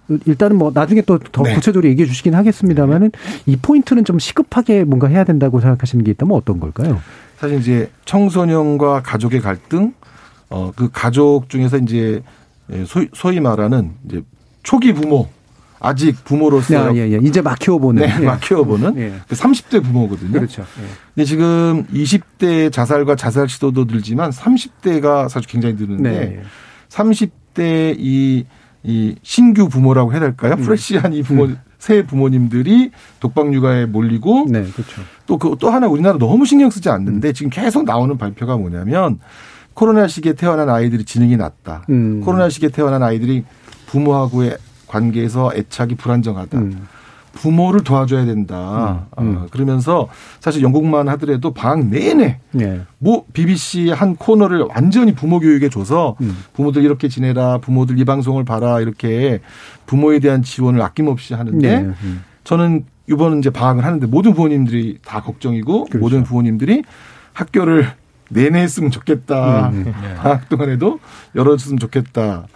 네. 0.09 0.19
일단은 0.27 0.57
뭐 0.57 0.73
나중에 0.75 1.03
또더 1.03 1.45
네. 1.45 1.55
구체적으로 1.55 1.89
얘기해 1.89 2.09
주시긴 2.09 2.35
하겠습니다만은 2.35 3.13
이 3.47 3.57
포인트는 3.57 4.05
좀 4.05 4.19
시급하게 4.19 4.83
뭔가 4.83 5.07
해야 5.07 5.23
된다고 5.23 5.61
생각하시는 5.61 6.05
게 6.05 6.11
있다면 6.11 6.37
어떤 6.37 6.59
걸까요? 6.59 7.01
사실 7.37 7.59
이제 7.59 7.91
청소년과 8.05 9.03
가족의 9.03 9.41
갈등, 9.41 9.93
어 10.51 10.73
그 10.77 10.91
가족 10.93 11.49
중에서 11.49 11.79
이제 11.79 12.23
소위, 12.87 13.09
소위 13.15 13.41
말하는 13.41 13.93
이제 14.07 14.23
초기 14.63 14.93
부모 14.93 15.29
아직 15.81 16.23
부모로서 16.25 16.75
야, 16.75 16.95
예, 16.95 17.11
예. 17.11 17.19
이제 17.23 17.41
막 17.41 17.59
키워보는 17.59 18.07
네, 18.07 18.19
막 18.21 18.39
키워보는 18.41 18.99
예. 18.99 19.15
그 19.27 19.35
30대 19.35 19.83
부모거든요. 19.83 20.33
그렇죠. 20.33 20.63
예. 20.63 20.85
근데 21.15 21.25
지금 21.25 21.87
20대 21.87 22.71
자살과 22.71 23.17
자살 23.17 23.49
시도도 23.49 23.87
들지만 23.87 24.31
30대가 24.31 25.29
사실 25.31 25.49
굉장히 25.49 25.77
드는데 25.77 26.11
네. 26.11 26.43
30대 26.91 27.97
이, 27.99 28.45
이 28.83 29.15
신규 29.23 29.71
부모라고 29.71 30.13
해야 30.13 30.21
될까요? 30.21 30.55
음. 30.59 30.63
프레시한 30.63 31.15
이 31.15 31.23
부모 31.23 31.45
음. 31.45 31.59
새 31.79 32.05
부모님들이 32.05 32.91
독박 33.21 33.55
육아에 33.55 33.87
몰리고 33.87 34.49
네, 34.51 34.65
그렇죠. 34.65 35.01
또그또 35.27 35.57
또 35.57 35.71
하나 35.71 35.87
우리나라 35.87 36.19
너무 36.19 36.45
신경 36.45 36.69
쓰지 36.69 36.91
않는데 36.91 37.29
음. 37.29 37.33
지금 37.33 37.49
계속 37.49 37.85
나오는 37.85 38.19
발표가 38.19 38.59
뭐냐면 38.59 39.19
코로나 39.75 40.07
시기에 40.09 40.35
태어난 40.35 40.69
아이들이 40.69 41.05
지능이 41.05 41.37
낮다. 41.37 41.85
음. 41.91 42.21
코로나 42.23 42.49
시기에 42.49 42.69
태어난 42.71 43.03
아이들이 43.03 43.45
부모하고의 43.87 44.57
관계에서 44.87 45.53
애착이 45.55 45.95
불안정하다. 45.95 46.59
음. 46.59 46.89
부모를 47.33 47.85
도와줘야 47.85 48.25
된다. 48.25 49.07
음, 49.19 49.25
음. 49.25 49.37
어, 49.37 49.47
그러면서 49.51 50.09
사실 50.41 50.63
영국만 50.63 51.09
하더라도 51.11 51.53
방학 51.53 51.87
내내 51.87 52.41
네. 52.51 52.81
뭐 52.99 53.25
BBC 53.33 53.91
한 53.91 54.17
코너를 54.17 54.67
완전히 54.75 55.15
부모 55.15 55.39
교육에 55.39 55.69
줘서 55.69 56.17
음. 56.21 56.37
부모들 56.55 56.83
이렇게 56.83 57.09
지내라, 57.09 57.59
부모들 57.59 57.99
이 57.99 58.05
방송을 58.05 58.45
봐라 58.45 58.81
이렇게 58.81 59.41
부모에 59.87 60.19
대한 60.19 60.43
지원을 60.43 60.83
아낌없이 60.83 61.35
하는데 61.35 61.81
네. 61.81 61.95
음. 62.03 62.25
저는 62.45 62.85
이번 63.09 63.39
이제 63.39 63.51
방학을 63.51 63.85
하는데 63.85 64.07
모든 64.07 64.35
부모님들이 64.35 64.99
다 65.05 65.21
걱정이고 65.21 65.85
그렇죠. 65.85 65.99
모든 65.99 66.25
부모님들이 66.25 66.83
학교를 67.33 67.93
내내 68.31 68.61
했으면 68.63 68.91
좋겠다. 68.91 69.69
음, 69.69 69.85
네. 69.85 69.93
방학 70.17 70.49
동안에도 70.49 70.99
열어줬으면 71.35 71.79
좋겠다. 71.79 72.47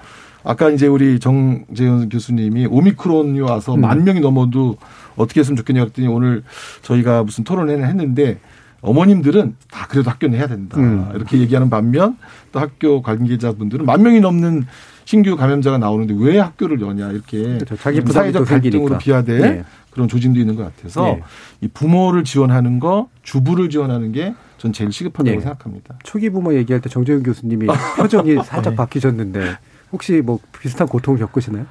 아까 0.45 0.71
이제 0.71 0.87
우리 0.87 1.19
정재현 1.19 2.09
교수님이 2.09 2.67
오미크론이 2.67 3.41
와서 3.41 3.75
음. 3.75 3.81
만 3.81 4.05
명이 4.05 4.21
넘어도 4.21 4.77
어떻게 5.17 5.41
했으면 5.41 5.57
좋겠냐 5.57 5.81
그랬더니 5.81 6.09
오늘 6.09 6.43
저희가 6.83 7.23
무슨 7.23 7.45
토론회를 7.45 7.87
했는데 7.87 8.39
어머님들은 8.83 9.57
다 9.71 9.87
그래도 9.89 10.11
학교 10.11 10.29
내야 10.29 10.47
된다. 10.47 10.79
음. 10.79 11.11
이렇게 11.15 11.39
얘기하는 11.39 11.71
반면 11.71 12.19
또 12.53 12.61
학교 12.61 13.01
관계자분들은 13.01 13.87
만 13.87 14.03
명이 14.03 14.21
넘는 14.21 14.67
신규 15.07 15.37
감염자가 15.37 15.79
나오는데 15.79 16.15
왜 16.19 16.39
학교를 16.39 16.81
여냐 16.81 17.11
이렇게 17.11 17.43
그렇죠. 17.43 17.77
자기 17.77 18.01
사회적 18.01 18.47
갈등으로 18.47 18.99
비화될 18.99 19.41
네. 19.41 19.65
그런 19.91 20.09
조짐도 20.09 20.39
있는 20.41 20.57
것 20.57 20.65
같아서 20.65 21.05
네. 21.05 21.23
이 21.63 21.69
부모를 21.69 22.25
지원하는 22.25 22.81
거, 22.81 23.09
주부를 23.23 23.71
지원하는 23.71 24.13
게 24.13 24.35
전 24.65 24.73
제일 24.73 24.91
시급하다고 24.91 25.37
네. 25.37 25.41
생각합니다. 25.43 25.97
초기 26.05 26.31
부모 26.31 26.55
얘기할 26.55 26.81
때 26.81 26.89
정재훈 26.89 27.23
교수님이 27.23 27.67
표정이 27.99 28.37
살짝 28.45 28.71
네. 28.73 28.77
바뀌셨는데 28.77 29.59
혹시 29.93 30.23
뭐 30.25 30.39
비슷한 30.59 30.89
고통을 30.89 31.21
겪으시나요? 31.21 31.67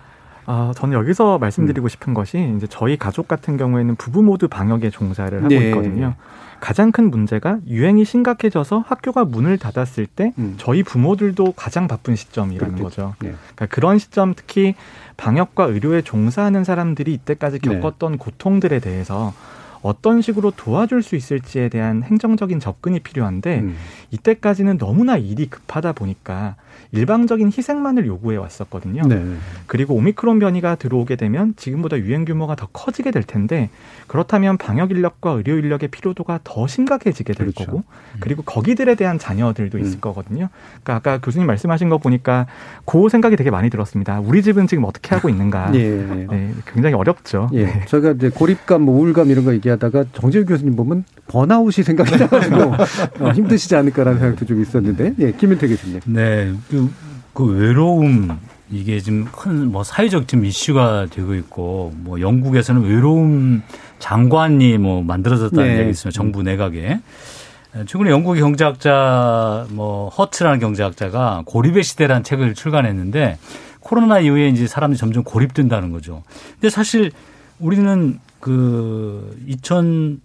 아, 0.46 0.74
저는 0.76 0.96
여기서 0.96 1.40
말씀드리고 1.40 1.88
음. 1.88 1.90
싶은 1.90 2.14
것이 2.14 2.54
이제 2.56 2.68
저희 2.70 2.96
가족 2.96 3.28
같은 3.28 3.58
경우에는 3.58 3.96
부부 3.96 4.22
모두 4.22 4.48
방역에 4.48 4.92
종사를 4.92 5.36
하고 5.36 5.48
네. 5.48 5.70
있거든요. 5.70 6.14
가장 6.60 6.92
큰 6.92 7.10
문제가 7.10 7.58
유행이 7.68 8.06
심각해져서 8.06 8.84
학교가 8.86 9.26
문을 9.26 9.58
닫았을 9.58 10.06
때 10.06 10.34
음. 10.38 10.54
저희 10.58 10.84
부모들도 10.84 11.54
가장 11.54 11.88
바쁜 11.88 12.16
시점이라는 12.16 12.76
그렇겠죠. 12.76 13.02
거죠. 13.02 13.16
네. 13.22 13.34
그러니까 13.56 13.66
그런 13.74 13.98
시점 13.98 14.36
특히 14.36 14.76
방역과 15.18 15.64
의료에 15.66 16.04
종사하는 16.04 16.64
사람들이 16.64 17.12
이때까지 17.16 17.58
네. 17.60 17.80
겪었던 17.80 18.12
네. 18.12 18.18
고통들에 18.20 18.80
대해서 18.80 19.34
어떤 19.84 20.22
식으로 20.22 20.52
도와줄 20.56 21.04
수 21.04 21.16
있을지에 21.16 21.70
대한 21.70 22.04
행정적인 22.04 22.60
접근이 22.60 23.02
필요한데 23.02 23.60
음. 23.60 23.76
이때까지는 24.12 24.78
너무나 24.78 25.18
일이 25.18 25.48
급하다 25.48 25.92
보니까 25.92 26.56
일방적인 26.92 27.48
희생만을 27.48 28.06
요구해 28.06 28.38
왔었거든요. 28.38 29.02
네. 29.08 29.24
그리고 29.66 29.96
오미크론 29.96 30.40
변이가 30.40 30.76
들어오게 30.76 31.16
되면 31.16 31.56
지금보다 31.58 31.98
유행 31.98 32.24
규모가 32.24 32.56
더 32.56 32.68
커지게 32.72 33.12
될 33.12 33.24
텐데 33.24 33.70
그렇다면 34.08 34.58
방역 34.58 34.92
인력과 34.92 35.32
의료 35.32 35.58
인력의 35.58 35.90
필요도가 35.90 36.42
더 36.44 36.68
심각해지게 36.68 37.34
될 37.34 37.48
그렇죠. 37.48 37.66
거고 37.66 37.84
그리고 38.20 38.44
거기들에 38.44 38.94
대한 38.94 39.18
자녀들도 39.18 39.80
있을 39.80 39.98
음. 39.98 40.02
거거든요. 40.02 40.50
그러니까 40.84 40.96
아까 40.96 41.18
교수님 41.20 41.48
말씀하신 41.48 41.90
거 41.90 41.98
보니까 41.98 42.46
그 42.86 43.10
생각이 43.10 43.36
되게 43.36 43.50
많이 43.50 43.72
들었습니다. 43.72 44.20
우리 44.20 44.44
집은 44.44 44.68
지금 44.68 44.84
어떻게 44.84 45.16
하고 45.16 45.30
있는가? 45.30 45.72
예. 45.76 45.90
네, 45.90 46.52
굉장히 46.72 46.96
어렵죠. 46.96 47.50
예. 47.54 47.66
네. 47.66 47.86
저희가 47.88 48.12
이제 48.12 48.30
고립감, 48.30 48.84
뭐 48.84 49.00
우울감 49.00 49.32
이런 49.32 49.46
거 49.46 49.54
얘기 49.54 49.68
하다가 49.74 50.06
정재우 50.14 50.46
교수님 50.46 50.76
보면 50.76 51.04
번아웃이 51.28 51.84
생각이 51.84 52.16
나가지고 52.18 52.74
어, 53.20 53.32
힘드시지 53.32 53.76
않을까라는 53.76 54.20
생각도 54.20 54.46
좀 54.46 54.62
있었는데, 54.62 55.14
예, 55.20 55.32
김윤태 55.32 55.68
교수님. 55.68 56.00
네, 56.06 56.52
그, 56.70 56.90
그 57.34 57.46
외로움 57.46 58.38
이게 58.72 59.00
지금 59.00 59.26
큰 59.32 59.68
뭐 59.72 59.84
사회적 59.84 60.28
지금 60.28 60.46
이슈가 60.46 61.08
되고 61.12 61.36
있고 61.36 61.94
뭐 61.98 62.20
영국에서는 62.20 62.84
외로움 62.84 63.62
장관이 64.00 64.78
뭐 64.78 65.04
만들어졌다는 65.04 65.64
네. 65.68 65.80
얘기 65.80 65.90
있습니다. 65.92 66.16
정부 66.16 66.44
내각에. 66.44 67.00
최근에 67.88 68.12
영국의 68.12 68.42
경제학자 68.42 69.66
뭐 69.72 70.10
허츠라는 70.10 70.60
경제학자가 70.60 71.44
고립의 71.46 71.84
시대라는 71.84 72.24
책을 72.24 72.54
출간했는데 72.54 73.38
코로나 73.80 74.20
이후에 74.20 74.50
이제 74.50 74.68
사람들이 74.68 74.98
점점 74.98 75.24
고립된다는 75.24 75.92
거죠. 75.92 76.24
근데 76.54 76.70
사실 76.70 77.12
우리는 77.60 78.20
그 78.44 79.38
2000 79.48 80.20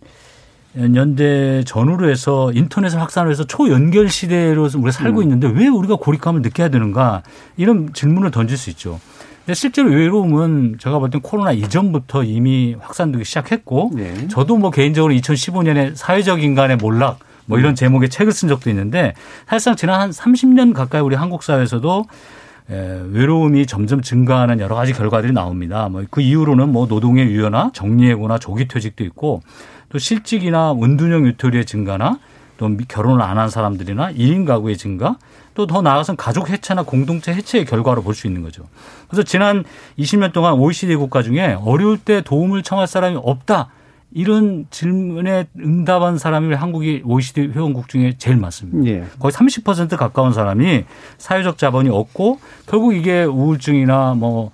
연대 0.97 1.63
전후로 1.65 2.11
해서 2.11 2.51
인터넷을 2.53 3.01
확산을 3.01 3.31
해서 3.31 3.45
초연결 3.45 4.11
시대로 4.11 4.65
우리가 4.65 4.91
살고 4.91 5.21
음. 5.21 5.23
있는데 5.23 5.47
왜 5.49 5.69
우리가 5.69 5.97
고립감을 5.97 6.43
느껴야 6.43 6.69
되는가 6.69 7.23
이런 7.57 7.93
질문을 7.93 8.33
던질 8.33 8.57
수 8.57 8.71
있죠. 8.71 9.01
근데 9.47 9.55
실제로 9.55 9.91
외로움은 9.91 10.79
제가 10.81 10.99
볼 10.99 11.11
땐 11.11 11.21
코로나 11.21 11.53
이전부터 11.53 12.25
이미 12.25 12.75
확산되기 12.81 13.25
시작했고 13.25 13.93
네. 13.95 14.27
저도 14.27 14.59
뭐 14.59 14.71
개인적으로 14.73 15.15
2015년에 15.15 15.95
사회적 15.95 16.43
인간의 16.43 16.77
몰락 16.79 17.21
뭐 17.47 17.61
이런 17.61 17.73
음. 17.73 17.75
제목의 17.77 18.09
책을 18.09 18.33
쓴 18.33 18.49
적도 18.49 18.69
있는데 18.69 19.15
사실상 19.47 19.77
지난 19.77 20.01
한 20.01 20.11
30년 20.11 20.75
가까이 20.75 21.01
우리 21.01 21.15
한국 21.15 21.45
사회에서도 21.45 22.05
외로움이 22.69 23.67
점점 23.67 24.03
증가하는 24.03 24.61
여러 24.61 24.75
가지 24.75 24.93
결과들이 24.93 25.33
나옵니다. 25.33 25.89
뭐 25.89 26.05
그 26.11 26.21
이후로는 26.21 26.71
뭐 26.71 26.87
노동의 26.87 27.27
유연화, 27.27 27.71
정리해고나 27.73 28.39
조기 28.39 28.69
퇴직도 28.69 29.05
있고 29.05 29.43
또 29.89 29.99
실직이나 29.99 30.73
은둔형 30.73 31.27
유토리의 31.27 31.65
증가나 31.65 32.19
또 32.59 32.69
결혼을 32.89 33.23
안 33.23 33.39
한 33.39 33.49
사람들이나 33.49 34.13
1인 34.13 34.45
가구의 34.47 34.77
증가 34.77 35.17
또 35.55 35.67
더 35.67 35.81
나아가서는 35.83 36.17
가족 36.17 36.51
해체나 36.51 36.83
공동체 36.83 37.33
해체의 37.33 37.65
결과로 37.65 38.03
볼 38.03 38.15
수 38.15 38.27
있는 38.27 38.43
거죠. 38.43 38.65
그래서 39.09 39.23
지난 39.25 39.65
20년 39.99 40.33
동안 40.33 40.55
OECD 40.55 40.95
국가 40.97 41.23
중에 41.23 41.57
어려울 41.61 41.99
때 41.99 42.21
도움을 42.21 42.63
청할 42.63 42.87
사람이 42.87 43.19
없다. 43.23 43.71
이런 44.13 44.67
질문에 44.71 45.49
응답한 45.59 46.19
사람이 46.19 46.55
한국이 46.55 47.03
OECD 47.05 47.49
회원국 47.49 47.89
중에 47.89 48.15
제일 48.17 48.37
많습니다. 48.37 48.91
예. 48.91 49.05
거의 49.19 49.33
30% 49.33 49.97
가까운 49.97 50.33
사람이 50.33 50.85
사회적 51.19 51.59
자본이 51.59 51.91
없고 51.91 52.41
결국 52.67 52.95
이게 52.95 53.25
우울증이나 53.25 54.15
뭐 54.15 54.47
어, 54.47 54.51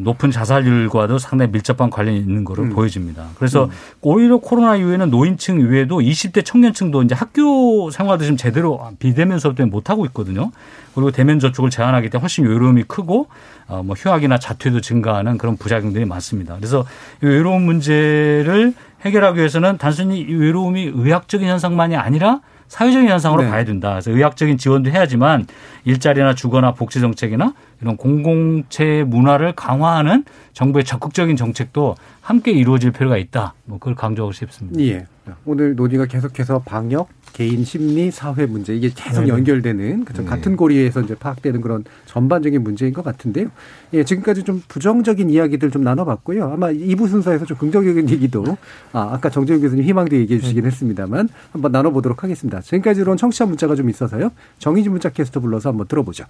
높은 0.00 0.30
자살률과도 0.32 1.18
상당히 1.18 1.52
밀접한 1.52 1.90
관련이 1.90 2.18
있는 2.18 2.44
거로 2.44 2.64
음. 2.64 2.70
보여집니다. 2.70 3.28
그래서 3.36 3.66
음. 3.66 3.70
오히려 4.00 4.38
코로나 4.38 4.74
이후에는 4.76 5.10
노인층 5.10 5.60
이외에도 5.60 6.00
20대 6.00 6.44
청년층도 6.44 7.04
이제 7.04 7.14
학교 7.14 7.90
생활도 7.90 8.24
지금 8.24 8.36
제대로 8.36 8.80
비대면 8.98 9.38
수업 9.38 9.54
때문에 9.54 9.70
못 9.70 9.88
하고 9.88 10.04
있거든요. 10.06 10.50
그리고 10.94 11.12
대면 11.12 11.38
접촉을 11.38 11.70
제한하기 11.70 12.10
때문에 12.10 12.22
훨씬 12.22 12.46
외로움이 12.46 12.84
크고 12.84 13.28
어, 13.68 13.82
뭐 13.84 13.94
휴학이나 13.94 14.38
자퇴도 14.38 14.80
증가하는 14.80 15.38
그런 15.38 15.56
부작용들이 15.56 16.04
많습니다. 16.04 16.56
그래서 16.56 16.84
이 17.22 17.26
외로움 17.26 17.62
문제를 17.62 18.74
해결하기 19.02 19.38
위해서는 19.38 19.78
단순히 19.78 20.20
이 20.20 20.34
외로움이 20.34 20.92
의학적인 20.94 21.48
현상만이 21.48 21.94
아니라 21.96 22.40
사회적인 22.70 23.08
현상으로 23.08 23.42
네. 23.42 23.50
봐야 23.50 23.64
된다. 23.64 23.90
그래서 23.90 24.12
의학적인 24.12 24.56
지원도 24.56 24.90
해야지만 24.90 25.46
일자리나 25.84 26.34
주거나 26.34 26.72
복지 26.72 27.00
정책이나 27.00 27.52
이런 27.82 27.96
공공체 27.96 29.04
문화를 29.04 29.52
강화하는 29.52 30.24
정부의 30.52 30.84
적극적인 30.84 31.34
정책도 31.34 31.96
함께 32.20 32.52
이루어질 32.52 32.92
필요가 32.92 33.16
있다. 33.16 33.54
뭐 33.64 33.78
그걸 33.78 33.96
강조하고 33.96 34.32
싶습니다. 34.32 34.80
예. 34.82 35.06
오늘 35.44 35.74
논의가 35.74 36.06
계속해서 36.06 36.60
방역, 36.60 37.08
개인 37.32 37.64
심리, 37.64 38.10
사회 38.10 38.46
문제 38.46 38.74
이게 38.74 38.90
계속 38.94 39.22
네 39.22 39.28
연결되는 39.28 40.04
그쵸? 40.04 40.22
네. 40.22 40.28
같은 40.28 40.56
고리에서 40.56 41.00
이제 41.00 41.14
파악되는 41.14 41.60
그런 41.60 41.84
전반적인 42.06 42.62
문제인 42.62 42.92
것 42.92 43.04
같은데요. 43.04 43.48
예, 43.92 44.04
지금까지 44.04 44.42
좀 44.42 44.62
부정적인 44.68 45.30
이야기들 45.30 45.70
좀 45.70 45.82
나눠봤고요. 45.82 46.52
아마 46.52 46.68
2부 46.68 47.08
순서에서 47.08 47.44
좀 47.44 47.56
긍정적인 47.56 48.08
얘기도 48.10 48.56
아, 48.92 49.10
아까 49.12 49.30
정재훈 49.30 49.60
교수님 49.60 49.84
희망도 49.84 50.16
얘기해 50.16 50.40
주시긴 50.40 50.62
네. 50.62 50.68
했습니다만 50.68 51.28
한번 51.52 51.72
나눠보도록 51.72 52.22
하겠습니다. 52.22 52.60
지금까지 52.60 53.00
들어온 53.00 53.16
청취자 53.16 53.46
문자가 53.46 53.74
좀 53.74 53.88
있어서요. 53.88 54.30
정의진 54.58 54.92
문자 54.92 55.08
캐스터 55.08 55.40
불러서 55.40 55.70
한번 55.70 55.86
들어보죠. 55.86 56.24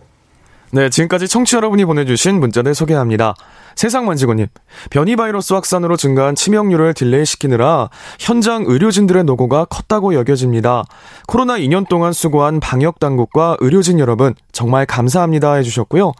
네, 0.73 0.89
지금까지 0.89 1.27
청취자 1.26 1.57
여러분이 1.57 1.85
보내주신 1.85 2.39
문자를 2.39 2.77
소개합니다. 2.77 3.35
세상만지고님, 3.75 4.47
변이 4.91 5.16
바이러스 5.16 5.53
확산으로 5.53 5.97
증가한 5.97 6.37
치명률을 6.37 6.95
delay시키느라 6.95 7.88
현장 8.21 8.64
의료진들의 8.66 9.25
노고가 9.25 9.64
컸다고 9.64 10.14
여겨집니다. 10.14 10.85
코로나 11.27 11.59
2년 11.59 11.89
동안 11.89 12.12
수고한 12.12 12.61
방역 12.61 13.01
당국과 13.01 13.57
의료진 13.59 13.99
여러분, 13.99 14.35
정말 14.53 14.87
감사합니다 14.87 15.55
해주셨고요. 15.55 16.12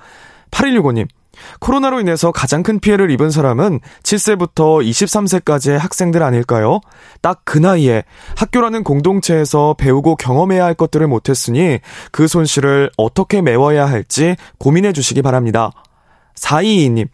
8165님, 0.51 1.07
코로나로 1.59 2.01
인해서 2.01 2.33
가장 2.33 2.63
큰 2.63 2.81
피해를 2.81 3.11
입은 3.11 3.31
사람은 3.31 3.81
7세부터 4.03 4.85
23세까지의 4.89 5.79
학생들 5.79 6.23
아닐까요? 6.23 6.81
딱 7.21 7.41
그 7.51 7.59
나이에 7.59 8.05
학교라는 8.37 8.85
공동체에서 8.85 9.75
배우고 9.77 10.15
경험해야 10.15 10.65
할 10.65 10.75
것들을 10.75 11.05
못했으니 11.09 11.81
그 12.13 12.29
손실을 12.29 12.91
어떻게 12.97 13.43
메워야 13.43 13.87
할지 13.87 14.37
고민해 14.59 14.93
주시기 14.93 15.21
바랍니다. 15.23 15.73
422님, 16.37 17.09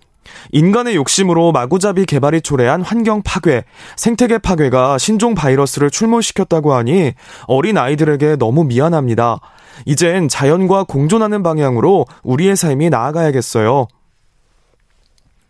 인간의 0.53 0.97
욕심으로 0.97 1.53
마구잡이 1.53 2.05
개발이 2.05 2.43
초래한 2.43 2.83
환경 2.83 3.23
파괴, 3.23 3.65
생태계 3.97 4.39
파괴가 4.39 4.99
신종 4.99 5.35
바이러스를 5.35 5.91
출몰시켰다고 5.91 6.75
하니 6.75 7.15
어린 7.47 7.79
아이들에게 7.79 8.37
너무 8.37 8.65
미안합니다. 8.65 9.41
이젠 9.87 10.29
자연과 10.29 10.85
공존하는 10.85 11.43
방향으로 11.43 12.05
우리의 12.23 12.57
삶이 12.57 12.91
나아가야겠어요. 12.91 13.89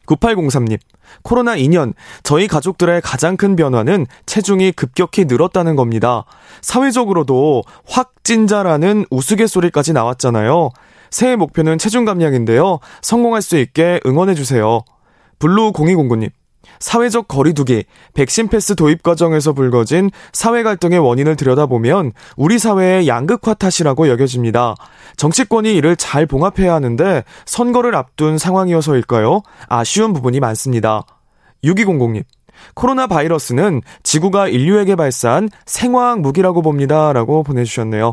9803님, 0.07 0.79
코로나 1.23 1.57
2년, 1.57 1.95
저희 2.23 2.47
가족들의 2.49 3.01
가장 3.03 3.37
큰 3.37 3.57
변화는 3.57 4.07
체중이 4.27 4.73
급격히 4.73 5.25
늘었다는 5.25 5.77
겁니다. 5.77 6.25
사회적으로도 6.63 7.63
확찐자라는 7.87 9.07
우스갯소리까지 9.11 9.93
나왔잖아요. 9.93 10.71
새해 11.11 11.37
목표는 11.37 11.79
체중 11.79 12.05
감량인데요. 12.05 12.79
성공할 13.03 13.43
수 13.43 13.57
있게 13.57 14.01
응원해주세요. 14.07 14.83
블루 15.39 15.73
0209님, 15.73 16.31
사회적 16.81 17.29
거리두기, 17.29 17.85
백신 18.15 18.49
패스 18.49 18.75
도입 18.75 19.03
과정에서 19.03 19.53
불거진 19.53 20.11
사회 20.33 20.63
갈등의 20.63 20.99
원인을 20.99 21.37
들여다보면 21.37 22.13
우리 22.37 22.59
사회의 22.59 23.09
양극화 23.09 23.55
탓이라고 23.55 24.09
여겨집니다. 24.09 24.75
정치권이 25.17 25.75
이를 25.75 25.97
잘 25.97 26.27
봉합해야 26.27 26.75
하는데 26.75 27.25
선거를 27.45 27.95
앞둔 27.95 28.39
상황이어서일까요? 28.39 29.43
아쉬운 29.69 30.13
부분이 30.13 30.41
많습니다. 30.41 31.05
6200님. 31.65 32.25
코로나 32.75 33.07
바이러스는 33.07 33.83
지구가 34.03 34.49
인류에게 34.49 34.97
발사한 34.97 35.51
생화학 35.67 36.21
무기라고 36.21 36.63
봅니다. 36.63 37.13
라고 37.13 37.43
보내주셨네요. 37.43 38.13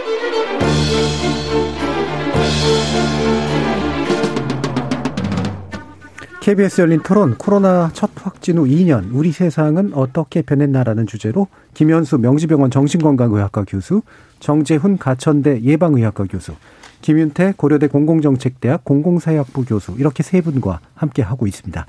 KBS 6.41 6.81
열린 6.81 7.01
토론 7.03 7.37
코로나 7.37 7.91
첫 7.93 8.09
확진 8.15 8.57
후 8.57 8.65
2년 8.65 9.09
우리 9.13 9.31
세상은 9.31 9.91
어떻게 9.93 10.41
변했나라는 10.41 11.05
주제로 11.05 11.47
김현수 11.75 12.17
명지병원 12.17 12.71
정신건강의학과 12.71 13.63
교수, 13.67 14.01
정재훈 14.39 14.97
가천대 14.97 15.61
예방의학과 15.61 16.23
교수, 16.25 16.55
김윤태 17.03 17.53
고려대 17.57 17.85
공공정책대학 17.87 18.83
공공사회학부 18.83 19.65
교수 19.65 19.93
이렇게 19.99 20.23
세 20.23 20.41
분과 20.41 20.79
함께 20.95 21.21
하고 21.21 21.45
있습니다. 21.45 21.85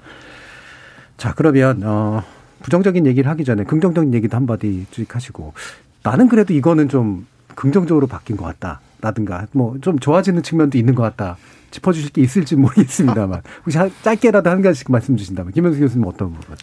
자 1.17 1.33
그러면 1.35 1.81
어 1.83 2.23
부정적인 2.61 3.07
얘기를 3.07 3.31
하기 3.31 3.45
전에 3.45 3.65
긍정적인 3.65 4.13
얘기도 4.13 4.37
한마디 4.37 4.87
하시고 5.09 5.55
나는 6.03 6.29
그래도 6.29 6.53
이거는 6.53 6.91
좀 6.91 7.27
긍정적으로 7.55 8.07
바뀐 8.07 8.37
것 8.37 8.45
같다라든가 8.45 9.47
뭐 9.53 9.77
좀 9.81 9.99
좋아지는 9.99 10.43
측면도 10.43 10.77
있는 10.77 10.95
것 10.95 11.03
같다. 11.03 11.39
짚어주실 11.73 12.11
게 12.11 12.23
있을지 12.23 12.55
모르겠습니다만 12.55 13.43
혹시 13.67 13.79
짧게라도 14.03 14.49
한 14.49 14.63
가지씩 14.63 14.93
말씀 14.93 15.17
주신다면 15.17 15.53
김현수 15.53 15.81
교수님 15.81 16.07
어떤 16.07 16.33
부분? 16.33 16.57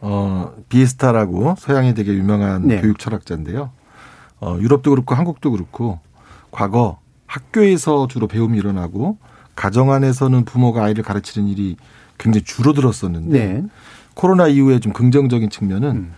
어 0.00 0.52
비에스타라고 0.68 1.54
서양에 1.58 1.94
되게 1.94 2.12
유명한 2.14 2.66
네. 2.66 2.80
교육 2.80 2.98
철학자인데요. 2.98 3.70
어 4.40 4.58
유럽도 4.60 4.90
그렇고 4.90 5.14
한국도 5.14 5.52
그렇고 5.52 6.00
과거 6.50 6.98
학교에서 7.26 8.08
주로 8.08 8.26
배움이 8.26 8.58
일어나고 8.58 9.18
가정 9.54 9.92
안에서는 9.92 10.44
부모가 10.44 10.84
아이를 10.84 11.04
가르치는 11.04 11.48
일이 11.48 11.76
굉장히 12.16 12.44
줄어들었었는데 12.44 13.38
네. 13.38 13.64
코로나 14.14 14.48
이후에 14.48 14.80
좀 14.80 14.92
긍정적인 14.92 15.50
측면은 15.50 15.90
음. 15.90 16.12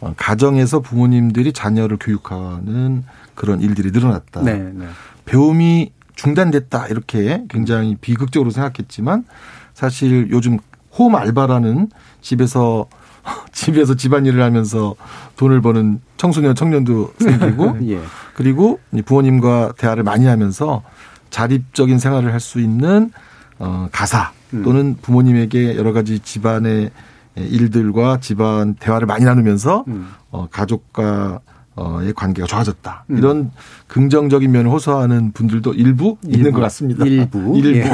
어, 0.00 0.14
가정에서 0.16 0.80
부모님들이 0.80 1.52
자녀를 1.52 1.96
교육하는 1.98 3.04
그런 3.34 3.60
일들이 3.60 3.90
늘어났다. 3.90 4.42
네, 4.42 4.58
네. 4.74 4.86
배움이 5.24 5.92
중단됐다 6.18 6.88
이렇게 6.88 7.44
굉장히 7.48 7.96
비극적으로 8.00 8.50
생각했지만 8.50 9.24
사실 9.72 10.28
요즘 10.30 10.58
홈 10.92 11.14
알바라는 11.14 11.88
집에서 12.20 12.86
집에서 13.52 13.94
집안일을 13.94 14.42
하면서 14.42 14.96
돈을 15.36 15.60
버는 15.60 16.00
청소년 16.16 16.54
청년도 16.54 17.14
생기고 17.18 17.78
예. 17.90 18.00
그리고 18.34 18.80
부모님과 19.04 19.74
대화를 19.78 20.02
많이 20.02 20.26
하면서 20.26 20.82
자립적인 21.30 21.98
생활을 21.98 22.32
할 22.32 22.40
수 22.40 22.60
있는 22.60 23.12
어 23.60 23.88
가사 23.92 24.32
음. 24.54 24.62
또는 24.62 24.96
부모님에게 25.00 25.76
여러 25.76 25.92
가지 25.92 26.20
집안의 26.20 26.90
일들과 27.36 28.18
집안 28.20 28.74
대화를 28.74 29.06
많이 29.06 29.24
나누면서 29.24 29.84
음. 29.88 30.08
어 30.30 30.48
가족과 30.50 31.40
어의 31.78 32.12
관계가 32.12 32.46
좋아졌다. 32.46 33.04
음. 33.10 33.18
이런 33.18 33.50
긍정적인 33.86 34.50
면을 34.50 34.70
호소하는 34.70 35.32
분들도 35.32 35.74
일부, 35.74 36.16
일부 36.22 36.36
있는 36.36 36.52
것 36.52 36.60
같습니다. 36.62 37.04
일부. 37.04 37.54
일부. 37.56 37.78
예. 37.78 37.90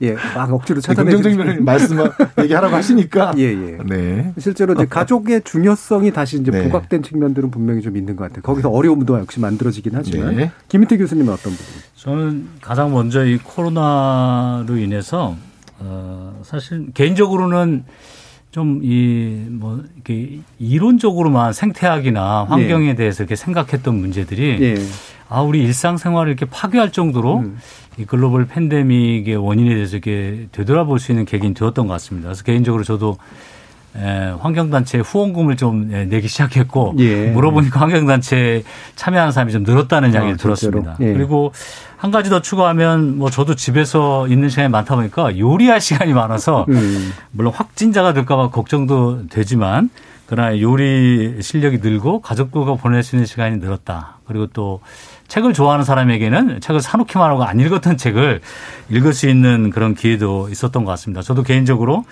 예. 0.08 0.16
막 0.34 0.52
억지로 0.52 0.80
찾아내 0.80 1.10
긍정적인 1.10 1.38
면을 1.38 1.60
말씀 1.60 1.98
얘기하라고 2.40 2.74
하시니까. 2.74 3.34
예, 3.38 3.42
예. 3.42 3.78
네. 3.86 4.32
실제로 4.38 4.72
이제 4.74 4.86
가족의 4.86 5.42
중요성이 5.44 6.12
다시 6.12 6.40
이제 6.40 6.50
네. 6.50 6.64
부각된 6.64 7.02
측면들은 7.02 7.50
분명히 7.50 7.82
좀 7.82 7.96
있는 7.96 8.16
것 8.16 8.24
같아요. 8.24 8.42
거기서 8.42 8.70
어려움도 8.70 9.18
역시 9.18 9.40
만들어지긴 9.40 9.92
하지만. 9.94 10.36
네. 10.36 10.52
김희태 10.68 10.96
교수님은 10.96 11.32
어떤 11.32 11.52
부분? 11.52 11.66
저는 11.96 12.48
가장 12.60 12.92
먼저 12.92 13.24
이 13.24 13.38
코로나로 13.38 14.76
인해서 14.76 15.36
어, 15.80 16.40
사실 16.44 16.86
개인적으로는 16.94 17.84
좀 18.50 18.80
이 18.82 19.48
뭐 19.50 19.82
이렇게 19.94 20.38
이론적으로만 20.58 21.52
생태학이나 21.52 22.44
환경에 22.44 22.88
네. 22.88 22.94
대해서 22.94 23.22
이렇게 23.22 23.36
생각했던 23.36 23.94
문제들이 23.94 24.58
네. 24.58 24.74
아 25.28 25.42
우리 25.42 25.62
일상생활을 25.62 26.32
이렇게 26.32 26.46
파괴할 26.46 26.92
정도로 26.92 27.38
음. 27.40 27.58
이 27.98 28.04
글로벌 28.04 28.46
팬데믹의 28.46 29.36
원인에 29.36 29.74
대해서 29.74 29.96
이렇게 29.96 30.48
되돌아볼 30.52 30.98
수 31.00 31.12
있는 31.12 31.24
계기는 31.24 31.54
되었던 31.54 31.86
것 31.86 31.92
같습니다. 31.94 32.28
그래서 32.28 32.44
개인적으로 32.44 32.84
저도 32.84 33.18
에, 33.98 34.34
환경단체 34.40 34.98
후원금을 34.98 35.56
좀 35.56 35.88
내기 35.88 36.28
시작했고 36.28 36.94
예. 36.98 37.30
물어보니까 37.30 37.80
환경단체에 37.80 38.62
참여하는 38.96 39.32
사람이 39.32 39.52
좀 39.52 39.64
늘었다는 39.64 40.12
이야기를 40.12 40.34
아, 40.34 40.36
들었습니다. 40.36 40.96
예. 41.00 41.12
그리고 41.12 41.52
한 41.96 42.10
가지 42.10 42.30
더 42.30 42.40
추가하면 42.40 43.18
뭐 43.18 43.28
저도 43.28 43.56
집에서 43.56 44.28
있는 44.28 44.48
시간이 44.48 44.68
많다 44.68 44.94
보니까 44.94 45.36
요리할 45.36 45.80
시간이 45.80 46.12
많아서 46.12 46.64
음. 46.68 47.12
물론 47.32 47.52
확진자가 47.52 48.12
될까봐 48.12 48.50
걱정도 48.50 49.26
되지만 49.28 49.90
그러나 50.28 50.60
요리 50.60 51.38
실력이 51.40 51.78
늘고 51.78 52.20
가족들과 52.20 52.74
보낼 52.74 53.02
수 53.02 53.16
있는 53.16 53.24
시간이 53.24 53.56
늘었다. 53.56 54.18
그리고 54.26 54.46
또 54.46 54.80
책을 55.28 55.54
좋아하는 55.54 55.84
사람에게는 55.84 56.60
책을 56.60 56.82
사놓기만 56.82 57.30
하고 57.30 57.44
안 57.44 57.58
읽었던 57.58 57.96
책을 57.96 58.42
읽을 58.90 59.14
수 59.14 59.26
있는 59.28 59.70
그런 59.70 59.94
기회도 59.94 60.50
있었던 60.50 60.84
것 60.84 60.90
같습니다. 60.92 61.22
저도 61.22 61.42
개인적으로 61.42 62.04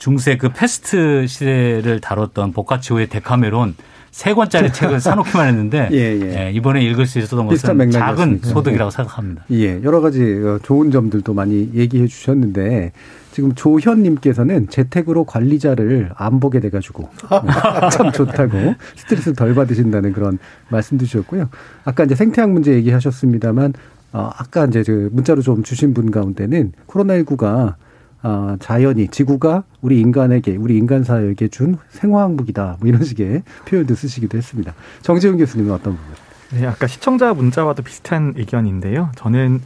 중세 0.00 0.38
그 0.38 0.48
패스트 0.48 1.26
시대를 1.28 2.00
다뤘던 2.00 2.52
보카치오의 2.52 3.08
데카메론 3.08 3.76
세 4.10 4.32
권짜리 4.32 4.72
책을 4.72 4.98
사놓기만 4.98 5.48
했는데 5.48 5.88
예, 5.92 5.96
예. 5.96 6.46
예, 6.46 6.52
이번에 6.52 6.82
읽을 6.86 7.06
수 7.06 7.18
있었던 7.18 7.46
것은 7.46 7.90
작은 7.90 8.40
소득이라고 8.42 8.90
생각합니다. 8.90 9.44
예, 9.52 9.80
여러 9.82 10.00
가지 10.00 10.22
어, 10.22 10.58
좋은 10.62 10.90
점들도 10.90 11.34
많이 11.34 11.70
얘기해 11.74 12.06
주셨는데 12.06 12.92
지금 13.32 13.54
조현님께서는 13.54 14.70
재택으로 14.70 15.24
관리자를 15.24 16.10
안 16.16 16.40
보게 16.40 16.60
돼가지고 16.60 17.10
참 17.92 18.10
좋다고 18.10 18.74
스트레스 18.96 19.34
덜 19.34 19.54
받으신다는 19.54 20.14
그런 20.14 20.38
말씀도 20.70 21.04
주셨고요. 21.04 21.50
아까 21.84 22.04
이제 22.04 22.14
생태학 22.14 22.50
문제 22.50 22.72
얘기하셨습니다만 22.72 23.74
어, 24.14 24.30
아까 24.34 24.64
이제 24.64 24.82
그 24.82 25.10
문자로 25.12 25.42
좀 25.42 25.62
주신 25.62 25.92
분 25.92 26.10
가운데는 26.10 26.72
코로나19가 26.88 27.74
어, 28.22 28.56
자연이 28.60 29.08
지구가 29.08 29.64
우리 29.80 30.00
인간에게 30.00 30.56
우리 30.56 30.76
인간사에게 30.76 31.48
준 31.48 31.78
생화학 31.90 32.32
무기다 32.34 32.76
뭐 32.80 32.88
이런 32.88 33.02
식의 33.04 33.42
표현도 33.66 33.94
쓰시기도 33.94 34.36
했습니다. 34.36 34.74
정재훈 35.02 35.38
교수님은 35.38 35.72
어떤 35.72 35.96
부분? 35.96 36.14
네, 36.60 36.66
아까 36.66 36.86
시청자 36.86 37.32
문자와도 37.32 37.82
비슷한 37.82 38.34
의견인데요. 38.36 39.10
저는 39.16 39.60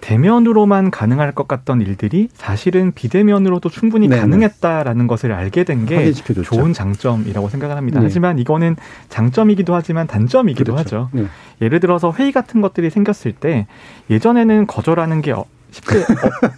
대면으로만 0.00 0.90
가능할 0.90 1.32
것 1.32 1.46
같던 1.46 1.82
일들이 1.82 2.28
사실은 2.32 2.92
비대면으로도 2.92 3.68
충분히 3.68 4.08
네네. 4.08 4.20
가능했다라는 4.22 5.06
것을 5.06 5.32
알게 5.32 5.64
된 5.64 5.84
게 5.84 6.12
좋은 6.12 6.72
장점이라고 6.72 7.48
생각을 7.50 7.76
합니다. 7.76 8.00
네. 8.00 8.06
하지만 8.06 8.38
이거는 8.38 8.76
장점이기도 9.10 9.74
하지만 9.74 10.06
단점이기도 10.06 10.72
그렇죠. 10.72 10.96
하죠. 10.96 11.08
네. 11.12 11.26
예를 11.60 11.80
들어서 11.80 12.12
회의 12.12 12.32
같은 12.32 12.62
것들이 12.62 12.88
생겼을 12.88 13.32
때 13.32 13.66
예전에는 14.08 14.66
거절하는 14.66 15.20
게 15.20 15.34
쉽게 15.70 15.98
어, 15.98 16.04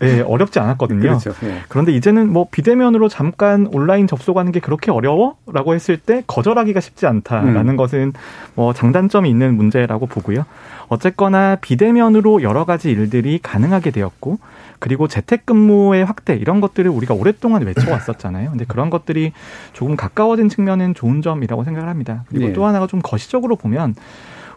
예, 0.03 0.21
어렵지 0.21 0.59
않았거든요. 0.59 1.01
그렇죠. 1.01 1.33
예. 1.45 1.63
그런데 1.69 1.93
이제는 1.93 2.33
뭐 2.33 2.47
비대면으로 2.51 3.09
잠깐 3.09 3.67
온라인 3.73 4.07
접속하는 4.07 4.53
게 4.53 4.61
그렇게 4.61 4.91
어려워?라고 4.91 5.75
했을 5.75 5.97
때 5.97 6.23
거절하기가 6.27 6.81
쉽지 6.81 7.07
않다라는 7.07 7.69
음. 7.69 7.77
것은 7.77 8.13
뭐 8.55 8.73
장단점이 8.73 9.29
있는 9.29 9.57
문제라고 9.57 10.07
보고요. 10.07 10.45
어쨌거나 10.89 11.57
비대면으로 11.57 12.43
여러 12.43 12.65
가지 12.65 12.91
일들이 12.91 13.39
가능하게 13.43 13.91
되었고 13.91 14.39
그리고 14.79 15.07
재택근무의 15.07 16.05
확대 16.05 16.35
이런 16.35 16.61
것들을 16.61 16.91
우리가 16.91 17.15
오랫동안 17.15 17.63
외쳐왔었잖아요. 17.63 18.51
근데 18.51 18.65
그런 18.67 18.91
것들이 18.91 19.33
조금 19.73 19.97
가까워진 19.97 20.49
측면은 20.49 20.95
좋은 20.95 21.23
점이라고 21.23 21.65
생각을 21.65 21.89
합니다. 21.89 22.25
그리고 22.29 22.47
네. 22.47 22.53
또 22.53 22.67
하나가 22.67 22.87
좀 22.89 23.01
거시적으로 23.01 23.57
보면 23.57 23.95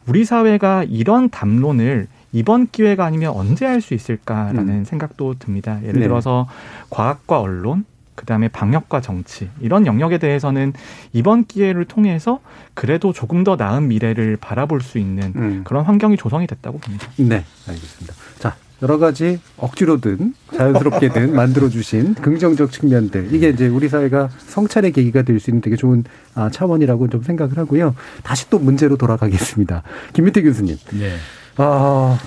우리 0.08 0.26
사회가 0.26 0.84
이런 0.90 1.30
담론을 1.30 2.08
이번 2.36 2.68
기회가 2.72 3.06
아니면 3.06 3.32
언제 3.32 3.66
할 3.66 3.82
수 3.82 3.94
있을까라는 3.94 4.70
음. 4.70 4.84
생각도 4.86 5.36
듭니다. 5.40 5.80
예를 5.84 6.00
네. 6.02 6.08
들어서 6.08 6.48
과학과 6.90 7.40
언론, 7.40 7.86
그다음에 8.16 8.48
방역과 8.48 9.02
정치 9.02 9.50
이런 9.60 9.86
영역에 9.86 10.18
대해서는 10.18 10.74
이번 11.14 11.46
기회를 11.46 11.86
통해서 11.86 12.40
그래도 12.74 13.14
조금 13.14 13.44
더 13.44 13.56
나은 13.56 13.88
미래를 13.90 14.38
바라볼 14.38 14.82
수 14.82 14.98
있는 14.98 15.34
음. 15.36 15.62
그런 15.66 15.84
환경이 15.86 16.18
조성이 16.18 16.48
됐다고 16.48 16.80
봅니다. 16.80 17.08
네, 17.18 17.44
알겠습니다. 17.68 18.14
자, 18.40 18.56
여러 18.82 18.98
가지 18.98 19.40
억지로든 19.58 20.34
자연스럽게든 20.56 21.36
만들어 21.36 21.70
주신 21.70 22.14
긍정적 22.16 22.72
측면들 22.72 23.34
이게 23.34 23.50
이제 23.50 23.68
우리 23.68 23.88
사회가 23.88 24.30
성찰의 24.48 24.92
계기가 24.94 25.22
될 25.22 25.40
수 25.40 25.50
있는 25.50 25.62
되게 25.62 25.76
좋은 25.76 26.04
아, 26.34 26.50
차원이라고 26.50 27.10
좀 27.10 27.22
생각을 27.24 27.58
하고요. 27.58 27.96
다시 28.24 28.50
또 28.50 28.60
문제로 28.60 28.98
돌아가겠습니다. 28.98 29.84
김민태 30.14 30.42
교수님. 30.42 30.78
네. 30.94 31.16
아, 31.58 32.20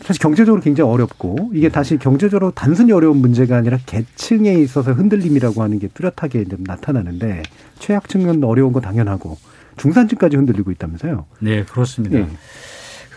사실 0.00 0.20
경제적으로 0.20 0.60
굉장히 0.60 0.90
어렵고 0.90 1.50
이게 1.54 1.68
다시 1.68 1.96
경제적으로 1.96 2.50
단순히 2.50 2.92
어려운 2.92 3.18
문제가 3.18 3.56
아니라 3.56 3.78
계층에 3.86 4.54
있어서 4.54 4.92
흔들림이라고 4.92 5.62
하는 5.62 5.78
게 5.78 5.88
뚜렷하게 5.88 6.44
나타나는데 6.58 7.42
최악 7.78 8.08
측면도 8.08 8.48
어려운 8.48 8.72
거 8.72 8.80
당연하고 8.80 9.38
중산층까지 9.76 10.36
흔들리고 10.36 10.70
있다면서요? 10.72 11.26
네, 11.40 11.64
그렇습니다. 11.64 12.18
네. 12.18 12.28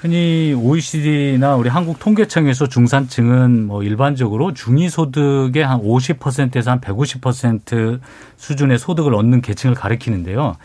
흔히 0.02 0.54
OECD나 0.54 1.56
우리 1.56 1.70
한국 1.70 1.98
통계청에서 1.98 2.68
중산층은 2.68 3.66
뭐 3.66 3.82
일반적으로 3.82 4.54
중위소득의 4.54 5.66
한 5.66 5.82
50%에서 5.82 6.70
한 6.70 6.80
150% 6.80 8.00
수준의 8.38 8.78
소득을 8.78 9.16
얻는 9.16 9.42
계층을 9.42 9.74
가리키는데요. 9.74 10.58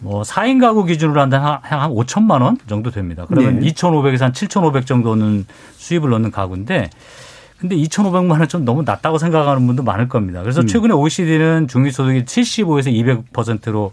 뭐 0.00 0.22
4인 0.22 0.60
가구 0.60 0.84
기준으로 0.84 1.20
한다면 1.20 1.58
한 1.62 1.90
5천만 1.90 2.42
원 2.42 2.56
정도 2.66 2.90
됩니다. 2.90 3.26
그러면 3.28 3.60
네. 3.60 3.68
2,500에서 3.72 4.20
한 4.22 4.32
7,500 4.32 4.86
정도는 4.86 5.46
수입을 5.76 6.12
얻는 6.12 6.30
가구인데 6.30 6.90
근데 7.58 7.76
2,500만 7.76 8.30
원 8.30 8.48
좀 8.48 8.64
너무 8.64 8.82
낮다고 8.82 9.18
생각하는 9.18 9.66
분도 9.66 9.82
많을 9.82 10.08
겁니다. 10.08 10.40
그래서 10.40 10.62
음. 10.62 10.66
최근에 10.66 10.94
OECD는 10.94 11.68
중위소득이 11.68 12.24
75에서 12.24 13.22
200%로 13.32 13.92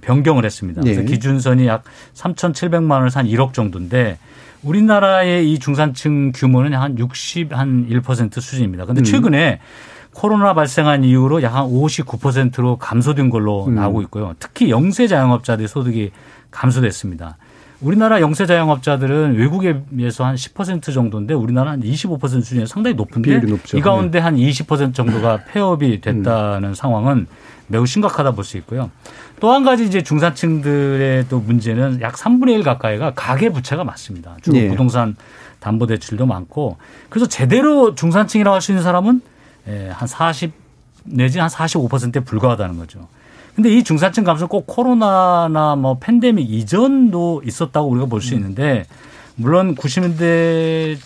변경을 0.00 0.44
했습니다. 0.44 0.80
그래서 0.82 1.00
네. 1.02 1.06
기준선이 1.06 1.66
약 1.68 1.84
3,700만 2.14 2.90
원에서 2.90 3.20
한 3.20 3.26
1억 3.28 3.52
정도인데 3.52 4.18
우리나라의 4.64 5.52
이 5.52 5.58
중산층 5.58 6.32
규모는 6.34 6.74
한 6.74 6.98
60, 6.98 7.56
한 7.56 7.86
1% 7.88 8.40
수준입니다. 8.40 8.86
근데 8.86 9.02
음. 9.02 9.04
최근에 9.04 9.60
음. 9.60 9.93
코로나 10.14 10.54
발생한 10.54 11.04
이후로 11.04 11.42
약 11.42 11.54
한 11.54 11.64
59%로 11.66 12.76
감소된 12.78 13.30
걸로 13.30 13.66
음. 13.66 13.74
나오고 13.74 14.02
있고요. 14.02 14.34
특히 14.38 14.70
영세 14.70 15.06
자영업자들의 15.06 15.68
소득이 15.68 16.10
감소됐습니다. 16.50 17.36
우리나라 17.80 18.20
영세 18.20 18.46
자영업자들은 18.46 19.36
외국에 19.36 19.82
비해서 19.94 20.24
한 20.24 20.36
10% 20.36 20.94
정도인데 20.94 21.34
우리나라는 21.34 21.80
한25% 21.80 22.20
수준이 22.42 22.66
상당히 22.66 22.94
높은데 22.96 23.40
이 23.74 23.80
가운데 23.80 24.18
한 24.18 24.36
20% 24.36 24.94
정도가 24.94 25.40
폐업이 25.52 26.00
됐다는 26.00 26.70
음. 26.70 26.74
상황은 26.74 27.26
매우 27.66 27.84
심각하다 27.86 28.32
볼 28.32 28.44
수 28.44 28.56
있고요. 28.58 28.90
또 29.40 29.52
한 29.52 29.64
가지 29.64 29.84
이제 29.84 30.02
중산층들의 30.02 31.26
또 31.28 31.40
문제는 31.40 32.00
약 32.00 32.14
3분의 32.14 32.50
1 32.50 32.62
가까이가 32.62 33.12
가계 33.14 33.50
부채가 33.50 33.84
많습니다. 33.84 34.36
주로 34.42 34.56
예. 34.58 34.68
부동산 34.68 35.16
담보 35.60 35.86
대출도 35.86 36.26
많고 36.26 36.76
그래서 37.10 37.26
제대로 37.28 37.94
중산층이라고 37.94 38.54
할 38.54 38.60
수 38.60 38.72
있는 38.72 38.82
사람은 38.82 39.20
예, 39.68 39.88
한 39.88 40.06
40 40.06 40.52
내지 41.04 41.38
한 41.38 41.48
45%에 41.48 42.20
불과하다는 42.20 42.78
거죠. 42.78 43.08
근데 43.54 43.70
이 43.70 43.84
중산층 43.84 44.24
감소 44.24 44.48
꼭 44.48 44.66
코로나나 44.66 45.76
뭐 45.76 45.98
팬데믹 46.00 46.50
이전도 46.50 47.42
있었다고 47.44 47.88
우리가 47.88 48.06
볼수 48.06 48.34
음. 48.34 48.38
있는데 48.38 48.84
물론 49.36 49.74
90년대 49.74 50.98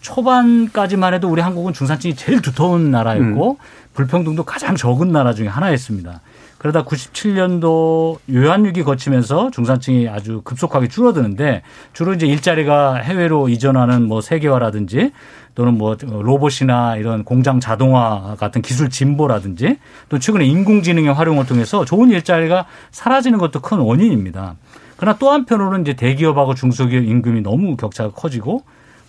초반까지만 0.00 1.14
해도 1.14 1.28
우리 1.28 1.40
한국은 1.40 1.72
중산층이 1.72 2.16
제일 2.16 2.42
두터운 2.42 2.90
나라였고 2.90 3.52
음. 3.52 3.56
불평등도 3.94 4.44
가장 4.44 4.76
적은 4.76 5.12
나라 5.12 5.32
중에 5.32 5.48
하나였습니다. 5.48 6.20
그러다 6.58 6.84
97년도 6.84 8.18
요한위기 8.30 8.82
거치면서 8.82 9.50
중산층이 9.50 10.08
아주 10.08 10.42
급속하게 10.42 10.88
줄어드는데 10.88 11.62
주로 11.94 12.12
이제 12.12 12.26
일자리가 12.26 12.96
해외로 12.96 13.48
이전하는 13.48 14.06
뭐 14.06 14.20
세계화라든지 14.20 15.12
또는 15.54 15.76
뭐 15.76 15.96
로봇이나 16.00 16.96
이런 16.96 17.24
공장 17.24 17.60
자동화 17.60 18.36
같은 18.38 18.62
기술 18.62 18.88
진보라든지 18.90 19.78
또 20.08 20.18
최근에 20.18 20.44
인공지능의 20.46 21.12
활용을 21.12 21.46
통해서 21.46 21.84
좋은 21.84 22.10
일자리가 22.10 22.66
사라지는 22.90 23.38
것도 23.38 23.60
큰 23.60 23.78
원인입니다. 23.78 24.56
그러나 24.96 25.18
또 25.18 25.30
한편으로는 25.30 25.82
이제 25.82 25.94
대기업하고 25.94 26.54
중소기업 26.54 27.04
임금이 27.04 27.40
너무 27.40 27.76
격차가 27.76 28.10
커지고 28.10 28.62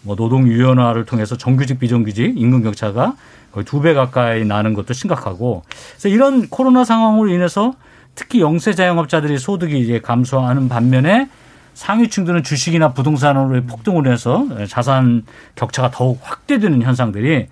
뭐 0.03 0.15
노동 0.15 0.47
유연화를 0.47 1.05
통해서 1.05 1.37
정규직 1.37 1.79
비정규직 1.79 2.33
임금 2.37 2.63
격차가 2.63 3.15
거의 3.51 3.65
두 3.65 3.81
배 3.81 3.93
가까이 3.93 4.45
나는 4.45 4.73
것도 4.73 4.93
심각하고 4.93 5.63
그래서 5.91 6.09
이런 6.09 6.47
코로나 6.47 6.83
상황으로 6.83 7.29
인해서 7.29 7.73
특히 8.15 8.41
영세 8.41 8.73
자영업자들이 8.73 9.37
소득이 9.37 9.79
이제 9.79 9.99
감소하는 9.99 10.69
반면에 10.69 11.29
상위층들은 11.74 12.43
주식이나 12.43 12.93
부동산으로 12.93 13.63
폭등을 13.63 14.11
해서 14.11 14.45
자산 14.67 15.24
격차가 15.55 15.89
더욱 15.91 16.19
확대되는 16.22 16.82
현상들이 16.82 17.47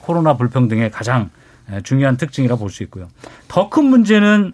코로나 0.00 0.36
불평등의 0.36 0.90
가장 0.90 1.30
중요한 1.82 2.16
특징이라 2.16 2.56
볼 2.56 2.70
수 2.70 2.82
있고요. 2.84 3.08
더 3.48 3.68
큰 3.68 3.84
문제는 3.84 4.52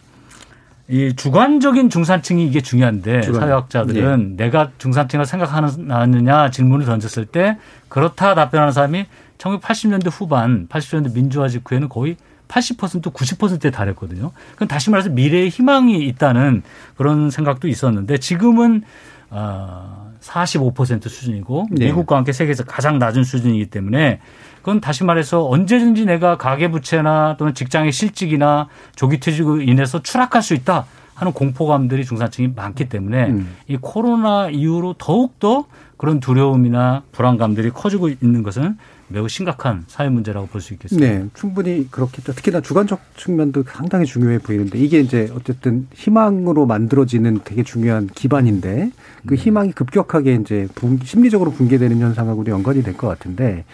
이 0.89 1.15
주관적인 1.15 1.91
중산층이 1.91 2.45
이게 2.47 2.61
중요한데 2.61 3.21
주관. 3.23 3.41
사회학자들은 3.43 4.37
네. 4.37 4.45
내가 4.45 4.71
중산층을 4.79 5.25
생각하느냐 5.27 6.51
질문을 6.51 6.85
던졌을 6.85 7.25
때 7.25 7.57
그렇다 7.89 8.35
답변하는 8.35 8.73
사람이 8.73 9.07
1980년대 9.39 10.09
후반 10.11 10.67
80년대 10.69 11.15
민주화 11.15 11.49
직후에는 11.49 11.89
거의 11.89 12.17
80% 12.53 13.13
90%에 13.13 13.71
달했거든요. 13.71 14.31
그럼 14.57 14.69
다시 14.69 14.91
말해서 14.91 15.09
미래의 15.09 15.49
희망이 15.49 16.05
있다는 16.07 16.63
그런 16.97 17.31
생각도 17.31 17.67
있었는데 17.67 18.19
지금은 18.19 18.83
어, 19.31 20.13
45% 20.21 21.09
수준이고 21.09 21.69
네. 21.71 21.87
미국과 21.87 22.17
함께 22.17 22.33
세계에서 22.33 22.65
가장 22.65 22.99
낮은 22.99 23.25
수준이기 23.25 23.67
때문에 23.67 24.21
그건 24.59 24.81
다시 24.81 25.03
말해서 25.03 25.49
언제든지 25.49 26.05
내가 26.05 26.37
가계부채나 26.37 27.37
또는 27.39 27.55
직장의 27.55 27.91
실직이나 27.91 28.69
조기 28.95 29.19
퇴직으로 29.19 29.63
인해서 29.63 30.03
추락할 30.03 30.43
수 30.43 30.55
있다 30.55 30.85
하는 31.15 31.33
공포감들이 31.33 32.05
중산층이 32.05 32.53
많기 32.55 32.89
때문에 32.89 33.31
음. 33.31 33.57
이 33.67 33.79
코로나 33.81 34.51
이후로 34.51 34.95
더욱더 34.99 35.65
그런 36.03 36.19
두려움이나 36.19 37.05
불안감들이 37.13 37.71
커지고 37.71 38.09
있는 38.09 38.43
것은 38.43 38.77
매우 39.07 39.29
심각한 39.29 39.85
사회 39.87 40.09
문제라고 40.09 40.49
볼 40.49 40.61
수 40.61 40.73
있겠습니다. 40.75 41.09
네, 41.09 41.29
충분히 41.33 41.89
그렇겠죠. 41.89 42.33
특히나 42.33 42.61
주관적 42.61 42.99
측면도 43.17 43.63
상당히 43.69 44.05
중요해 44.05 44.41
보이는데 44.41 44.81
이게 44.81 44.99
이제 44.99 45.31
어쨌든 45.33 45.87
희망으로 45.95 46.67
만들어지는 46.67 47.43
되게 47.45 47.63
중요한 47.63 48.09
기반인데 48.09 48.91
그 49.29 49.35
음. 49.35 49.37
희망이 49.37 49.71
급격하게 49.71 50.35
이제 50.35 50.67
붕, 50.75 50.99
심리적으로 51.05 51.53
붕괴되는 51.53 51.97
현상하고도 52.01 52.51
연관이 52.51 52.83
될 52.83 52.97
것 52.97 53.07
같은데 53.07 53.65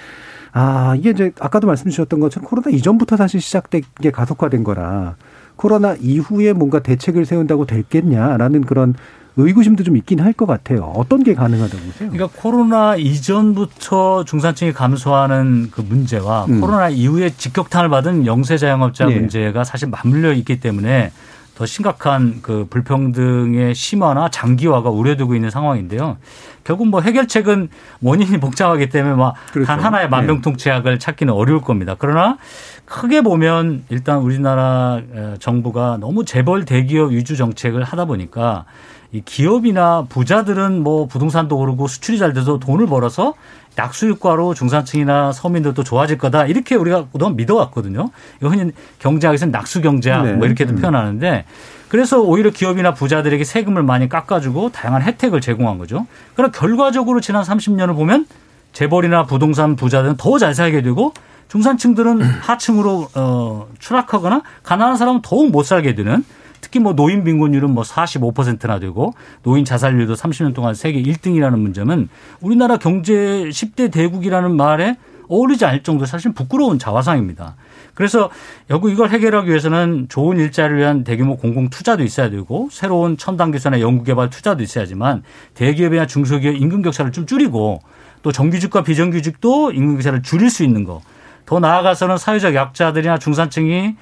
아 0.53 0.97
이게 0.99 1.11
이제 1.11 1.33
아까도 1.41 1.67
말씀 1.67 1.91
주셨던 1.91 2.21
것처럼 2.21 2.47
코로나 2.47 2.69
이전부터 2.69 3.17
사실 3.17 3.41
시작된 3.41 3.81
게 4.03 4.11
가속화된 4.11 4.65
거라 4.65 5.17
코로나 5.57 5.95
이후에 5.99 6.53
뭔가 6.53 6.81
대책을 6.81 7.25
세운다고 7.25 7.65
됐겠냐라는 7.65 8.67
그런 8.67 8.95
의구심도 9.43 9.85
좀 9.85 9.97
있긴 9.97 10.21
할 10.21 10.33
것 10.33 10.47
같아요. 10.47 10.93
어떤 10.95 11.23
게 11.25 11.35
가능하다고 11.35 11.83
보세요? 11.83 12.11
그러니까 12.11 12.29
코로나 12.41 12.95
이전부터 12.97 14.25
중산층이 14.25 14.73
감소하는 14.73 15.71
그 15.71 15.81
문제와 15.81 16.45
음. 16.47 16.61
코로나 16.61 16.89
이후에 16.89 17.31
직격탄을 17.31 17.89
받은 17.89 18.27
영세 18.27 18.57
자영업자 18.57 19.07
네. 19.07 19.15
문제가 19.17 19.65
사실 19.65 19.89
맞물려 19.89 20.33
있기 20.35 20.61
때문에 20.61 21.11
더 21.57 21.67
심각한 21.67 22.39
그 22.41 22.67
불평등의 22.71 23.75
심화나 23.75 24.29
장기화가 24.29 24.91
우려되고 24.91 25.35
있는 25.35 25.51
상황인데요. 25.51 26.19
결국 26.63 26.87
뭐 26.89 27.01
해결책은 27.01 27.69
원인이 28.01 28.39
복잡하기 28.41 28.91
때문에 28.91 29.17
막단 29.17 29.53
그렇죠. 29.53 29.73
하나의 29.73 30.05
네. 30.07 30.11
만병통치약을 30.11 31.01
찾기는 31.01 31.33
어려울 31.35 31.61
겁니다. 31.63 31.97
그러나 31.99 32.39
크게 32.85 33.23
보면 33.23 33.83
일단 33.89 34.19
우리나라 34.19 35.01
정부가 35.41 35.97
너무 36.01 36.25
재벌 36.25 36.65
대기업 36.65 37.11
위주 37.11 37.37
정책을 37.37 37.83
하다 37.83 38.05
보니까 38.05 38.65
이 39.13 39.23
기업이나 39.25 40.05
부자들은 40.09 40.83
뭐 40.83 41.07
부동산도 41.07 41.57
오르고 41.57 41.89
수출이 41.89 42.19
잘 42.19 42.33
돼서 42.33 42.59
돈을 42.59 42.87
벌어서 42.87 43.35
약수효과로 43.79 44.55
중산층이나 44.55 45.33
서민들도 45.33 45.85
좋아질 45.85 46.19
거다 46.19 46.47
이렇게 46.47 46.75
우리가 46.75 47.07
그동안 47.13 47.37
믿어왔거든요. 47.37 48.11
이거 48.41 48.49
흔히 48.51 48.73
경제학에서는 48.99 49.53
낙수경제학 49.53 50.25
네. 50.25 50.33
뭐 50.33 50.47
이렇게도 50.47 50.75
음. 50.75 50.81
표현하는데 50.81 51.45
그래서 51.89 52.21
오히려 52.21 52.51
기업이나 52.51 52.93
부자들에게 52.93 53.45
세금을 53.45 53.83
많이 53.83 54.09
깎아주고 54.09 54.73
다양한 54.73 55.03
혜택을 55.03 55.41
제공한 55.41 55.79
거죠. 55.79 56.07
그러나 56.35 56.53
결과적으로 56.53 57.21
지난 57.21 57.45
30년을 57.45 57.95
보면 57.95 58.27
재벌이나 58.73 59.25
부동산 59.25 59.75
부자들은 59.77 60.17
더 60.19 60.39
잘 60.39 60.55
살게 60.55 60.83
되고 60.83 61.15
중산층들은 61.49 62.21
하층으로 62.43 63.09
어, 63.15 63.69
추락하거나 63.79 64.43
가난한 64.65 64.97
사람은 64.97 65.23
더욱 65.23 65.51
못 65.51 65.63
살게 65.63 65.95
되는 65.95 66.25
특히 66.69 66.81
뭐 66.81 66.93
노인 66.93 67.25
빈곤율은 67.25 67.71
뭐 67.71 67.83
45%나 67.83 68.79
되고 68.79 69.15
노인 69.43 69.65
자살률도 69.65 70.13
30년 70.15 70.55
동안 70.55 70.75
세계 70.75 71.03
1등이라는 71.03 71.59
문제는 71.59 72.11
우리나라 72.43 72.77
경제 72.77 73.15
10대 73.15 73.91
대국이라는 73.91 74.55
말에 74.55 74.97
어울리지 75.29 75.65
않을 75.65 75.83
정도 75.83 76.05
사실 76.05 76.33
부끄러운 76.35 76.79
자화상입니다. 76.79 77.57
그래서 77.95 78.29
여기 78.69 78.93
이걸 78.93 79.09
해결하기 79.09 79.49
위해서는 79.49 80.09
좋은 80.11 80.39
일자리를 80.39 80.79
위한 80.79 81.05
대규모 81.05 81.39
공공 81.39 81.71
투자도 81.71 82.05
있어야 82.05 82.29
되고 82.29 82.69
새로운 82.71 83.17
첨단 83.17 83.51
기술이나 83.51 83.81
연구개발 83.81 84.29
투자도 84.29 84.63
있어야지만 84.63 85.23
대기업이나 85.55 86.07
중소기업 86.07 86.55
임금 86.55 86.83
격차를 86.83 87.13
좀 87.13 87.25
줄이고 87.25 87.81
또 88.23 88.31
정규직과 88.31 88.83
비정규직도 88.83 89.73
임금 89.73 89.95
격차를 89.97 90.23
줄일 90.23 90.51
수 90.51 90.65
있는 90.65 90.85
거. 90.85 91.01
더 91.47 91.61
나아가서는 91.61 92.19
사회적 92.19 92.55
약자들이나 92.55 93.19
중산층이 93.19 93.97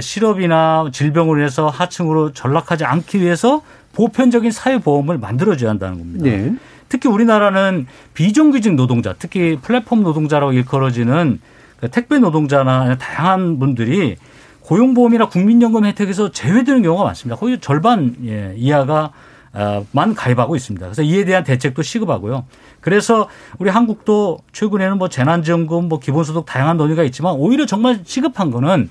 실업이나 0.00 0.88
질병으로 0.92 1.38
인해서 1.38 1.68
하층으로 1.68 2.32
전락하지 2.32 2.84
않기 2.84 3.20
위해서 3.20 3.62
보편적인 3.94 4.50
사회보험을 4.50 5.18
만들어줘야 5.18 5.70
한다는 5.70 5.98
겁니다. 5.98 6.24
네. 6.24 6.54
특히 6.88 7.08
우리나라는 7.08 7.86
비정규직 8.14 8.74
노동자, 8.74 9.14
특히 9.18 9.58
플랫폼 9.60 10.02
노동자라고 10.02 10.52
일컬어지는 10.52 11.40
그 11.80 11.90
택배 11.90 12.18
노동자나 12.18 12.96
다양한 12.96 13.58
분들이 13.58 14.16
고용보험이나 14.62 15.28
국민연금 15.28 15.84
혜택에서 15.86 16.30
제외되는 16.30 16.82
경우가 16.82 17.04
많습니다. 17.04 17.38
거의 17.38 17.58
절반 17.60 18.16
예, 18.24 18.52
이하가 18.56 19.12
어, 19.54 19.86
만 19.92 20.14
가입하고 20.14 20.56
있습니다. 20.56 20.86
그래서 20.86 21.02
이에 21.02 21.24
대한 21.24 21.42
대책도 21.42 21.82
시급하고요. 21.82 22.44
그래서 22.80 23.28
우리 23.58 23.70
한국도 23.70 24.40
최근에는 24.52 24.98
뭐 24.98 25.08
재난지원금, 25.08 25.88
뭐 25.88 25.98
기본소득 25.98 26.44
다양한 26.44 26.76
논의가 26.76 27.02
있지만 27.04 27.34
오히려 27.34 27.64
정말 27.64 28.00
시급한 28.04 28.50
거는 28.50 28.90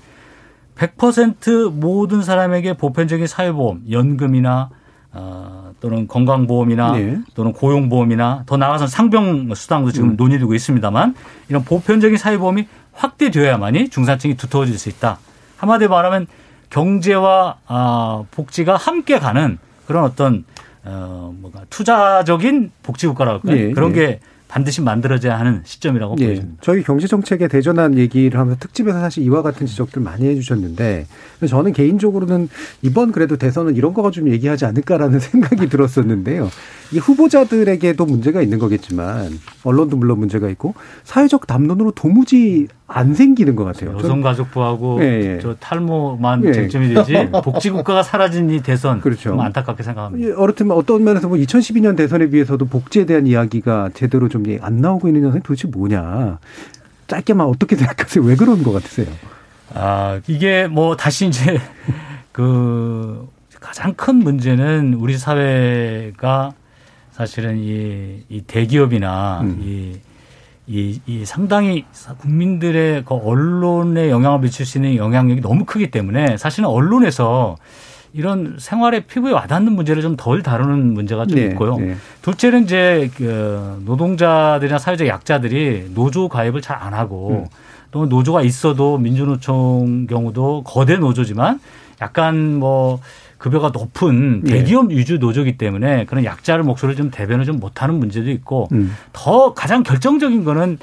100% 0.77 1.71
모든 1.71 2.21
사람에게 2.21 2.73
보편적인 2.73 3.27
사회보험, 3.27 3.83
연금이나 3.89 4.69
어, 5.11 5.71
또는 5.79 6.07
건강보험이나 6.07 6.91
네. 6.93 7.19
또는 7.33 7.53
고용보험이나 7.53 8.43
더 8.45 8.57
나아가서 8.57 8.87
상병 8.87 9.53
수당도 9.55 9.91
지금 9.91 10.09
음. 10.09 10.15
논의되고 10.15 10.53
있습니다만 10.53 11.15
이런 11.49 11.63
보편적인 11.63 12.17
사회보험이 12.17 12.67
확대되어야만이 12.93 13.89
중산층이 13.89 14.37
두터워질 14.37 14.77
수 14.77 14.89
있다. 14.89 15.19
한마디로 15.57 15.89
말하면 15.89 16.27
경제와 16.69 17.57
아, 17.67 18.23
복지가 18.31 18.75
함께 18.75 19.19
가는 19.19 19.57
그런 19.85 20.03
어떤 20.03 20.45
어, 20.83 21.33
뭐가 21.39 21.61
투자적인 21.69 22.71
복지국가랄까요? 22.83 23.55
네. 23.55 23.71
그런 23.71 23.93
네. 23.93 24.19
게 24.47 24.57
반드시 24.57 24.81
만들어져야 24.81 25.39
하는 25.39 25.61
시점이라고 25.63 26.15
네. 26.15 26.25
보입니다. 26.25 26.47
저희 26.61 26.83
경제 26.83 27.07
정책에 27.07 27.47
대전한 27.47 27.97
얘기를 27.97 28.39
하면서 28.39 28.59
특집에서 28.59 28.99
사실 28.99 29.23
이와 29.23 29.41
같은 29.41 29.67
지적들 29.67 30.01
많이 30.01 30.25
해주셨는데 30.27 31.05
저는 31.47 31.73
개인적으로는 31.73 32.49
이번 32.81 33.11
그래도 33.11 33.37
대선은 33.37 33.75
이런 33.75 33.93
거가 33.93 34.11
좀 34.11 34.29
얘기하지 34.29 34.65
않을까라는 34.65 35.19
생각이 35.21 35.69
들었었는데요. 35.69 36.49
이 36.93 36.99
후보자들에게도 36.99 38.05
문제가 38.05 38.41
있는 38.41 38.59
거겠지만 38.59 39.29
언론도 39.63 39.97
물론 39.97 40.19
문제가 40.19 40.49
있고 40.49 40.73
사회적 41.03 41.45
담론으로 41.47 41.91
도무지 41.91 42.67
안 42.87 43.13
생기는 43.13 43.55
것 43.55 43.65
같아요. 43.65 43.97
여성가족부하고 43.97 45.03
예, 45.03 45.35
예. 45.35 45.39
저 45.41 45.55
탈모만 45.55 46.45
예. 46.45 46.53
쟁점이 46.53 46.93
되지 46.93 47.29
복지국가가 47.43 48.03
사라진 48.03 48.49
이 48.49 48.61
대선 48.61 49.01
그렇죠. 49.01 49.39
안타깝게 49.39 49.83
생각합니다. 49.83 50.27
예, 50.29 50.33
어떻든 50.33 50.71
어떤 50.71 51.03
면에서 51.03 51.27
뭐 51.27 51.37
2012년 51.37 51.97
대선에 51.97 52.29
비해서도 52.29 52.65
복지에 52.65 53.05
대한 53.05 53.27
이야기가 53.27 53.89
제대로 53.93 54.29
좀 54.29 54.37
안 54.61 54.77
나오고 54.77 55.07
있는 55.09 55.23
현상이 55.23 55.43
도대체 55.43 55.67
뭐냐. 55.67 56.39
짧게만 57.07 57.45
어떻게 57.47 57.75
생각하세요? 57.75 58.23
왜 58.23 58.35
그런 58.35 58.63
것 58.63 58.71
같으세요? 58.71 59.07
아 59.73 60.21
이게 60.27 60.67
뭐 60.67 60.95
다시 60.95 61.27
이제 61.27 61.59
그 62.31 63.27
가장 63.59 63.93
큰 63.95 64.15
문제는 64.17 64.93
우리 64.93 65.17
사회가 65.17 66.53
사실은 67.21 67.57
이, 67.57 68.23
이 68.29 68.41
대기업이나 68.45 69.39
음. 69.41 69.59
이, 69.63 69.95
이, 70.67 71.01
이 71.07 71.25
상당히 71.25 71.83
국민들의 72.19 73.05
그 73.05 73.15
언론에 73.15 74.11
영향을 74.11 74.39
미칠 74.41 74.67
수 74.67 74.77
있는 74.77 74.97
영향력이 74.97 75.41
너무 75.41 75.65
크기 75.65 75.89
때문에 75.89 76.37
사실은 76.37 76.69
언론에서 76.69 77.57
이런 78.13 78.57
생활의 78.59 79.05
피부에 79.07 79.31
와닿는 79.31 79.73
문제를 79.73 80.03
좀 80.03 80.15
덜 80.15 80.43
다루는 80.43 80.93
문제가 80.93 81.25
좀 81.25 81.39
네, 81.39 81.47
있고요. 81.47 81.77
네. 81.77 81.95
둘째는 82.21 82.65
이제 82.65 83.09
그 83.17 83.81
노동자들이나 83.85 84.77
사회적 84.77 85.07
약자들이 85.07 85.91
노조 85.95 86.29
가입을 86.29 86.61
잘 86.61 86.77
안 86.79 86.93
하고 86.93 87.29
음. 87.31 87.45
또 87.89 88.05
노조가 88.05 88.43
있어도 88.43 88.99
민주노총 88.99 90.05
경우도 90.05 90.63
거대 90.65 90.97
노조지만 90.97 91.59
약간 91.99 92.59
뭐 92.59 92.99
급여가 93.37 93.69
높은 93.69 94.43
예. 94.47 94.51
대기업 94.51 94.91
예. 94.91 94.97
위주 94.97 95.17
노조기 95.19 95.57
때문에 95.57 96.05
그런 96.05 96.25
약자를 96.25 96.63
목소리를 96.63 96.95
좀 96.95 97.11
대변을 97.11 97.45
좀 97.45 97.59
못하는 97.59 97.95
문제도 97.95 98.29
있고 98.31 98.67
음. 98.71 98.95
더 99.13 99.53
가장 99.53 99.83
결정적인 99.83 100.43
거는 100.43 100.77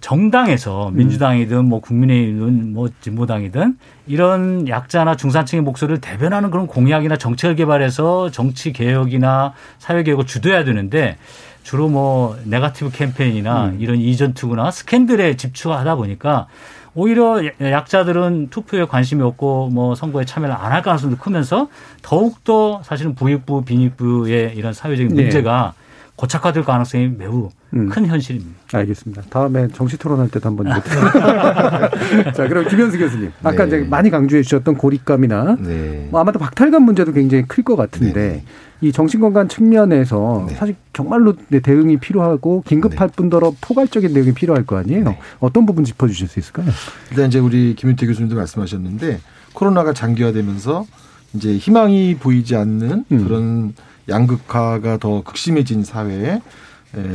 정당에서 0.00 0.88
음. 0.88 0.96
민주당이든 0.96 1.64
뭐 1.64 1.80
국민의힘이든 1.80 2.74
뭐 2.74 2.88
진보당이든 3.00 3.78
이런 4.06 4.68
약자나 4.68 5.16
중산층의 5.16 5.62
목소리를 5.62 6.00
대변하는 6.00 6.50
그런 6.50 6.66
공약이나 6.66 7.16
정책을 7.16 7.56
개발해서 7.56 8.30
정치 8.30 8.72
개혁이나 8.72 9.54
사회 9.78 10.02
개혁을 10.02 10.26
주도해야 10.26 10.64
되는데 10.64 11.16
주로 11.62 11.88
뭐 11.88 12.36
네가티브 12.44 12.90
캠페인이나 12.90 13.68
음. 13.68 13.76
이런 13.80 13.96
이전 13.96 14.34
투구나 14.34 14.70
스캔들에 14.70 15.36
집중하다 15.36 15.94
보니까 15.94 16.46
오히려 16.94 17.40
약자들은 17.60 18.48
투표에 18.50 18.84
관심이 18.84 19.22
없고 19.22 19.70
뭐 19.72 19.94
선거에 19.94 20.24
참여를 20.24 20.54
안 20.54 20.72
할 20.72 20.82
가능성도 20.82 21.16
크면서 21.16 21.68
더욱더 22.02 22.82
사실은 22.84 23.14
부익부, 23.14 23.64
빈익부의 23.64 24.54
이런 24.56 24.72
사회적인 24.72 25.14
네. 25.14 25.22
문제가 25.22 25.74
네. 25.76 25.83
고착화될 26.16 26.62
가능성이 26.64 27.08
매우 27.08 27.50
음. 27.74 27.88
큰 27.88 28.06
현실입니다. 28.06 28.54
알겠습니다. 28.72 29.22
다음에 29.30 29.66
정치 29.68 29.98
토론할 29.98 30.28
때도 30.28 30.48
한번 30.48 30.66
자, 32.34 32.48
그럼 32.48 32.68
김현수 32.68 32.98
교수님. 32.98 33.32
아까 33.42 33.64
네. 33.64 33.66
이제 33.66 33.88
많이 33.88 34.10
강조해 34.10 34.42
주셨던 34.42 34.76
고립감이나 34.76 35.56
네. 35.60 36.08
뭐 36.10 36.20
아마도 36.20 36.38
박탈감 36.38 36.82
문제도 36.82 37.12
굉장히 37.12 37.44
클 37.48 37.64
것 37.64 37.76
같은데 37.76 38.12
네. 38.14 38.44
이 38.80 38.92
정신건강 38.92 39.48
측면에서 39.48 40.44
네. 40.48 40.54
사실 40.54 40.76
정말로 40.92 41.34
대응이 41.62 41.96
필요하고 41.96 42.62
긴급할 42.66 43.08
네. 43.08 43.14
뿐더러 43.16 43.54
포괄적인 43.60 44.12
대응이 44.12 44.34
필요할 44.34 44.66
거 44.66 44.76
아니에요. 44.76 45.04
네. 45.04 45.18
어떤 45.40 45.64
부분 45.66 45.82
짚어 45.84 46.06
주실 46.06 46.28
수 46.28 46.38
있을까요? 46.38 46.66
일단 47.10 47.26
이제 47.28 47.38
우리 47.38 47.74
김윤태 47.74 48.06
교수님도 48.06 48.36
말씀하셨는데 48.36 49.20
코로나가 49.54 49.92
장기화되면서 49.94 50.86
이제 51.34 51.56
희망이 51.56 52.16
보이지 52.20 52.54
않는 52.54 53.04
음. 53.10 53.24
그런 53.26 53.74
양극화가 54.08 54.98
더 54.98 55.22
극심해진 55.22 55.84
사회에 55.84 56.40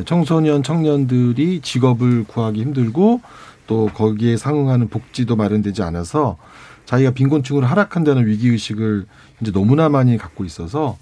청소년 0.06 0.64
청년들이 0.64 1.62
직업을 1.62 2.26
구하기 2.26 2.62
힘들고 2.62 3.22
또 3.68 3.90
거기에 3.94 4.36
상응하는 4.36 4.90
복지도 4.90 5.36
마련되지 5.36 5.84
않아서 5.84 6.38
자기가 6.86 7.12
빈곤층으로 7.12 7.68
하락한다는 7.68 8.26
위기 8.26 8.50
의식을 8.50 9.06
이제 9.42 9.52
너무나 9.52 9.90
많이 9.90 10.18
갖고 10.18 10.44
있어서 10.44 10.98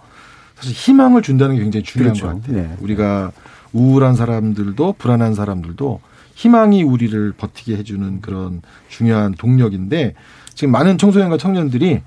사실 0.55 0.73
희망을 0.73 1.21
준다는 1.21 1.55
게 1.55 1.61
굉장히 1.61 1.83
중요한 1.83 2.13
그렇죠. 2.13 2.33
것 2.33 2.41
같아요. 2.41 2.63
네. 2.63 2.75
우리가 2.81 3.31
우울한 3.73 4.15
사람들도 4.15 4.95
불안한 4.97 5.33
사람들도 5.33 6.01
희망이 6.35 6.83
우리를 6.83 7.33
버티게 7.37 7.77
해주는 7.77 8.21
그런 8.21 8.61
중요한 8.89 9.33
동력인데 9.33 10.13
지금 10.53 10.71
많은 10.71 10.97
청소년과 10.97 11.37
청년들이 11.37 12.01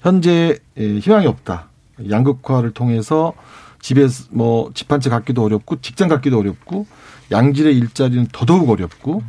현재 0.00 0.58
희망이 0.76 1.26
없다. 1.26 1.67
양극화를 2.10 2.72
통해서 2.72 3.32
집에 3.80 4.06
뭐 4.30 4.70
집 4.74 4.90
한 4.92 5.00
채 5.00 5.08
갖기도 5.10 5.44
어렵고 5.44 5.80
직장 5.80 6.08
갖기도 6.08 6.38
어렵고 6.38 6.86
양질의 7.30 7.76
일자리는 7.76 8.28
더더욱 8.32 8.68
어렵고 8.70 9.22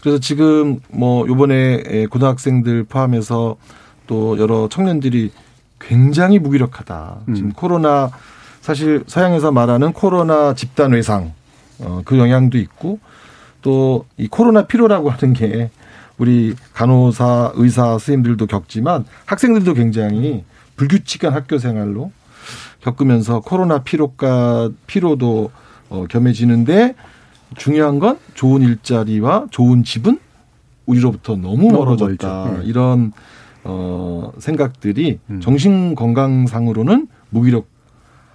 그래서 0.00 0.18
지금 0.18 0.80
뭐 0.90 1.26
요번에 1.28 2.06
고등학생들 2.06 2.84
포함해서 2.84 3.56
또 4.06 4.38
여러 4.38 4.68
청년들이 4.68 5.30
굉장히 5.78 6.38
무기력하다. 6.38 7.18
음. 7.28 7.34
지금 7.34 7.52
코로나 7.52 8.10
사실 8.60 9.04
서양에서 9.06 9.52
말하는 9.52 9.92
코로나 9.92 10.54
집단 10.54 10.92
외상 10.92 11.32
어, 11.78 12.02
그 12.04 12.18
영향도 12.18 12.58
있고 12.58 12.98
또 13.62 14.06
이 14.16 14.26
코로나 14.28 14.66
피로라고 14.66 15.10
하는 15.10 15.34
게 15.34 15.70
우리 16.18 16.54
간호사, 16.74 17.52
의사, 17.54 17.84
선생님들도 17.92 18.46
겪지만 18.46 19.04
학생들도 19.26 19.74
굉장히 19.74 20.44
불규칙한 20.80 21.34
학교 21.34 21.58
생활로 21.58 22.10
겪으면서 22.80 23.40
코로나 23.40 23.82
피로가 23.82 24.70
피로도 24.86 25.50
어, 25.90 26.06
겸해지는데 26.08 26.94
중요한 27.58 27.98
건 27.98 28.18
좋은 28.32 28.62
일자리와 28.62 29.48
좋은 29.50 29.84
집은 29.84 30.18
우리로부터 30.86 31.36
너무 31.36 31.70
멀어졌다. 31.70 32.60
네. 32.60 32.60
이런 32.64 33.12
어 33.62 34.32
생각들이 34.38 35.18
음. 35.28 35.40
정신 35.40 35.94
건강상으로는 35.94 37.08
무기력 37.28 37.66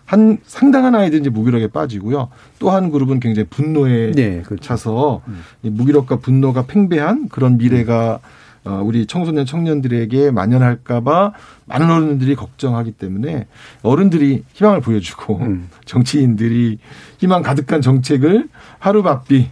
한 0.06 0.38
상당한 0.46 0.94
아이들이 0.94 1.22
이제 1.22 1.32
무기력에 1.32 1.70
빠지고요. 1.70 2.30
또 2.60 2.70
한 2.70 2.92
그룹은 2.92 3.20
굉장히 3.20 3.48
분노에 3.50 4.12
네, 4.12 4.44
그렇죠. 4.44 4.62
차서 4.62 5.22
음. 5.28 5.42
무기력과 5.64 6.20
분노가 6.20 6.68
팽배한 6.68 7.30
그런 7.30 7.58
미래가 7.58 8.20
음. 8.22 8.45
어, 8.66 8.82
우리 8.84 9.06
청소년 9.06 9.46
청년들에게 9.46 10.32
만연할까봐 10.32 11.34
많은 11.66 11.92
어른들이 11.92 12.36
걱정하기 12.36 12.94
때문에 12.94 13.48
어른들이 13.84 14.44
희망을 14.54 14.82
보여주고 14.82 15.38
음. 15.38 15.70
정치인들이 15.86 16.80
희망 17.20 17.44
가득한 17.44 17.82
정책을 17.82 18.50
하루바삐 18.80 19.48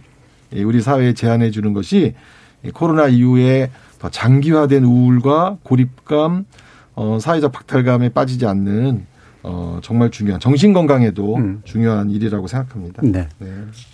예, 0.54 0.62
우리 0.62 0.80
사회에 0.80 1.14
제안해 1.14 1.50
주는 1.50 1.72
것이 1.72 2.14
코로나 2.72 3.08
이후에 3.08 3.70
더 3.98 4.08
장기화된 4.08 4.84
우울과 4.84 5.58
고립감, 5.62 6.44
어, 6.94 7.18
사회적 7.20 7.52
박탈감에 7.52 8.10
빠지지 8.10 8.46
않는 8.46 9.06
어, 9.46 9.78
정말 9.82 10.10
중요한 10.10 10.40
정신 10.40 10.72
건강에도 10.72 11.36
음. 11.36 11.60
중요한 11.64 12.08
일이라고 12.10 12.46
생각합니다. 12.46 13.02
네. 13.04 13.28
네. 13.38 13.46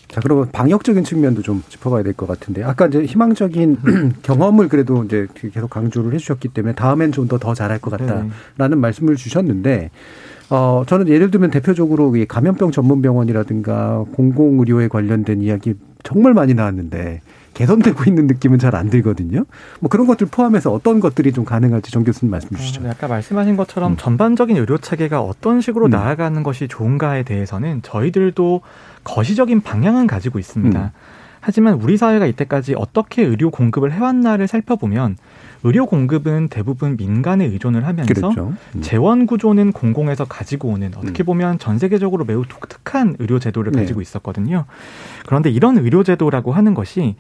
자, 0.07 0.21
그러면 0.23 0.49
방역적인 0.53 1.03
측면도 1.05 1.43
좀 1.43 1.63
짚어봐야 1.69 2.05
될 2.05 2.15
것 2.15 2.27
같은데 2.29 2.63
아까 2.63 2.87
이제 2.87 3.05
희망적인 3.05 3.79
경험을 4.23 4.69
그래도 4.69 5.03
이제 5.05 5.27
계속 5.35 5.69
강조를 5.71 6.15
해주셨기 6.15 6.49
때문에 6.49 6.75
다음엔 6.75 7.11
좀 7.13 7.27
더 7.29 7.39
더 7.39 7.55
잘할 7.55 7.79
것 7.81 7.91
같다라는 7.91 8.31
네. 8.59 8.75
말씀을 8.77 9.17
주셨는데 9.17 9.91
어, 10.51 10.85
저는 10.87 11.09
예를 11.09 11.31
들면 11.31 11.51
대표적으로 11.51 12.15
이 12.17 12.27
감염병 12.27 12.71
전문병원이라든가 12.73 14.05
공공의료에 14.15 14.89
관련된 14.89 15.43
이야기 15.43 15.75
정말 16.03 16.33
많이 16.35 16.55
나왔는데 16.55 17.21
개선되고 17.61 18.05
있는 18.07 18.27
느낌은 18.27 18.59
잘 18.59 18.71
안 18.71 18.89
들거든요. 18.89 19.45
뭐 19.81 19.91
그런 19.91 20.07
것들 20.07 20.29
포함해서 20.31 20.73
어떤 20.73 21.01
것들이 21.01 21.33
좀 21.33 21.45
가능할지 21.45 21.91
정 21.91 22.05
교수님 22.05 22.31
말씀 22.31 22.57
주시죠. 22.57 22.81
어, 22.81 22.85
네, 22.85 22.91
아까 22.91 23.09
말씀하신 23.09 23.57
것처럼 23.57 23.93
음. 23.93 23.97
전반적인 23.99 24.57
의료 24.57 24.79
체계가 24.79 25.21
어떤 25.21 25.61
식으로 25.61 25.87
음. 25.87 25.91
나아가는 25.91 26.41
것이 26.43 26.69
좋은가에 26.69 27.25
대해서는 27.25 27.83
저희들도 27.83 28.61
거시적인 29.05 29.61
방향은 29.63 30.07
가지고 30.07 30.39
있습니다. 30.39 30.81
음. 30.81 30.91
하지만 31.41 31.75
우리 31.75 31.97
사회가 31.97 32.27
이때까지 32.27 32.75
어떻게 32.77 33.23
의료 33.23 33.51
공급을 33.51 33.93
해왔나를 33.93 34.47
살펴보면 34.47 35.17
의료 35.63 35.87
공급은 35.87 36.49
대부분 36.49 36.97
민간에 36.97 37.45
의존을 37.45 37.87
하면서 37.87 38.13
그렇죠. 38.15 38.55
음. 38.75 38.81
재원 38.81 39.27
구조는 39.27 39.73
공공에서 39.73 40.25
가지고 40.25 40.69
오는 40.71 40.91
어떻게 40.97 41.23
음. 41.23 41.27
보면 41.27 41.59
전 41.59 41.79
세계적으로 41.79 42.25
매우 42.25 42.45
독특한 42.49 43.17
의료 43.19 43.39
제도를 43.39 43.73
네. 43.73 43.81
가지고 43.81 44.01
있었거든요. 44.01 44.65
그런데 45.27 45.51
이런 45.51 45.77
의료 45.79 46.03
제도라고 46.03 46.53
하는 46.53 46.73
것이 46.75 47.17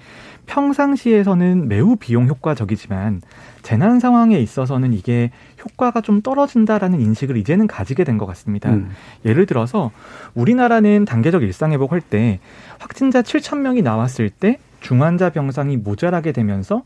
평상시에서는 0.47 1.68
매우 1.68 1.97
비용 1.97 2.26
효과적이지만 2.28 3.20
재난 3.62 4.01
상황에 4.01 4.38
있어서는 4.38 4.93
이게 4.95 5.30
효과가 5.62 6.01
좀 6.01 6.22
떨어진다라는 6.22 7.01
인식을 7.01 7.36
이제는 7.36 7.66
가지게 7.66 8.05
된 8.05 8.16
것 8.20 8.26
같습니다. 8.26 8.70
음. 8.70 8.91
예를 9.24 9.47
들어서 9.47 9.91
우리나라는 10.34 11.05
단계적 11.05 11.43
일상회복 11.43 11.93
할 11.93 12.01
때 12.01 12.41
확진자 12.78 13.22
7천 13.22 13.59
명이 13.59 13.82
나왔을 13.82 14.30
때 14.30 14.59
중환자 14.80 15.30
병상이 15.30 15.76
모자라게 15.76 16.32
되면서 16.32 16.82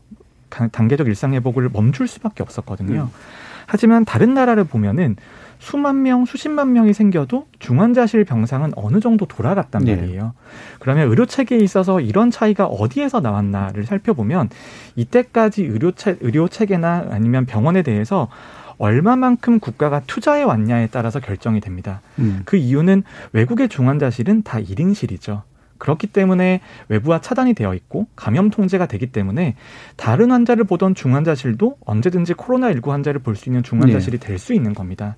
단계적 0.71 1.07
일상 1.07 1.33
회복을 1.33 1.69
멈출 1.71 2.07
수밖에 2.07 2.43
없었거든요. 2.43 3.03
음. 3.03 3.19
하지만 3.67 4.05
다른 4.05 4.33
나라를 4.33 4.63
보면은 4.63 5.15
수만 5.59 6.03
명, 6.03 6.25
수십만 6.25 6.73
명이 6.73 6.93
생겨도 6.93 7.47
중환자실 7.59 8.23
병상은 8.25 8.73
어느 8.75 8.99
정도 8.99 9.25
돌아갔단 9.25 9.83
네. 9.83 9.95
말이에요. 9.95 10.33
그러면 10.79 11.09
의료 11.09 11.25
체계에 11.25 11.59
있어서 11.59 11.99
이런 12.01 12.29
차이가 12.29 12.65
어디에서 12.65 13.21
나왔나를 13.21 13.85
살펴보면 13.85 14.49
이때까지 14.95 15.63
의료 15.63 15.91
체 15.91 16.17
의료 16.21 16.47
체계나 16.47 17.07
아니면 17.09 17.45
병원에 17.45 17.81
대해서 17.81 18.27
얼마만큼 18.77 19.59
국가가 19.59 20.01
투자해 20.05 20.43
왔냐에 20.43 20.87
따라서 20.91 21.19
결정이 21.19 21.61
됩니다. 21.61 22.01
음. 22.19 22.41
그 22.45 22.57
이유는 22.57 23.03
외국의 23.31 23.69
중환자실은 23.69 24.43
다 24.43 24.59
1인실이죠. 24.59 25.41
그렇기 25.77 26.07
때문에 26.07 26.61
외부와 26.89 27.21
차단이 27.21 27.53
되어 27.53 27.73
있고 27.73 28.07
감염 28.15 28.49
통제가 28.49 28.87
되기 28.87 29.07
때문에 29.07 29.55
다른 29.97 30.31
환자를 30.31 30.63
보던 30.63 30.95
중환자실도 30.95 31.77
언제든지 31.85 32.33
코로나19 32.33 32.89
환자를 32.89 33.21
볼 33.21 33.35
수 33.35 33.49
있는 33.49 33.63
중환자실이 33.63 34.17
네. 34.17 34.27
될수 34.27 34.53
있는 34.53 34.73
겁니다. 34.73 35.15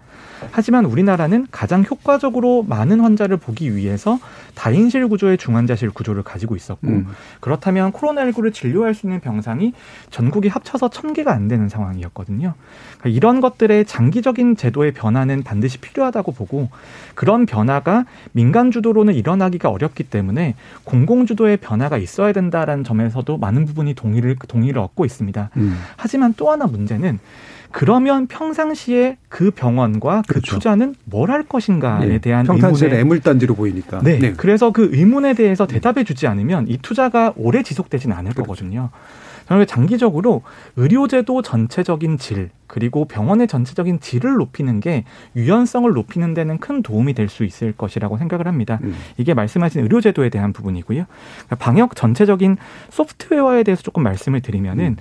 하지만 0.51 0.85
우리나라는 0.85 1.47
가장 1.51 1.83
효과적으로 1.83 2.63
많은 2.63 2.99
환자를 2.99 3.37
보기 3.37 3.75
위해서 3.75 4.19
다인실 4.55 5.07
구조의 5.07 5.37
중환자실 5.37 5.91
구조를 5.91 6.23
가지고 6.23 6.55
있었고 6.55 6.87
음. 6.87 7.07
그렇다면 7.39 7.91
코로나19를 7.91 8.53
진료할 8.53 8.93
수 8.93 9.05
있는 9.05 9.19
병상이 9.19 9.73
전국이 10.09 10.47
합쳐서 10.47 10.89
천개가안 10.89 11.47
되는 11.47 11.69
상황이었거든요. 11.69 12.53
그러니까 12.99 13.09
이런 13.15 13.41
것들의 13.41 13.85
장기적인 13.85 14.55
제도의 14.55 14.93
변화는 14.93 15.43
반드시 15.43 15.77
필요하다고 15.79 16.31
보고 16.33 16.69
그런 17.15 17.45
변화가 17.45 18.05
민간 18.31 18.71
주도로는 18.71 19.13
일어나기가 19.13 19.69
어렵기 19.69 20.03
때문에 20.03 20.46
공공 20.83 21.25
주도의 21.25 21.57
변화가 21.57 21.97
있어야 21.97 22.31
된다라는 22.33 22.83
점에서도 22.83 23.37
많은 23.37 23.65
부분이 23.65 23.93
동의를 23.93 24.35
동의를 24.47 24.81
얻고 24.81 25.05
있습니다. 25.05 25.49
음. 25.57 25.77
하지만 25.95 26.33
또 26.37 26.51
하나 26.51 26.65
문제는 26.65 27.19
그러면 27.71 28.27
평상시에 28.27 29.17
그 29.29 29.51
병원과 29.51 30.23
그 30.25 30.35
그렇죠. 30.35 30.55
투자는 30.55 30.95
뭘 31.03 31.27
할 31.29 31.43
것인가에 31.43 32.07
네. 32.07 32.17
대한 32.19 32.45
평상시에 32.45 32.89
애물단지로 32.99 33.53
보이니까. 33.55 33.99
네. 34.01 34.17
네. 34.19 34.33
그래서 34.33 34.71
그 34.71 34.89
의문에 34.93 35.33
대해서 35.33 35.67
대답해 35.67 36.03
주지 36.05 36.25
않으면 36.27 36.67
이 36.69 36.77
투자가 36.77 37.33
오래 37.35 37.61
지속되지는 37.63 38.15
않을 38.15 38.31
그렇죠. 38.31 38.43
거거든요. 38.47 38.89
저는 39.47 39.65
장기적으로 39.65 40.41
의료제도 40.75 41.41
전체적인 41.41 42.17
질 42.17 42.49
그리고 42.67 43.05
병원의 43.05 43.47
전체적인 43.47 44.01
질을 44.01 44.35
높이는 44.35 44.79
게 44.81 45.05
유연성을 45.35 45.89
높이는 45.91 46.33
데는 46.33 46.57
큰 46.57 46.83
도움이 46.83 47.13
될 47.13 47.27
수 47.29 47.43
있을 47.43 47.71
것이라고 47.73 48.17
생각을 48.17 48.47
합니다. 48.47 48.79
음. 48.83 48.95
이게 49.17 49.33
말씀하신 49.33 49.81
의료제도에 49.83 50.29
대한 50.29 50.53
부분이고요. 50.53 51.05
그러니까 51.05 51.55
방역 51.57 51.95
전체적인 51.95 52.57
소프트웨어에 52.89 53.63
대해서 53.63 53.83
조금 53.83 54.03
말씀을 54.03 54.41
드리면은 54.41 54.85
음. 54.85 54.95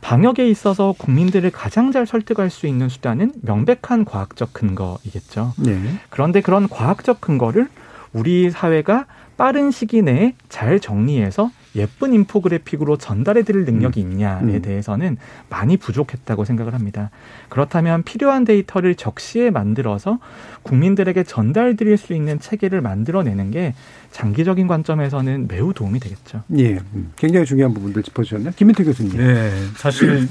방역에 0.00 0.48
있어서 0.48 0.94
국민들을 0.96 1.50
가장 1.50 1.92
잘 1.92 2.06
설득할 2.06 2.48
수 2.48 2.66
있는 2.66 2.88
수단은 2.88 3.32
명백한 3.42 4.06
과학적 4.06 4.54
근거이겠죠. 4.54 5.52
네. 5.58 5.78
그런데 6.08 6.40
그런 6.40 6.68
과학적 6.68 7.20
근거를 7.20 7.68
우리 8.14 8.50
사회가 8.50 9.06
빠른 9.40 9.70
시기 9.70 10.02
내에 10.02 10.34
잘 10.50 10.80
정리해서 10.80 11.50
예쁜 11.74 12.12
인포그래픽으로 12.12 12.98
전달해 12.98 13.42
드릴 13.42 13.64
능력이 13.64 14.04
음. 14.04 14.12
있냐에 14.12 14.42
음. 14.42 14.60
대해서는 14.60 15.16
많이 15.48 15.78
부족했다고 15.78 16.44
생각을 16.44 16.74
합니다. 16.74 17.08
그렇다면 17.48 18.02
필요한 18.02 18.44
데이터를 18.44 18.96
적시에 18.96 19.48
만들어서 19.48 20.18
국민들에게 20.62 21.22
전달 21.22 21.74
드릴 21.74 21.96
수 21.96 22.12
있는 22.12 22.38
체계를 22.38 22.82
만들어내는 22.82 23.50
게 23.50 23.72
장기적인 24.10 24.66
관점에서는 24.66 25.48
매우 25.48 25.72
도움이 25.72 26.00
되겠죠. 26.00 26.42
예. 26.58 26.72
음. 26.92 27.12
굉장히 27.16 27.46
중요한 27.46 27.72
부분들 27.72 28.02
짚어주셨네요. 28.02 28.52
김민태 28.56 28.84
교수님. 28.84 29.16
네. 29.16 29.50
사실 29.76 30.28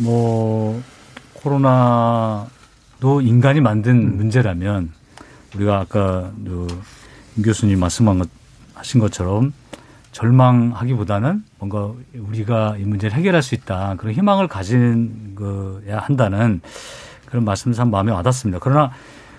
뭐 0.00 0.82
코로나도 1.34 3.20
인간이 3.20 3.60
만든 3.60 3.96
음. 3.98 4.16
문제라면 4.16 4.92
우리가 5.54 5.78
아까 5.78 6.32
그임 6.42 7.44
교수님 7.44 7.80
말씀한 7.80 8.18
것 8.20 8.45
하신 8.76 9.00
것처럼 9.00 9.52
절망하기보다는 10.12 11.44
뭔가 11.58 11.92
우리가 12.14 12.76
이 12.78 12.84
문제를 12.84 13.16
해결할 13.16 13.42
수 13.42 13.54
있다 13.54 13.96
그런 13.98 14.14
희망을 14.14 14.48
가진 14.48 15.34
거야 15.34 15.98
한다는 15.98 16.60
그런 17.26 17.44
말씀을 17.44 17.74
참 17.74 17.90
마음에 17.90 18.12
와닿습니다. 18.12 18.60
그러나 18.62 18.92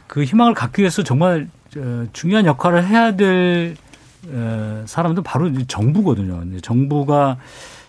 그 0.06 0.24
희망을 0.24 0.54
갖기 0.54 0.82
위해서 0.82 1.04
정말 1.04 1.48
중요한 2.14 2.46
역할을 2.46 2.86
해야 2.86 3.16
될 3.16 3.76
사람도 4.86 5.24
바로 5.24 5.52
정부거든요. 5.66 6.60
정부가 6.62 7.38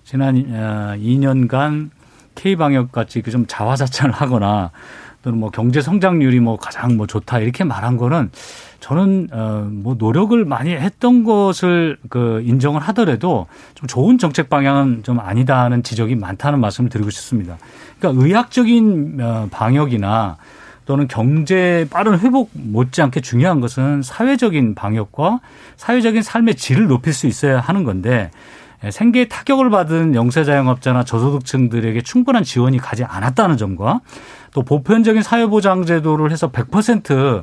지난 0.05 0.37
2년간 0.37 1.91
K 2.35 2.57
방역 2.57 2.93
같이 2.93 3.21
그좀 3.21 3.47
자화자찬을 3.47 4.15
하거나 4.15 4.71
또는 5.29 5.41
뭐 5.41 5.51
경제 5.51 5.83
성장률이 5.83 6.41
뭐 6.41 6.57
가장 6.57 6.97
뭐 6.97 7.07
좋다 7.07 7.41
이렇게 7.41 7.63
말한 7.63 7.99
거는 7.99 8.31
저는 8.81 9.29
어뭐 9.31 9.97
노력을 9.99 10.43
많이 10.47 10.71
했던 10.71 11.23
것을 11.23 11.99
그 12.09 12.43
인정을 12.47 12.81
하더라도 12.81 13.47
좀 13.75 13.87
좋은 13.87 14.17
정책 14.17 14.49
방향은 14.49 15.03
좀 15.03 15.21
아니다는 15.21 15.83
지적이 15.83 16.15
많다는 16.15 16.61
말씀을 16.61 16.89
드리고 16.89 17.11
싶습니다. 17.11 17.59
그러니까 17.99 18.25
의학적인 18.25 19.19
어, 19.21 19.49
방역이나 19.51 20.39
또는 20.87 21.07
경제 21.09 21.87
빠른 21.91 22.19
회복 22.19 22.51
못지않게 22.55 23.21
중요한 23.21 23.61
것은 23.61 24.01
사회적인 24.01 24.75
방역과 24.75 25.41
사회적인 25.77 26.23
삶의 26.23 26.55
질을 26.55 26.87
높일 26.87 27.13
수 27.13 27.27
있어야 27.27 27.61
하는 27.61 27.85
건데 27.85 28.31
생계에 28.91 29.27
타격을 29.27 29.71
받은 29.71 30.15
영세 30.15 30.45
자영업자나 30.45 31.05
저소득층들에게 31.05 32.01
충분한 32.03 32.45
지원이 32.45 32.79
가지 32.79 33.05
않았다는 33.05 33.57
점과 33.57 34.01
또 34.53 34.63
보편적인 34.63 35.23
사회보장 35.23 35.85
제도를 35.85 36.31
해서 36.33 36.51
100% 36.51 37.43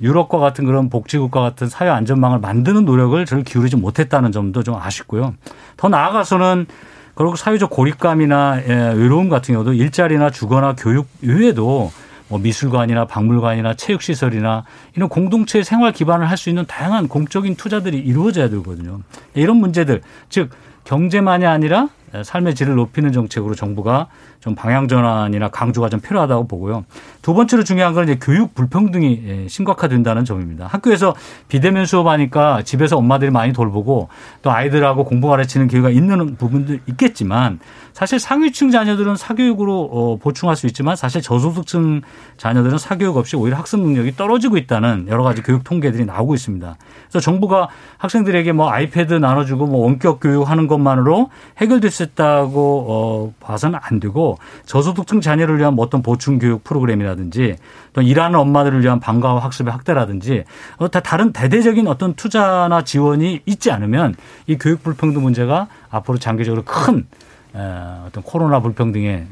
유럽과 0.00 0.38
같은 0.38 0.64
그런 0.64 0.90
복지국가 0.90 1.40
같은 1.40 1.68
사회 1.68 1.88
안전망을 1.88 2.40
만드는 2.40 2.84
노력을 2.84 3.24
절 3.26 3.42
기울이지 3.42 3.76
못했다는 3.76 4.32
점도 4.32 4.62
좀 4.62 4.74
아쉽고요. 4.74 5.34
더 5.76 5.88
나아가서는 5.88 6.66
그리고 7.14 7.36
사회적 7.36 7.70
고립감이나 7.70 8.62
예, 8.66 8.74
외로움 8.96 9.28
같은 9.28 9.54
경우도 9.54 9.72
일자리나 9.74 10.30
주거나 10.30 10.74
교육 10.76 11.06
이외에도 11.22 11.92
뭐 12.26 12.38
미술관이나 12.40 13.06
박물관이나 13.06 13.74
체육시설이나 13.74 14.64
이런 14.96 15.08
공동체 15.08 15.62
생활 15.62 15.92
기반을 15.92 16.28
할 16.28 16.36
수 16.36 16.48
있는 16.48 16.66
다양한 16.66 17.06
공적인 17.06 17.54
투자들이 17.54 17.98
이루어져야 17.98 18.48
되거든요. 18.48 19.00
이런 19.34 19.58
문제들, 19.58 20.00
즉 20.28 20.50
경제만이 20.84 21.46
아니라 21.46 21.88
삶의 22.22 22.54
질을 22.54 22.76
높이는 22.76 23.10
정책으로 23.10 23.54
정부가 23.54 24.06
좀 24.38 24.54
방향 24.54 24.86
전환이나 24.86 25.48
강조가 25.48 25.88
좀 25.88 26.00
필요하다고 26.00 26.46
보고요. 26.46 26.84
두 27.22 27.34
번째로 27.34 27.64
중요한 27.64 27.92
건 27.92 28.04
이제 28.04 28.18
교육 28.20 28.54
불평등이 28.54 29.22
예, 29.26 29.48
심각화된다는 29.48 30.24
점입니다. 30.24 30.66
학교에서 30.66 31.16
비대면 31.48 31.86
수업하니까 31.86 32.62
집에서 32.62 32.96
엄마들이 32.98 33.30
많이 33.30 33.52
돌보고 33.52 34.10
또 34.42 34.50
아이들하고 34.50 35.04
공부 35.04 35.28
가르치는 35.28 35.66
기회가 35.66 35.90
있는 35.90 36.36
부분도 36.36 36.76
있겠지만 36.86 37.58
사실 37.94 38.18
상위층 38.18 38.72
자녀들은 38.72 39.14
사교육으로 39.14 39.88
어, 39.92 40.16
보충할 40.16 40.56
수 40.56 40.66
있지만 40.66 40.96
사실 40.96 41.22
저소득층 41.22 42.02
자녀들은 42.36 42.76
사교육 42.76 43.16
없이 43.16 43.36
오히려 43.36 43.56
학습 43.56 43.78
능력이 43.78 44.16
떨어지고 44.16 44.56
있다는 44.56 45.06
여러 45.08 45.22
가지 45.22 45.42
교육 45.42 45.62
통계들이 45.62 46.04
나오고 46.04 46.34
있습니다. 46.34 46.76
그래서 47.08 47.20
정부가 47.20 47.68
학생들에게 47.98 48.50
뭐 48.50 48.68
아이패드 48.68 49.14
나눠주고 49.14 49.66
뭐 49.66 49.84
원격 49.84 50.18
교육하는 50.18 50.66
것만으로 50.66 51.30
해결될 51.58 51.92
수 51.92 52.02
있다고 52.02 52.86
어, 52.88 53.32
봐서는 53.38 53.78
안 53.80 54.00
되고 54.00 54.38
저소득층 54.66 55.20
자녀를 55.20 55.58
위한 55.58 55.74
뭐 55.74 55.84
어떤 55.84 56.02
보충 56.02 56.40
교육 56.40 56.64
프로그램이라든지 56.64 57.54
또 57.92 58.02
일하는 58.02 58.40
엄마들을 58.40 58.82
위한 58.82 58.98
방과후 58.98 59.38
학습의 59.38 59.70
확대라든지 59.72 60.42
어, 60.78 60.88
다 60.88 60.98
다른 60.98 61.32
대대적인 61.32 61.86
어떤 61.86 62.14
투자나 62.14 62.82
지원이 62.82 63.42
있지 63.46 63.70
않으면 63.70 64.16
이 64.48 64.58
교육 64.58 64.82
불평등 64.82 65.22
문제가 65.22 65.68
앞으로 65.90 66.18
장기적으로 66.18 66.64
큰 66.64 67.06
어떤 67.54 68.22
코로나 68.24 68.60
불평등의 68.60 69.26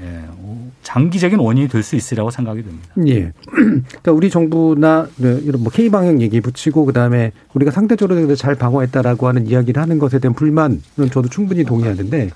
장기적인 0.82 1.38
원인이 1.38 1.68
될 1.68 1.82
수 1.82 1.96
있으리라고 1.96 2.30
생각이 2.30 2.62
듭니다. 2.62 2.88
예. 3.06 3.32
그러니까 3.50 4.12
우리 4.12 4.30
정부나 4.30 5.08
네, 5.16 5.40
이런 5.42 5.62
뭐 5.62 5.72
K 5.72 5.90
방역 5.90 6.20
얘기 6.20 6.40
붙이고 6.40 6.84
그다음에 6.84 7.32
우리가 7.54 7.72
상대적으로 7.72 8.34
잘 8.36 8.54
방어했다라고 8.54 9.26
하는 9.26 9.46
이야기를 9.46 9.82
하는 9.82 9.98
것에 9.98 10.18
대한 10.20 10.34
불만은 10.34 10.80
저도 11.10 11.28
충분히 11.28 11.64
동의하는데 11.64 12.30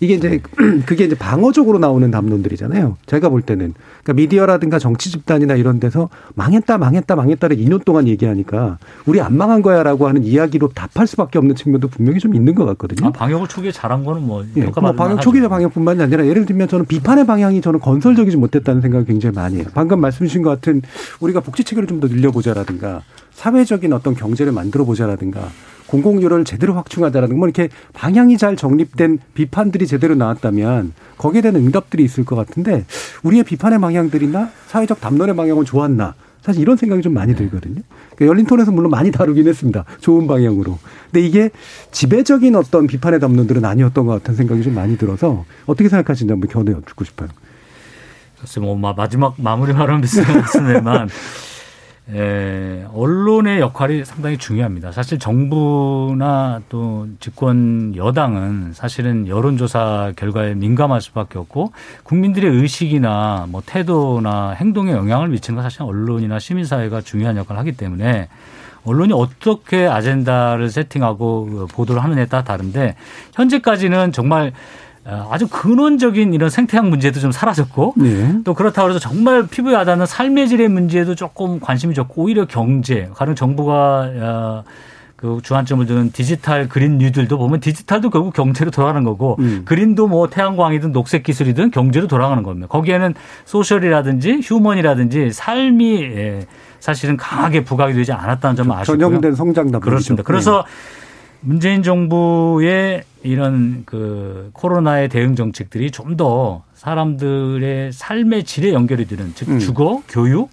이게 0.00 0.14
이제 0.14 0.40
그게 0.86 1.04
이제 1.04 1.14
방어적으로 1.16 1.78
나오는 1.78 2.10
담론들이잖아요. 2.10 2.96
제가 3.06 3.28
볼 3.28 3.42
때는 3.42 3.74
그러니까 4.02 4.12
미디어라든가 4.14 4.78
정치 4.78 5.10
집단이나 5.10 5.54
이런 5.54 5.80
데서 5.80 6.08
망했다 6.34 6.78
망했다 6.78 7.16
망했다를 7.16 7.56
2년 7.56 7.84
동안 7.84 8.08
얘기하니까 8.08 8.78
우리 9.06 9.20
안 9.20 9.36
망한 9.36 9.60
거야라고 9.62 10.08
하는 10.08 10.24
이야기로 10.24 10.68
답할 10.74 11.06
수밖에 11.06 11.38
없는 11.38 11.56
측면도 11.56 11.88
분명히 11.88 12.20
좀 12.20 12.34
있는 12.34 12.54
것 12.54 12.64
같거든요. 12.64 13.08
아, 13.08 13.12
방역을 13.12 13.48
초기에 13.48 13.72
잘한 13.72 14.04
거는 14.04 14.26
뭐, 14.26 14.44
예, 14.56 14.64
뭐 14.64 14.92
방역 14.92 15.20
초기의 15.20 15.48
방역뿐만이 15.48 16.02
아니라 16.02 16.26
예를 16.26 16.46
들면 16.46 16.68
저는 16.68 16.86
비판의 16.86 17.26
방향이 17.26 17.60
저는 17.60 17.80
건설적이지 17.80 18.36
못했다는 18.36 18.80
생각을 18.80 19.04
굉장히 19.04 19.34
많이 19.34 19.56
해요. 19.56 19.66
방금 19.74 20.00
말씀 20.00 20.26
주신 20.26 20.42
것 20.42 20.50
같은 20.50 20.80
우리가 21.20 21.40
복지 21.40 21.64
체계를 21.64 21.86
좀 21.86 21.98
더 21.98 22.06
늘려보자라든가 22.06 23.02
사회적인 23.32 23.92
어떤 23.92 24.14
경제를 24.14 24.52
만들어 24.52 24.84
보자라든가 24.84 25.48
공공유료를 25.88 26.44
제대로 26.44 26.74
확충하자라는 26.74 27.36
뭐 27.36 27.48
이렇게 27.48 27.68
방향이 27.92 28.38
잘 28.38 28.56
정립된 28.56 29.18
비판들이 29.34 29.86
제대로 29.86 30.14
나왔다면 30.14 30.92
거기에 31.16 31.40
대한 31.40 31.56
응답들이 31.56 32.04
있을 32.04 32.24
것 32.24 32.36
같은데 32.36 32.84
우리의 33.22 33.44
비판의 33.44 33.80
방향들이나 33.80 34.50
사회적 34.68 35.00
담론의 35.00 35.34
방향은 35.34 35.64
좋았나 35.64 36.14
사실 36.40 36.62
이런 36.62 36.76
생각이 36.76 37.02
좀 37.02 37.12
많이 37.14 37.34
들거든요. 37.34 37.82
그러니까 38.14 38.26
열린 38.26 38.46
톤에서 38.46 38.70
물론 38.70 38.90
많이 38.90 39.10
다루긴 39.10 39.48
했습니다. 39.48 39.84
좋은 40.00 40.26
방향으로. 40.26 40.78
근데 41.10 41.26
이게 41.26 41.50
지배적인 41.90 42.54
어떤 42.54 42.86
비판의 42.86 43.20
담론들은 43.20 43.64
아니었던 43.64 44.06
것 44.06 44.12
같은 44.12 44.34
생각이 44.34 44.62
좀 44.62 44.74
많이 44.74 44.96
들어서 44.96 45.44
어떻게 45.66 45.88
생각하시는지 45.88 46.32
한번 46.32 46.48
견해 46.48 46.72
여쭙고 46.72 47.04
싶어요. 47.04 47.28
글쎄 48.40 48.60
뭐 48.60 48.76
마지막 48.76 49.34
마무리 49.36 49.72
발언 49.72 50.00
비슷한 50.00 50.36
것같습니만 50.36 51.08
에, 52.10 52.86
언론의 52.94 53.60
역할이 53.60 54.04
상당히 54.04 54.38
중요합니다. 54.38 54.92
사실 54.92 55.18
정부나 55.18 56.62
또 56.70 57.06
집권 57.20 57.94
여당은 57.94 58.72
사실은 58.72 59.28
여론조사 59.28 60.14
결과에 60.16 60.54
민감할 60.54 61.02
수밖에 61.02 61.38
없고 61.38 61.72
국민들의 62.04 62.50
의식이나 62.50 63.46
뭐 63.50 63.62
태도나 63.64 64.52
행동에 64.52 64.92
영향을 64.92 65.28
미치는 65.28 65.56
건 65.56 65.62
사실 65.62 65.82
언론이나 65.82 66.38
시민사회가 66.38 67.02
중요한 67.02 67.36
역할을 67.36 67.58
하기 67.60 67.72
때문에 67.72 68.28
언론이 68.86 69.12
어떻게 69.12 69.86
아젠다를 69.86 70.70
세팅하고 70.70 71.68
보도를 71.72 72.02
하느냐에 72.02 72.24
따라 72.26 72.42
다른데 72.42 72.94
현재까지는 73.34 74.12
정말 74.12 74.46
어, 74.48 74.52
아주 75.04 75.48
근원적인 75.48 76.34
이런 76.34 76.50
생태학 76.50 76.86
문제도 76.88 77.18
좀 77.20 77.32
사라졌고 77.32 77.94
네. 77.96 78.40
또 78.44 78.54
그렇다고 78.54 78.90
해서 78.90 78.98
정말 78.98 79.46
피부에 79.46 79.74
와닿는 79.74 80.06
삶의 80.06 80.48
질의 80.48 80.68
문제도 80.68 81.14
조금 81.14 81.60
관심이 81.60 81.94
적고 81.94 82.24
오히려 82.24 82.46
경제 82.46 83.08
가령 83.14 83.34
정부가 83.34 84.10
어, 84.16 84.64
그 85.18 85.40
주안점을 85.42 85.84
두는 85.86 86.12
디지털 86.12 86.68
그린 86.68 86.98
뉴들도 86.98 87.38
보면 87.38 87.58
디지털도 87.58 88.10
결국 88.10 88.34
경제로 88.34 88.70
돌아가는 88.70 89.02
거고 89.02 89.34
음. 89.40 89.62
그린도 89.64 90.06
뭐 90.06 90.28
태양광이든 90.28 90.92
녹색 90.92 91.24
기술이든 91.24 91.72
경제로 91.72 92.06
돌아가는 92.06 92.40
겁니다. 92.44 92.68
거기에는 92.68 93.14
소셜이라든지 93.44 94.40
휴먼이라든지 94.44 95.32
삶이 95.32 96.02
예, 96.02 96.46
사실은 96.78 97.16
강하게 97.16 97.64
부각이 97.64 97.94
되지 97.94 98.12
않았다는 98.12 98.54
점을 98.54 98.76
아시고요. 98.76 98.98
전형된 98.98 99.34
성장 99.34 99.72
담 99.72 99.80
그렇습니다. 99.80 100.22
그래서 100.22 100.64
네. 100.64 100.97
문재인 101.40 101.82
정부의 101.82 103.04
이런 103.22 103.82
그 103.84 104.50
코로나의 104.52 105.08
대응 105.08 105.34
정책들이 105.36 105.90
좀 105.90 106.16
더 106.16 106.64
사람들의 106.74 107.92
삶의 107.92 108.44
질에 108.44 108.72
연결이 108.72 109.06
되는 109.06 109.32
즉 109.34 109.48
음. 109.50 109.58
주거, 109.58 110.02
교육 110.08 110.50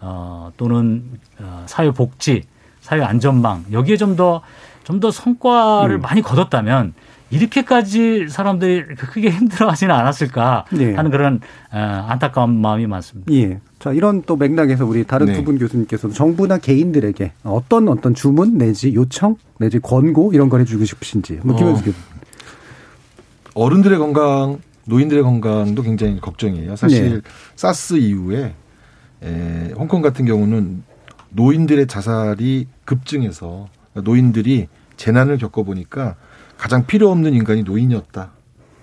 어, 0.00 0.52
또는 0.56 1.02
어, 1.38 1.64
사회 1.66 1.90
복지, 1.90 2.42
사회 2.80 3.02
안전망 3.02 3.66
여기에 3.72 3.96
좀 3.96 4.16
더 4.16 4.42
좀더 4.84 5.10
성과를 5.10 5.96
음. 5.96 6.00
많이 6.00 6.22
거뒀다면 6.22 6.94
이렇게까지 7.32 8.26
사람들이 8.28 8.94
크게 8.94 9.30
힘들어하지는 9.30 9.94
않았을까 9.94 10.66
네. 10.70 10.94
하는 10.94 11.10
그런 11.10 11.40
어, 11.72 11.78
안타까운 12.08 12.60
마음이 12.60 12.86
많습니다. 12.86 13.32
예. 13.32 13.58
자 13.78 13.92
이런 13.92 14.22
또 14.22 14.36
맥락에서 14.36 14.84
우리 14.84 15.04
다른 15.04 15.26
네. 15.26 15.32
두분 15.32 15.58
교수님께서도 15.58 16.12
정부나 16.12 16.58
개인들에게 16.58 17.32
어떤 17.42 17.88
어떤 17.88 18.14
주문 18.14 18.58
내지 18.58 18.94
요청 18.94 19.36
내지 19.58 19.78
권고 19.78 20.32
이런 20.34 20.50
걸 20.50 20.60
해주고 20.60 20.84
싶으신지 20.84 21.40
뭐 21.42 21.56
김현수 21.56 21.80
어. 21.80 21.84
교수. 21.86 21.98
어른들의 23.54 23.98
건강, 23.98 24.58
노인들의 24.84 25.22
건강도 25.22 25.82
굉장히 25.82 26.20
걱정이에요. 26.20 26.76
사실 26.76 27.14
네. 27.14 27.20
사스 27.56 27.94
이후에 27.94 28.54
에, 29.22 29.72
홍콩 29.76 30.02
같은 30.02 30.24
경우는 30.26 30.82
노인들의 31.30 31.86
자살이 31.86 32.66
급증해서 32.84 33.68
노인들이 33.94 34.68
재난을 34.96 35.38
겪어보니까 35.38 36.16
가장 36.62 36.86
필요 36.86 37.10
없는 37.10 37.34
인간이 37.34 37.64
노인이었다. 37.64 38.30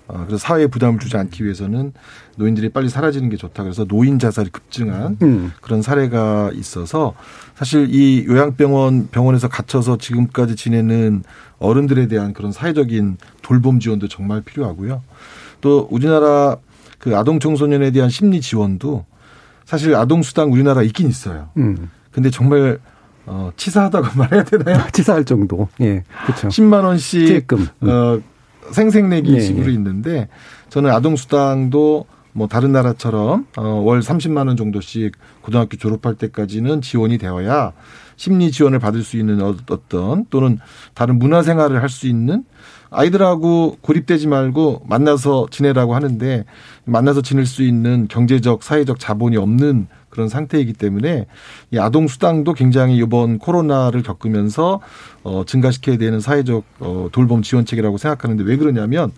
어, 0.08 0.24
그래서 0.26 0.36
사회에 0.36 0.66
부담을 0.66 0.98
주지 0.98 1.16
않기 1.16 1.44
위해서는 1.44 1.94
노인들이 2.36 2.68
빨리 2.68 2.90
사라지는 2.90 3.30
게 3.30 3.38
좋다. 3.38 3.62
그래서 3.62 3.86
노인 3.86 4.18
자살이 4.18 4.50
급증한 4.50 5.16
음. 5.22 5.50
그런 5.62 5.80
사례가 5.80 6.50
있어서 6.52 7.14
사실 7.54 7.88
이 7.88 8.26
요양병원 8.26 9.08
병원에서 9.10 9.48
갇혀서 9.48 9.96
지금까지 9.96 10.56
지내는 10.56 11.22
어른들에 11.58 12.06
대한 12.06 12.34
그런 12.34 12.52
사회적인 12.52 13.16
돌봄 13.40 13.80
지원도 13.80 14.08
정말 14.08 14.42
필요하고요. 14.42 15.00
또 15.62 15.88
우리나라 15.90 16.58
그 16.98 17.16
아동 17.16 17.40
청소년에 17.40 17.92
대한 17.92 18.10
심리 18.10 18.42
지원도 18.42 19.06
사실 19.64 19.94
아동 19.94 20.20
수당 20.20 20.52
우리나라 20.52 20.82
있긴 20.82 21.08
있어요. 21.08 21.48
음. 21.56 21.88
근데 22.10 22.28
정말 22.28 22.78
어, 23.30 23.52
치사하다고 23.56 24.08
말해야 24.18 24.42
되나요? 24.44 24.84
치사할 24.92 25.24
정도. 25.24 25.68
예. 25.80 26.02
그렇죠. 26.26 26.48
10만 26.48 26.84
원씩 26.84 27.26
기금. 27.26 27.66
어, 27.82 28.20
생생내기 28.72 29.32
네, 29.32 29.40
식으로 29.40 29.66
네. 29.66 29.72
있는데 29.72 30.28
저는 30.68 30.90
아동 30.90 31.14
수당도 31.16 32.06
뭐 32.32 32.46
다른 32.48 32.72
나라처럼 32.72 33.46
어, 33.56 33.62
월 33.62 34.00
30만 34.00 34.48
원 34.48 34.56
정도씩 34.56 35.16
고등학교 35.42 35.76
졸업할 35.76 36.14
때까지는 36.14 36.80
지원이 36.80 37.18
되어야 37.18 37.72
심리 38.16 38.50
지원을 38.52 38.78
받을 38.78 39.02
수 39.02 39.16
있는 39.16 39.40
어떤 39.42 40.26
또는 40.30 40.58
다른 40.94 41.18
문화 41.18 41.42
생활을 41.42 41.82
할 41.82 41.88
수 41.88 42.06
있는 42.06 42.44
아이들하고 42.90 43.78
고립되지 43.80 44.26
말고 44.26 44.82
만나서 44.86 45.46
지내라고 45.50 45.94
하는데 45.94 46.44
만나서 46.84 47.22
지낼 47.22 47.46
수 47.46 47.62
있는 47.62 48.08
경제적 48.08 48.62
사회적 48.62 48.98
자본이 48.98 49.36
없는 49.36 49.86
그런 50.10 50.28
상태이기 50.28 50.72
때문에 50.72 51.26
이 51.70 51.78
아동 51.78 52.08
수당도 52.08 52.52
굉장히 52.54 52.96
이번 52.96 53.38
코로나를 53.38 54.02
겪으면서 54.02 54.80
어 55.22 55.44
증가시켜야 55.46 55.98
되는 55.98 56.20
사회적 56.20 56.64
어 56.80 57.08
돌봄 57.12 57.42
지원책이라고 57.42 57.96
생각하는데 57.96 58.42
왜 58.42 58.56
그러냐면 58.56 59.12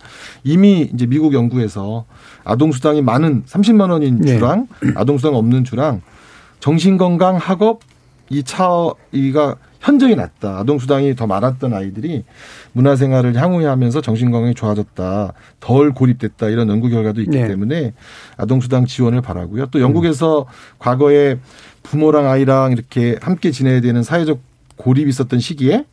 이미 0.44 0.90
이제 0.92 1.06
미국 1.06 1.32
연구에서 1.32 2.04
아동 2.44 2.72
수당이 2.72 3.00
많은 3.00 3.44
30만 3.44 3.90
원인 3.90 4.18
네. 4.18 4.34
주랑 4.34 4.68
네. 4.82 4.92
아동 4.94 5.16
수당 5.16 5.34
없는 5.34 5.64
주랑 5.64 6.02
정신 6.60 6.98
건강 6.98 7.36
학업 7.36 7.80
이 8.28 8.42
차이가 8.42 9.56
현저히 9.82 10.14
낮다. 10.14 10.60
아동수당이 10.60 11.16
더 11.16 11.26
많았던 11.26 11.74
아이들이 11.74 12.24
문화생활을 12.72 13.34
향후에 13.34 13.66
하면서 13.66 14.00
정신건강이 14.00 14.54
좋아졌다. 14.54 15.32
덜 15.58 15.92
고립됐다. 15.92 16.48
이런 16.48 16.68
연구 16.68 16.88
결과도 16.88 17.20
있기 17.20 17.36
네. 17.36 17.48
때문에 17.48 17.92
아동수당 18.36 18.86
지원을 18.86 19.20
바라고요. 19.22 19.66
또 19.66 19.80
영국에서 19.80 20.42
음. 20.42 20.44
과거에 20.78 21.38
부모랑 21.82 22.28
아이랑 22.28 22.70
이렇게 22.70 23.18
함께 23.20 23.50
지내야 23.50 23.80
되는 23.80 24.04
사회적 24.04 24.40
고립이 24.76 25.10
있었던 25.10 25.40
시기에 25.40 25.84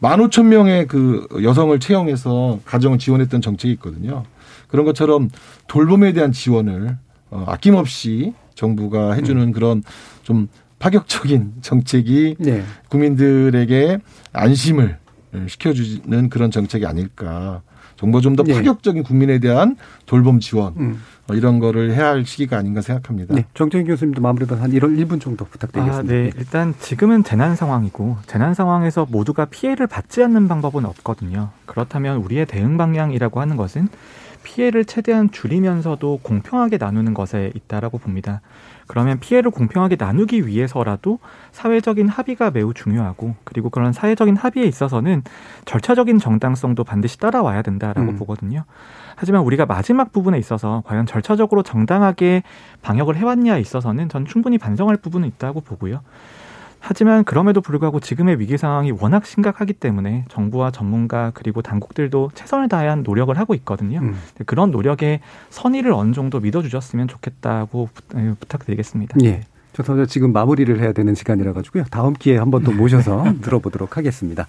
만 0.00 0.18
오천 0.18 0.48
명의 0.48 0.88
그 0.88 1.28
여성을 1.44 1.78
채용해서 1.78 2.58
가정을 2.64 2.98
지원했던 2.98 3.40
정책이 3.40 3.72
있거든요. 3.74 4.24
그런 4.66 4.84
것처럼 4.84 5.30
돌봄에 5.68 6.12
대한 6.12 6.32
지원을 6.32 6.96
어, 7.30 7.44
아낌없이 7.46 8.34
정부가 8.56 9.12
해주는 9.12 9.40
음. 9.40 9.52
그런 9.52 9.84
좀 10.24 10.48
파격적인 10.82 11.52
정책이 11.60 12.36
네. 12.40 12.64
국민들에게 12.88 14.00
안심을 14.32 14.98
시켜주는 15.46 16.28
그런 16.28 16.50
정책이 16.50 16.84
아닐까. 16.86 17.62
정부 17.94 18.20
좀더 18.20 18.42
네. 18.42 18.54
파격적인 18.54 19.04
국민에 19.04 19.38
대한 19.38 19.76
돌봄 20.06 20.40
지원 20.40 20.74
음. 20.76 21.02
어, 21.28 21.34
이런 21.34 21.60
거를 21.60 21.94
해야 21.94 22.08
할 22.08 22.26
시기가 22.26 22.56
아닌가 22.56 22.80
생각합니다. 22.80 23.32
네. 23.32 23.44
정태인 23.54 23.86
교수님도 23.86 24.20
마무리로 24.20 24.56
한 24.56 24.72
1월 24.72 24.98
1분 24.98 25.20
정도 25.20 25.44
부탁드리겠습니다. 25.44 25.98
아, 25.98 26.02
네. 26.02 26.32
일단 26.36 26.74
지금은 26.80 27.22
재난 27.22 27.54
상황이고 27.54 28.16
재난 28.26 28.54
상황에서 28.54 29.06
모두가 29.08 29.44
피해를 29.44 29.86
받지 29.86 30.20
않는 30.24 30.48
방법은 30.48 30.84
없거든요. 30.84 31.50
그렇다면 31.64 32.16
우리의 32.16 32.46
대응 32.46 32.76
방향이라고 32.76 33.40
하는 33.40 33.56
것은 33.56 33.88
피해를 34.42 34.84
최대한 34.84 35.30
줄이면서도 35.30 36.20
공평하게 36.22 36.78
나누는 36.78 37.14
것에 37.14 37.52
있다라고 37.54 37.98
봅니다. 37.98 38.40
그러면 38.86 39.20
피해를 39.20 39.50
공평하게 39.50 39.96
나누기 39.96 40.46
위해서라도 40.46 41.18
사회적인 41.52 42.08
합의가 42.08 42.50
매우 42.50 42.74
중요하고 42.74 43.36
그리고 43.44 43.70
그런 43.70 43.92
사회적인 43.92 44.36
합의에 44.36 44.66
있어서는 44.66 45.22
절차적인 45.64 46.18
정당성도 46.18 46.84
반드시 46.84 47.18
따라와야 47.18 47.62
된다라고 47.62 48.10
음. 48.10 48.16
보거든요. 48.16 48.64
하지만 49.16 49.42
우리가 49.42 49.66
마지막 49.66 50.12
부분에 50.12 50.38
있어서 50.38 50.82
과연 50.86 51.06
절차적으로 51.06 51.62
정당하게 51.62 52.42
방역을 52.82 53.16
해왔냐에 53.16 53.60
있어서는 53.60 54.08
전 54.08 54.26
충분히 54.26 54.58
반성할 54.58 54.96
부분은 54.96 55.28
있다고 55.28 55.60
보고요. 55.60 56.00
하지만 56.84 57.22
그럼에도 57.22 57.60
불구하고 57.60 58.00
지금의 58.00 58.40
위기 58.40 58.58
상황이 58.58 58.90
워낙 58.90 59.24
심각하기 59.24 59.74
때문에 59.74 60.24
정부와 60.28 60.72
전문가 60.72 61.30
그리고 61.32 61.62
당국들도 61.62 62.32
최선을 62.34 62.68
다한 62.68 63.04
노력을 63.04 63.36
하고 63.38 63.54
있거든요. 63.54 64.00
음. 64.00 64.18
그런 64.46 64.72
노력에 64.72 65.20
선의를 65.50 65.92
어느 65.92 66.12
정도 66.12 66.40
믿어주셨으면 66.40 67.06
좋겠다고 67.06 67.88
부탁드리겠습니다. 68.40 69.16
예. 69.24 69.42
저서 69.72 70.04
지금 70.06 70.32
마무리를 70.32 70.78
해야 70.80 70.92
되는 70.92 71.14
시간이라 71.14 71.52
가지고요. 71.54 71.84
다음 71.90 72.12
기회에 72.12 72.38
한 72.38 72.50
번 72.50 72.62
더 72.62 72.70
모셔서 72.72 73.24
들어보도록 73.42 73.96
하겠습니다. 73.96 74.46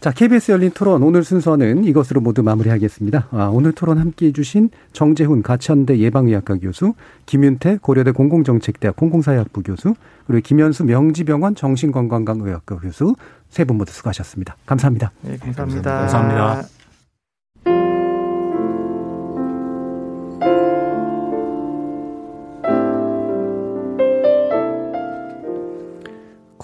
자, 0.00 0.10
KBS 0.10 0.52
열린 0.52 0.70
토론 0.70 1.02
오늘 1.02 1.24
순서는 1.24 1.84
이것으로 1.84 2.20
모두 2.20 2.42
마무리하겠습니다. 2.42 3.28
아, 3.30 3.50
오늘 3.52 3.72
토론 3.72 3.98
함께 3.98 4.26
해주신 4.26 4.70
정재훈 4.92 5.42
가천대 5.42 5.98
예방의학과 5.98 6.56
교수, 6.58 6.94
김윤태 7.26 7.78
고려대 7.80 8.10
공공정책대학 8.12 8.94
공공사회학부 8.96 9.62
교수, 9.62 9.94
그리고 10.26 10.42
김현수 10.44 10.84
명지병원 10.84 11.54
정신건강의학과 11.54 12.76
교수 12.76 13.14
세 13.48 13.64
분 13.64 13.78
모두 13.78 13.92
수고하셨습니다. 13.92 14.56
감사합니다. 14.66 15.12
네, 15.22 15.36
감사합니다. 15.38 15.90
감사합니다. 16.00 16.75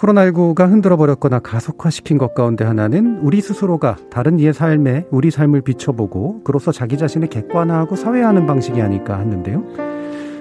코로나19가 0.03 0.69
흔들어 0.69 0.97
버렸거나 0.97 1.39
가속화시킨 1.39 2.19
것 2.19 2.35
가운데 2.35 2.65
하나는 2.65 3.19
우리 3.23 3.41
스스로가 3.41 3.97
다른 4.11 4.39
이의 4.41 4.53
삶에 4.53 5.07
우리 5.11 5.31
삶을 5.31 5.61
비춰보고 5.61 6.43
그로써 6.43 6.73
자기 6.73 6.99
자신을 6.99 7.29
객관화하고 7.29 7.95
사회화하는 7.95 8.47
방식이 8.47 8.83
아닐까 8.83 9.19
했는데요. 9.19 9.63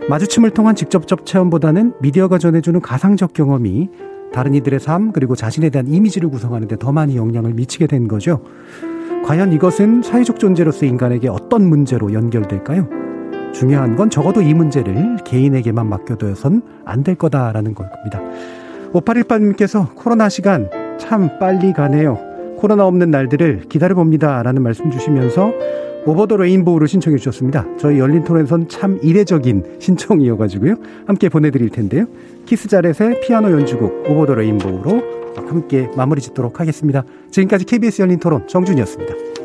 마주침을 0.10 0.50
통한 0.52 0.76
직접적 0.76 1.26
체험보다는 1.26 1.94
미디어가 2.02 2.40
전해주는 2.40 2.82
가상적 2.82 3.34
경험이 3.34 3.90
다른 4.34 4.56
이들의 4.56 4.80
삶 4.80 5.12
그리고 5.12 5.36
자신에 5.36 5.70
대한 5.70 5.88
이미지를 5.88 6.30
구성하는 6.30 6.68
데 6.68 6.76
더 6.78 6.92
많이 6.92 7.16
영향을 7.16 7.54
미치게 7.54 7.86
된 7.86 8.08
거죠. 8.08 8.42
과연 9.26 9.54
이것은 9.54 10.02
사회적 10.02 10.40
존재로서 10.40 10.88
인간에게 10.88 11.28
어떤 11.30 11.70
문제로 11.70 12.12
연결될까요? 12.12 12.90
중요한 13.54 13.96
건 13.96 14.10
적어도 14.10 14.42
이 14.42 14.54
문제를 14.54 15.18
개인에게만 15.24 15.88
맡겨둬선 15.88 16.64
안 16.86 17.04
될 17.04 17.16
거다라는 17.16 17.76
겁니다. 17.76 18.20
5818님께서 18.94 19.96
코로나 19.96 20.30
시간 20.30 20.70
참 21.00 21.30
빨리 21.40 21.74
가네요. 21.74 22.20
코로나 22.58 22.86
없는 22.86 23.10
날들을 23.10 23.64
기다려봅니다. 23.70 24.44
라는 24.44 24.62
말씀 24.62 24.92
주시면서 24.92 25.52
Over 26.06 26.28
the 26.28 26.38
Rainbow를 26.38 26.88
신청해 26.88 27.18
주셨습니다. 27.18 27.66
저희 27.78 28.00
열린 28.00 28.24
토론에선 28.24 28.68
참 28.70 29.00
이례적인 29.02 29.78
신청이어가지고요. 29.80 30.76
함께 31.06 31.30
보내드릴 31.30 31.70
텐데요. 31.70 32.06
키스 32.46 32.68
자렛의 32.68 33.22
피아노 33.22 33.52
연주곡 33.52 34.10
Over 34.10 34.26
the 34.26 34.36
Rainbow로 34.36 35.22
함께 35.48 35.90
마무리 35.96 36.22
짓도록 36.22 36.60
하겠습니다. 36.60 37.04
지금까지 37.30 37.66
KBS 37.66 38.02
열린 38.02 38.20
토론 38.20 38.48
정준희였습니다. 38.48 39.41